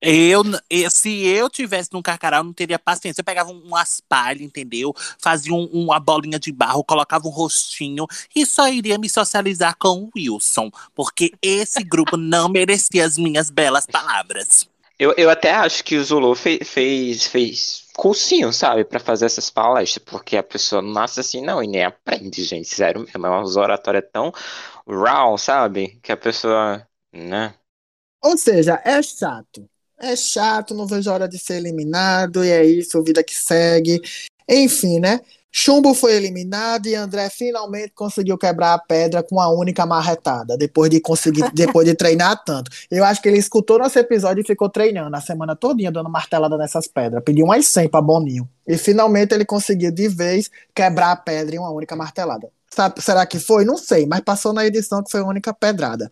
Eu, 0.00 0.42
se 0.90 1.24
eu 1.26 1.48
tivesse 1.50 1.90
num 1.92 2.02
carcará, 2.02 2.38
eu 2.38 2.44
não 2.44 2.52
teria 2.52 2.78
paciência. 2.78 3.20
Eu 3.20 3.24
pegava 3.24 3.50
um, 3.50 3.58
umas 3.64 4.00
palhas, 4.08 4.42
entendeu? 4.42 4.92
Fazia 5.18 5.52
um- 5.54 5.66
uma 5.66 6.00
bolinha 6.00 6.38
de 6.38 6.50
barro, 6.52 6.82
colocava 6.84 7.26
um 7.28 7.30
rostinho 7.30 8.06
e 8.34 8.44
só 8.46 8.68
iria 8.68 8.98
me 8.98 9.08
socializar 9.08 9.76
com 9.78 10.04
o 10.04 10.10
Wilson. 10.16 10.70
Porque 10.94 11.32
esse 11.42 11.82
grupo 11.84 12.16
não 12.16 12.48
merecia 12.48 13.04
as 13.04 13.16
minhas 13.18 13.50
belas 13.50 13.86
palavras. 13.86 14.68
Eu, 14.98 15.14
eu 15.16 15.28
até 15.30 15.50
acho 15.52 15.82
que 15.84 15.96
o 15.96 16.04
Zulu 16.04 16.34
fe- 16.34 16.64
fez, 16.64 17.26
fez 17.26 17.88
cursinho, 17.94 18.52
sabe, 18.52 18.84
pra 18.84 19.00
fazer 19.00 19.26
essas 19.26 19.50
palestras, 19.50 20.04
porque 20.04 20.36
a 20.36 20.42
pessoa 20.42 20.80
não 20.82 20.92
nasce 20.92 21.20
assim, 21.20 21.42
não, 21.42 21.62
e 21.62 21.66
nem 21.66 21.84
aprende, 21.84 22.44
gente, 22.44 22.68
sério 22.68 23.02
mesmo. 23.04 23.26
É 23.26 23.30
umas 23.30 23.56
oratórias 23.56 24.04
tão 24.12 24.32
raw, 24.88 25.36
sabe, 25.38 25.98
que 26.02 26.12
a 26.12 26.16
pessoa, 26.16 26.86
né? 27.12 27.54
Ou 28.20 28.36
seja, 28.38 28.80
é 28.84 29.02
chato. 29.02 29.68
É 29.98 30.16
chato, 30.16 30.74
não 30.74 30.86
vejo 30.86 31.10
a 31.10 31.14
hora 31.14 31.28
de 31.28 31.38
ser 31.38 31.54
eliminado, 31.54 32.44
e 32.44 32.50
é 32.50 32.64
isso, 32.64 33.02
vida 33.02 33.22
que 33.22 33.34
segue. 33.34 34.00
Enfim, 34.48 34.98
né? 34.98 35.20
Chumbo 35.54 35.92
foi 35.92 36.14
eliminado 36.14 36.86
e 36.86 36.94
André 36.94 37.28
finalmente 37.28 37.92
conseguiu 37.94 38.38
quebrar 38.38 38.72
a 38.72 38.78
pedra 38.78 39.22
com 39.22 39.38
a 39.38 39.50
única 39.50 39.84
marretada, 39.84 40.56
depois 40.56 40.90
de 40.90 40.98
conseguir, 40.98 41.44
depois 41.52 41.86
de 41.86 41.94
treinar 41.94 42.42
tanto. 42.42 42.70
Eu 42.90 43.04
acho 43.04 43.20
que 43.20 43.28
ele 43.28 43.36
escutou 43.36 43.78
nosso 43.78 43.98
episódio 43.98 44.40
e 44.40 44.46
ficou 44.46 44.70
treinando 44.70 45.14
a 45.14 45.20
semana 45.20 45.54
todinha, 45.54 45.92
dando 45.92 46.08
martelada 46.08 46.56
nessas 46.56 46.88
pedras. 46.88 47.22
Pediu 47.22 47.44
umas 47.44 47.66
100 47.66 47.88
pra 47.90 48.00
Boninho. 48.00 48.48
E 48.66 48.78
finalmente 48.78 49.34
ele 49.34 49.44
conseguiu 49.44 49.92
de 49.92 50.08
vez 50.08 50.50
quebrar 50.74 51.12
a 51.12 51.16
pedra 51.16 51.54
em 51.54 51.58
uma 51.58 51.70
única 51.70 51.94
martelada. 51.94 52.48
Sabe, 52.74 53.02
será 53.02 53.26
que 53.26 53.38
foi? 53.38 53.66
Não 53.66 53.76
sei, 53.76 54.06
mas 54.06 54.20
passou 54.20 54.54
na 54.54 54.64
edição 54.64 55.02
que 55.02 55.10
foi 55.10 55.20
a 55.20 55.26
única 55.26 55.52
pedrada. 55.52 56.10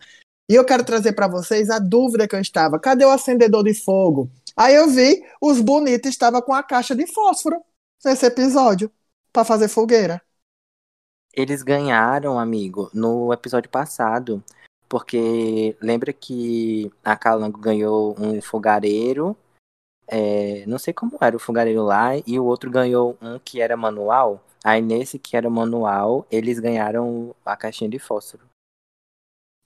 E 0.51 0.53
eu 0.53 0.65
quero 0.65 0.83
trazer 0.83 1.13
para 1.13 1.29
vocês 1.29 1.69
a 1.69 1.79
dúvida 1.79 2.27
que 2.27 2.35
eu 2.35 2.41
estava. 2.41 2.77
Cadê 2.77 3.05
o 3.05 3.09
acendedor 3.09 3.63
de 3.63 3.73
fogo? 3.73 4.29
Aí 4.53 4.75
eu 4.75 4.89
vi, 4.89 5.23
os 5.39 5.61
bonitos 5.61 6.09
estavam 6.09 6.41
com 6.41 6.53
a 6.53 6.61
caixa 6.61 6.93
de 6.93 7.07
fósforo 7.07 7.63
nesse 8.03 8.25
episódio 8.25 8.91
para 9.31 9.45
fazer 9.45 9.69
fogueira. 9.69 10.21
Eles 11.33 11.63
ganharam, 11.63 12.37
amigo, 12.37 12.91
no 12.93 13.31
episódio 13.31 13.69
passado. 13.69 14.43
Porque 14.89 15.73
lembra 15.81 16.11
que 16.11 16.91
a 17.01 17.15
Calango 17.15 17.57
ganhou 17.57 18.13
um 18.19 18.41
fogareiro. 18.41 19.37
é, 20.05 20.65
não 20.67 20.77
sei 20.77 20.93
como 20.93 21.17
era 21.21 21.33
o 21.33 21.39
fogareiro 21.39 21.81
lá. 21.81 22.17
E 22.27 22.37
o 22.37 22.43
outro 22.43 22.69
ganhou 22.69 23.17
um 23.21 23.39
que 23.39 23.61
era 23.61 23.77
manual. 23.77 24.43
Aí 24.65 24.81
nesse 24.81 25.17
que 25.17 25.37
era 25.37 25.49
manual, 25.49 26.27
eles 26.29 26.59
ganharam 26.59 27.33
a 27.45 27.55
caixinha 27.55 27.89
de 27.89 27.99
fósforo. 27.99 28.50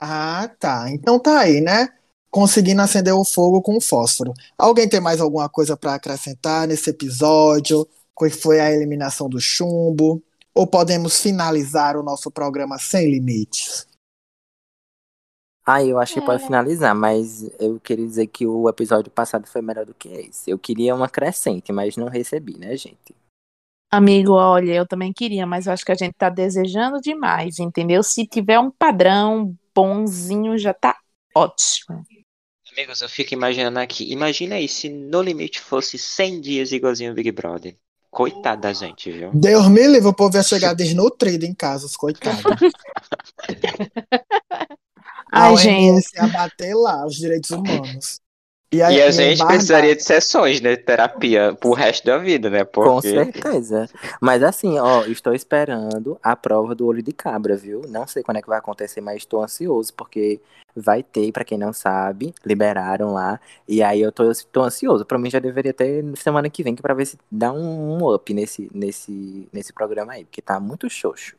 Ah, 0.07 0.47
tá. 0.59 0.89
Então 0.91 1.19
tá 1.19 1.39
aí, 1.39 1.61
né? 1.61 1.89
Conseguindo 2.29 2.81
acender 2.81 3.13
o 3.13 3.25
fogo 3.25 3.61
com 3.61 3.81
fósforo. 3.81 4.33
Alguém 4.57 4.87
tem 4.87 4.99
mais 5.01 5.19
alguma 5.19 5.49
coisa 5.49 5.75
para 5.75 5.95
acrescentar 5.95 6.67
nesse 6.67 6.91
episódio? 6.91 7.87
Que 8.17 8.29
foi 8.29 8.59
a 8.59 8.71
eliminação 8.71 9.27
do 9.27 9.41
chumbo? 9.41 10.21
Ou 10.53 10.67
podemos 10.67 11.19
finalizar 11.19 11.97
o 11.97 12.03
nosso 12.03 12.29
programa 12.29 12.77
sem 12.77 13.09
limites? 13.09 13.87
Ah, 15.65 15.83
eu 15.83 15.97
acho 15.97 16.13
que 16.13 16.21
pode 16.21 16.43
É. 16.43 16.45
finalizar, 16.45 16.93
mas 16.93 17.49
eu 17.59 17.79
queria 17.79 18.05
dizer 18.05 18.27
que 18.27 18.45
o 18.45 18.69
episódio 18.69 19.11
passado 19.11 19.47
foi 19.47 19.61
melhor 19.63 19.83
do 19.85 19.95
que 19.95 20.07
esse. 20.09 20.51
Eu 20.51 20.59
queria 20.59 20.93
uma 20.93 21.09
crescente, 21.09 21.71
mas 21.71 21.97
não 21.97 22.07
recebi, 22.07 22.55
né, 22.59 22.77
gente? 22.77 23.15
Amigo, 23.91 24.33
olha, 24.33 24.73
eu 24.73 24.87
também 24.87 25.11
queria, 25.11 25.45
mas 25.47 25.65
eu 25.65 25.73
acho 25.73 25.83
que 25.83 25.91
a 25.91 25.95
gente 25.95 26.13
tá 26.13 26.29
desejando 26.29 27.01
demais, 27.01 27.57
entendeu? 27.59 28.03
Se 28.03 28.27
tiver 28.27 28.59
um 28.59 28.69
padrão 28.69 29.55
bonzinho, 29.75 30.57
já 30.57 30.73
tá 30.73 30.97
ótimo. 31.35 32.03
Amigos, 32.71 33.01
eu 33.01 33.09
fico 33.09 33.33
imaginando 33.33 33.79
aqui, 33.79 34.11
imagina 34.11 34.55
aí 34.55 34.67
se 34.67 34.89
No 34.89 35.21
Limite 35.21 35.59
fosse 35.59 35.97
100 35.97 36.41
dias 36.41 36.71
igualzinho 36.71 37.11
o 37.11 37.15
Big 37.15 37.31
Brother. 37.31 37.75
Coitado 38.09 38.61
da 38.61 38.71
gente, 38.71 39.11
viu? 39.11 39.29
Deus 39.33 39.67
me 39.67 39.85
livre, 39.87 40.07
o 40.07 40.13
povo 40.13 40.37
ia 40.37 40.43
chegar 40.43 40.73
desnutrido 40.73 41.45
em 41.45 41.53
casa, 41.53 41.85
os 41.85 41.97
coitados. 41.97 42.41
Ai, 45.31 45.57
gente. 45.57 46.07
ia 46.15 46.27
bater 46.27 46.73
lá, 46.73 47.05
os 47.05 47.15
direitos 47.15 47.51
humanos. 47.51 48.21
E 48.77 49.01
a 49.01 49.11
gente 49.11 49.35
embargar. 49.35 49.47
precisaria 49.47 49.95
de 49.95 50.03
sessões, 50.03 50.61
né? 50.61 50.75
Terapia 50.75 51.55
pro 51.59 51.73
resto 51.73 52.05
da 52.05 52.17
vida, 52.17 52.49
né? 52.49 52.63
Com 52.65 52.83
Porque 52.83 53.09
certeza. 53.09 53.89
Mas 54.21 54.43
assim, 54.43 54.79
ó, 54.79 55.05
estou 55.05 55.33
esperando 55.33 56.17
a 56.21 56.35
prova 56.35 56.73
do 56.75 56.85
olho 56.85 57.01
de 57.01 57.11
cabra, 57.11 57.55
viu? 57.55 57.81
Não 57.87 58.07
sei 58.07 58.23
quando 58.23 58.37
é 58.37 58.41
que 58.41 58.47
vai 58.47 58.57
acontecer, 58.57 59.01
mas 59.01 59.17
estou 59.17 59.43
ansioso, 59.43 59.93
porque 59.93 60.39
vai 60.75 61.01
ter, 61.01 61.31
pra 61.31 61.45
quem 61.45 61.57
não 61.57 61.71
sabe, 61.71 62.33
liberaram 62.45 63.13
lá. 63.13 63.39
E 63.67 63.81
aí 63.81 64.01
eu 64.01 64.11
tô, 64.11 64.23
tô 64.51 64.63
ansioso. 64.63 65.05
Pra 65.05 65.17
mim 65.17 65.29
já 65.29 65.39
deveria 65.39 65.73
ter 65.73 66.03
semana 66.17 66.49
que 66.49 66.63
vem, 66.63 66.75
que 66.75 66.81
pra 66.81 66.93
ver 66.93 67.05
se 67.05 67.17
dá 67.31 67.51
um, 67.51 67.97
um 67.97 68.13
up 68.13 68.33
nesse, 68.33 68.69
nesse, 68.73 69.47
nesse 69.53 69.71
programa 69.71 70.13
aí, 70.13 70.25
porque 70.25 70.41
tá 70.41 70.59
muito 70.59 70.89
xoxo. 70.89 71.35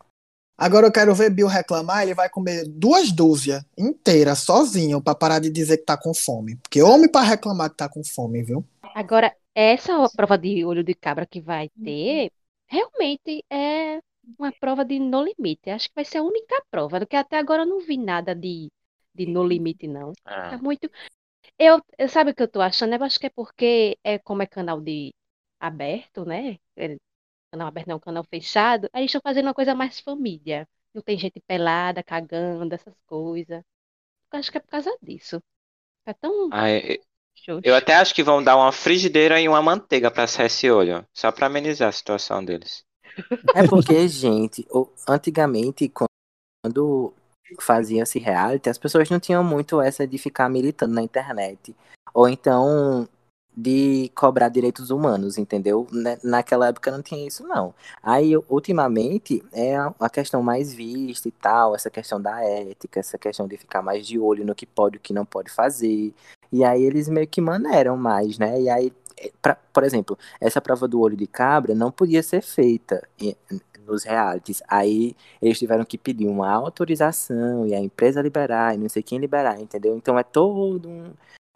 Agora 0.59 0.87
eu 0.87 0.93
quero 0.93 1.15
ver 1.15 1.31
Bill 1.31 1.47
reclamar, 1.47 2.03
ele 2.03 2.15
vai 2.15 2.29
comer 2.31 2.65
duas 2.67 3.13
dúzias 3.13 3.63
inteiras, 3.77 4.39
sozinho, 4.41 5.03
pra 5.03 5.15
parar 5.15 5.39
de 5.39 5.51
dizer 5.51 5.79
que 5.79 5.85
tá 5.85 5.97
com 5.97 6.15
fome. 6.15 6.57
Porque 6.57 6.83
homem 6.83 7.09
pra 7.11 7.23
reclamar 7.23 7.71
que 7.71 7.77
tá 7.77 7.89
com 7.89 8.03
fome, 8.03 8.43
viu? 8.43 8.65
Agora, 8.95 9.35
essa 9.55 9.93
prova 10.11 10.39
de 10.39 10.65
olho 10.65 10.83
de 10.83 10.95
cabra 10.95 11.27
que 11.27 11.41
vai 11.41 11.69
ter, 11.83 12.31
realmente 12.67 13.45
é 13.51 14.01
uma 14.39 14.53
prova 14.53 14.85
de 14.85 14.99
no 14.99 15.23
limite. 15.25 15.71
Acho 15.71 15.89
que 15.89 15.95
vai 15.95 16.05
ser 16.05 16.19
a 16.19 16.23
única 16.23 16.63
prova, 16.71 16.99
porque 17.01 17.17
até 17.17 17.37
agora 17.39 17.63
eu 17.63 17.67
não 17.67 17.81
vi 17.81 17.97
nada 17.99 18.35
de, 18.35 18.71
de 19.15 19.27
no 19.27 19.45
limite, 19.45 19.87
não. 19.87 20.13
Ah, 20.25 20.51
Tá 20.51 20.59
muito. 20.59 20.89
Eu, 21.59 21.83
eu- 21.99 22.09
sabe 22.09 22.31
o 22.33 22.35
que 22.35 22.43
eu 22.43 22.49
tô 22.49 22.61
achando? 22.61 22.95
Eu 22.95 23.05
acho 23.05 23.19
que 23.21 23.27
é 23.27 23.31
porque 23.31 23.99
é 24.05 24.19
como 24.19 24.43
é 24.43 24.47
canal 24.47 24.81
de 24.81 25.15
aberto, 25.61 26.25
né? 26.25 26.59
É, 27.57 27.59
Canal 27.59 27.69
aberto 27.69 27.89
não, 27.89 28.01
canal 28.01 28.25
fechado. 28.25 28.89
Aí 28.93 29.03
eles 29.03 29.11
estão 29.11 29.21
fazendo 29.23 29.47
uma 29.47 29.55
coisa 29.55 29.75
mais 29.75 30.01
família. 30.01 30.69
Não 30.95 31.03
tem 31.03 31.19
gente 31.19 31.41
pelada, 31.41 32.03
cagando, 32.03 32.75
essas 32.75 32.95
coisas. 33.07 33.63
Eu 34.33 34.39
acho 34.39 34.51
que 34.51 34.59
é 34.59 34.61
por 34.61 34.69
causa 34.69 34.97
disso. 35.03 35.43
Tá 36.05 36.15
tão 36.15 36.51
ai, 36.53 37.01
xoxo. 37.35 37.61
eu 37.65 37.75
até 37.75 37.95
acho 37.95 38.15
que 38.15 38.23
vão 38.23 38.43
dar 38.43 38.57
uma 38.57 38.73
frigideira 38.73 39.41
e 39.41 39.49
uma 39.49 39.63
manteiga 39.63 40.11
pra 40.11 40.27
sair 40.27 40.47
esse 40.47 40.71
olho, 40.71 41.07
só 41.13 41.33
pra 41.33 41.47
amenizar 41.47 41.89
a 41.89 41.93
situação 41.93 42.45
deles. 42.45 42.85
É 43.55 43.67
porque, 43.69 44.07
gente, 44.09 44.67
o- 44.71 44.89
antigamente, 45.09 45.91
quando 46.65 47.13
fazia 47.61 48.03
esse 48.03 48.19
reality, 48.19 48.69
as 48.69 48.79
pessoas 48.79 49.09
não 49.11 49.21
tinham 49.21 49.43
muito 49.45 49.81
essa 49.81 50.07
de 50.07 50.19
ficar 50.19 50.49
militando 50.49 50.95
na 50.95 51.03
internet. 51.03 51.75
Ou 52.15 52.29
então 52.29 53.09
de 53.57 54.11
cobrar 54.15 54.49
direitos 54.51 54.91
humanos, 54.91 55.39
entendeu? 55.39 55.87
Na- 55.91 56.19
Naquela 56.23 56.69
época 56.69 56.91
não 56.91 57.03
tinha 57.03 57.27
isso, 57.27 57.43
não. 57.47 57.75
Aí, 58.03 58.37
ultimamente, 58.49 59.43
é 59.53 59.77
a 59.99 60.11
questão 60.11 60.43
mais 60.43 60.75
vista 60.75 61.29
e 61.29 61.31
tal, 61.33 61.75
essa 61.75 61.89
questão 61.91 62.21
da 62.21 62.43
ética, 62.45 63.01
essa 63.01 63.17
questão 63.17 63.49
de 63.49 63.57
ficar 63.57 63.81
mais 63.83 64.07
de 64.07 64.19
olho 64.19 64.45
no 64.45 64.55
que 64.55 64.67
pode 64.67 64.97
e 64.97 64.99
o 64.99 65.01
que 65.01 65.13
não 65.15 65.25
pode 65.25 65.51
fazer. 65.51 66.13
E 66.53 66.65
aí 66.65 66.83
eles 66.83 67.09
meio 67.09 67.27
que 67.27 67.41
maneiram 67.41 67.97
mais, 67.97 68.39
né? 68.39 68.61
E 68.61 68.69
aí 68.69 68.93
é, 69.19 69.31
pra, 69.41 69.55
por 69.73 69.83
exemplo, 69.85 70.19
essa 70.41 70.61
prova 70.61 70.87
do 70.87 71.01
olho 71.01 71.17
de 71.17 71.27
cabra 71.27 71.75
não 71.75 71.91
podia 71.91 72.23
ser 72.23 72.43
feita 72.43 73.03
nos 73.87 74.05
realities. 74.05 74.63
Aí 74.69 75.15
eles 75.41 75.59
tiveram 75.59 75.85
que 75.85 75.97
pedir 75.99 76.27
uma 76.29 76.51
autorização 76.53 77.67
e 77.67 77.75
a 77.75 77.81
empresa 77.81 78.21
liberar 78.21 78.75
e 78.75 78.79
não 78.79 78.89
sei 78.89 79.03
quem 79.03 79.19
liberar, 79.19 79.61
entendeu? 79.61 79.97
Então 79.97 80.19
é 80.19 80.23
todo 80.23 80.89
um, 80.89 81.13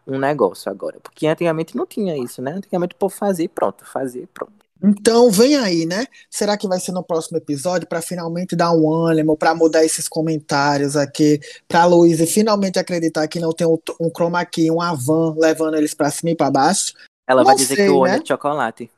um 0.07 0.19
negócio 0.19 0.71
agora. 0.71 0.99
Porque 1.01 1.27
antigamente 1.27 1.75
não 1.75 1.85
tinha 1.85 2.17
isso, 2.17 2.41
né? 2.41 2.53
Antigamente 2.53 2.95
o 2.95 2.97
povo 2.97 3.15
fazia 3.15 3.45
e 3.45 3.49
pronto, 3.49 3.85
fazia 3.85 4.23
e 4.23 4.27
pronto. 4.27 4.53
Então 4.83 5.29
vem 5.29 5.55
aí, 5.57 5.85
né? 5.85 6.05
Será 6.29 6.57
que 6.57 6.67
vai 6.67 6.79
ser 6.79 6.91
no 6.91 7.03
próximo 7.03 7.37
episódio 7.37 7.87
para 7.87 8.01
finalmente 8.01 8.55
dar 8.55 8.71
um 8.73 8.91
ânimo, 8.91 9.37
para 9.37 9.53
mudar 9.53 9.85
esses 9.85 10.07
comentários 10.07 10.95
aqui, 10.95 11.39
para 11.67 11.85
Luísa 11.85 12.25
finalmente 12.25 12.79
acreditar 12.79 13.27
que 13.27 13.39
não 13.39 13.51
tem 13.51 13.67
um, 13.67 13.77
um 13.99 14.09
chroma 14.09 14.43
key, 14.43 14.71
um 14.71 14.81
Avan 14.81 15.35
levando 15.37 15.77
eles 15.77 15.93
para 15.93 16.09
cima 16.09 16.31
e 16.31 16.35
para 16.35 16.49
baixo? 16.49 16.93
Ela 17.27 17.43
vai 17.43 17.53
Não 17.53 17.61
dizer 17.61 17.75
sei, 17.75 17.85
que 17.85 17.91
o 17.91 17.97
olho 17.97 18.11
né? 18.11 18.17
é 18.17 18.21
de 18.21 18.27
chocolate. 18.27 18.91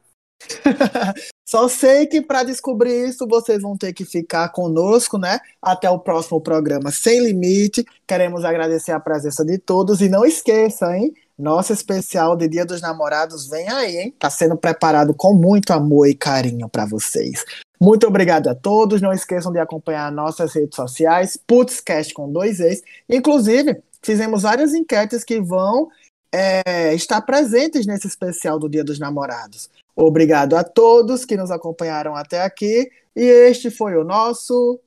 Só 1.45 1.67
sei 1.67 2.07
que 2.07 2.21
para 2.21 2.43
descobrir 2.43 3.09
isso 3.09 3.27
vocês 3.27 3.61
vão 3.61 3.77
ter 3.77 3.93
que 3.93 4.05
ficar 4.05 4.49
conosco, 4.49 5.17
né? 5.17 5.39
Até 5.61 5.89
o 5.89 5.99
próximo 5.99 6.41
programa 6.41 6.91
Sem 6.91 7.21
Limite. 7.21 7.85
Queremos 8.07 8.43
agradecer 8.43 8.91
a 8.91 8.99
presença 8.99 9.43
de 9.45 9.57
todos 9.57 10.01
e 10.01 10.09
não 10.09 10.25
esqueça, 10.25 10.97
hein? 10.97 11.13
Nosso 11.37 11.73
especial 11.73 12.35
de 12.35 12.47
Dia 12.47 12.65
dos 12.65 12.81
Namorados 12.81 13.47
vem 13.47 13.67
aí, 13.69 13.97
hein? 13.97 14.15
Tá 14.17 14.29
sendo 14.29 14.55
preparado 14.55 15.13
com 15.13 15.33
muito 15.33 15.71
amor 15.73 16.07
e 16.07 16.15
carinho 16.15 16.69
para 16.69 16.85
vocês. 16.85 17.43
Muito 17.79 18.07
obrigado 18.07 18.47
a 18.47 18.55
todos. 18.55 19.01
Não 19.01 19.11
esqueçam 19.11 19.51
de 19.51 19.59
acompanhar 19.59 20.11
nossas 20.11 20.53
redes 20.53 20.75
sociais, 20.75 21.37
Putzcast 21.37 22.13
com 22.13 22.31
dois 22.31 22.59
ex. 22.59 22.81
Inclusive, 23.09 23.81
fizemos 24.01 24.43
várias 24.43 24.73
enquetes 24.73 25.23
que 25.23 25.41
vão 25.41 25.89
é, 26.31 26.93
estar 26.95 27.21
presentes 27.21 27.85
nesse 27.85 28.07
especial 28.07 28.57
do 28.57 28.69
Dia 28.69 28.83
dos 28.83 28.99
Namorados. 28.99 29.69
Obrigado 29.95 30.55
a 30.55 30.63
todos 30.63 31.25
que 31.25 31.37
nos 31.37 31.51
acompanharam 31.51 32.15
até 32.15 32.41
aqui. 32.41 32.89
E 33.15 33.21
este 33.21 33.69
foi 33.69 33.95
o 33.95 34.03
nosso. 34.03 34.79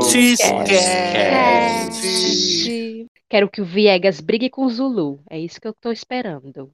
Putiscast. 0.00 0.40
Quero 3.28 3.48
que 3.48 3.62
o 3.62 3.64
Viegas 3.64 4.20
brigue 4.20 4.50
com 4.50 4.64
o 4.64 4.70
Zulu. 4.70 5.20
É 5.30 5.38
isso 5.38 5.60
que 5.60 5.68
eu 5.68 5.74
tô 5.80 5.92
esperando. 5.92 6.70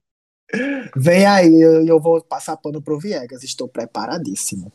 Vem 0.95 1.25
aí, 1.25 1.61
eu, 1.61 1.85
eu 1.85 1.99
vou 1.99 2.23
passar 2.23 2.57
pano 2.57 2.81
pro 2.81 2.99
Viegas. 2.99 3.43
Estou 3.43 3.67
preparadíssimo. 3.67 4.65